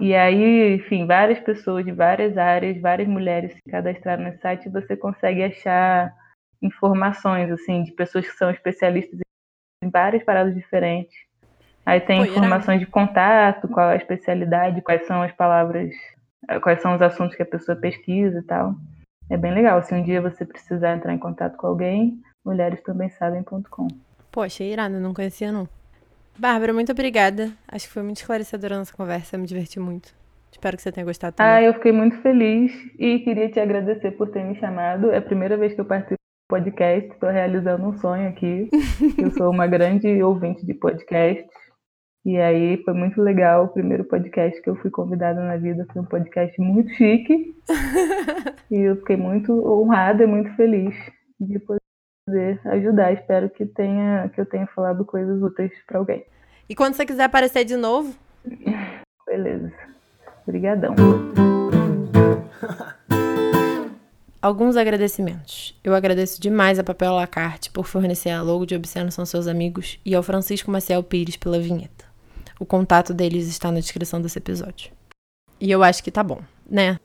E 0.00 0.14
aí, 0.14 0.74
enfim, 0.74 1.06
várias 1.06 1.38
pessoas 1.40 1.84
de 1.84 1.92
várias 1.92 2.36
áreas, 2.36 2.80
várias 2.80 3.08
mulheres 3.08 3.52
se 3.52 3.62
cadastraram 3.70 4.24
nesse 4.24 4.40
site 4.40 4.66
e 4.66 4.72
você 4.72 4.96
consegue 4.96 5.42
achar 5.42 6.12
informações, 6.60 7.50
assim, 7.50 7.84
de 7.84 7.92
pessoas 7.92 8.26
que 8.26 8.36
são 8.36 8.50
especialistas 8.50 9.20
em 9.82 9.88
várias 9.88 10.24
paradas 10.24 10.54
diferentes. 10.54 11.14
Aí 11.86 12.00
tem 12.00 12.24
Pô, 12.24 12.30
informações 12.30 12.80
de 12.80 12.86
contato, 12.86 13.68
qual 13.68 13.90
é 13.90 13.94
a 13.94 13.96
especialidade, 13.96 14.80
quais 14.82 15.06
são 15.06 15.22
as 15.22 15.32
palavras, 15.32 15.90
eh, 16.48 16.58
quais 16.60 16.80
são 16.80 16.94
os 16.94 17.02
assuntos 17.02 17.36
que 17.36 17.42
a 17.42 17.46
pessoa 17.46 17.76
pesquisa 17.76 18.38
e 18.38 18.42
tal. 18.42 18.74
É 19.28 19.36
bem 19.36 19.52
legal. 19.52 19.82
Se 19.82 19.94
um 19.94 20.02
dia 20.02 20.20
você 20.20 20.44
precisar 20.44 20.96
entrar 20.96 21.12
em 21.12 21.18
contato 21.18 21.56
com 21.56 21.66
alguém, 21.66 22.18
mulheres 22.44 22.82
também 22.82 23.10
sabem.com. 23.10 23.88
Poxa, 24.30 24.64
irado, 24.64 24.98
não 24.98 25.14
conhecia 25.14 25.52
não. 25.52 25.68
Bárbara, 26.38 26.72
muito 26.72 26.90
obrigada. 26.90 27.52
Acho 27.68 27.86
que 27.86 27.92
foi 27.92 28.02
muito 28.02 28.16
esclarecedora 28.16 28.74
a 28.74 28.78
nossa 28.78 28.94
conversa, 28.94 29.38
me 29.38 29.46
diverti 29.46 29.78
muito. 29.78 30.12
Espero 30.50 30.76
que 30.76 30.82
você 30.82 30.92
tenha 30.92 31.04
gostado 31.04 31.36
também. 31.36 31.52
Ah, 31.52 31.62
eu 31.62 31.74
fiquei 31.74 31.92
muito 31.92 32.16
feliz 32.22 32.72
e 32.98 33.20
queria 33.20 33.50
te 33.50 33.60
agradecer 33.60 34.12
por 34.12 34.30
ter 34.30 34.44
me 34.44 34.56
chamado. 34.58 35.10
É 35.10 35.18
a 35.18 35.22
primeira 35.22 35.56
vez 35.56 35.74
que 35.74 35.80
eu 35.80 35.84
participo 35.84 36.14
do 36.14 36.48
podcast, 36.48 37.10
estou 37.10 37.28
realizando 37.28 37.86
um 37.86 37.98
sonho 37.98 38.28
aqui. 38.28 38.68
eu 39.18 39.30
sou 39.32 39.50
uma 39.50 39.66
grande 39.66 40.22
ouvinte 40.22 40.64
de 40.64 40.74
podcast. 40.74 41.44
E 42.24 42.38
aí 42.38 42.82
foi 42.84 42.94
muito 42.94 43.20
legal. 43.20 43.64
O 43.66 43.68
primeiro 43.68 44.04
podcast 44.04 44.60
que 44.62 44.70
eu 44.70 44.76
fui 44.76 44.90
convidada 44.90 45.42
na 45.42 45.58
vida 45.58 45.86
foi 45.92 46.00
um 46.00 46.06
podcast 46.06 46.58
muito 46.60 46.90
chique. 46.94 47.54
e 48.70 48.76
eu 48.76 48.96
fiquei 48.96 49.16
muito 49.16 49.52
honrada 49.66 50.24
e 50.24 50.26
muito 50.26 50.54
feliz 50.56 50.94
de 51.38 51.58
poder 51.58 52.60
ajudar. 52.64 53.12
Espero 53.12 53.50
que 53.50 53.66
tenha 53.66 54.30
que 54.30 54.40
eu 54.40 54.46
tenha 54.46 54.66
falado 54.68 55.04
coisas 55.04 55.42
úteis 55.42 55.72
para 55.86 55.98
alguém. 55.98 56.24
E 56.66 56.74
quando 56.74 56.94
você 56.94 57.04
quiser 57.04 57.24
aparecer 57.24 57.64
de 57.64 57.76
novo? 57.76 58.14
Beleza. 59.26 59.70
Obrigadão. 60.46 60.94
Alguns 64.40 64.76
agradecimentos. 64.76 65.78
Eu 65.82 65.94
agradeço 65.94 66.40
demais 66.40 66.78
a 66.78 66.84
Papel 66.84 67.14
Lacarte 67.14 67.70
por 67.70 67.86
fornecer 67.86 68.28
a 68.28 68.42
logo 68.42 68.66
de 68.66 68.74
Obsceno 68.74 69.10
São 69.10 69.24
Seus 69.24 69.46
Amigos 69.46 69.98
e 70.04 70.14
ao 70.14 70.22
Francisco 70.22 70.70
Maciel 70.70 71.02
Pires 71.02 71.36
pela 71.36 71.58
vinheta. 71.58 72.03
O 72.64 72.66
contato 72.66 73.12
deles 73.12 73.46
está 73.46 73.70
na 73.70 73.78
descrição 73.78 74.22
desse 74.22 74.38
episódio. 74.38 74.90
E 75.60 75.70
eu 75.70 75.82
acho 75.82 76.02
que 76.02 76.10
tá 76.10 76.24
bom, 76.24 76.40
né? 76.66 76.98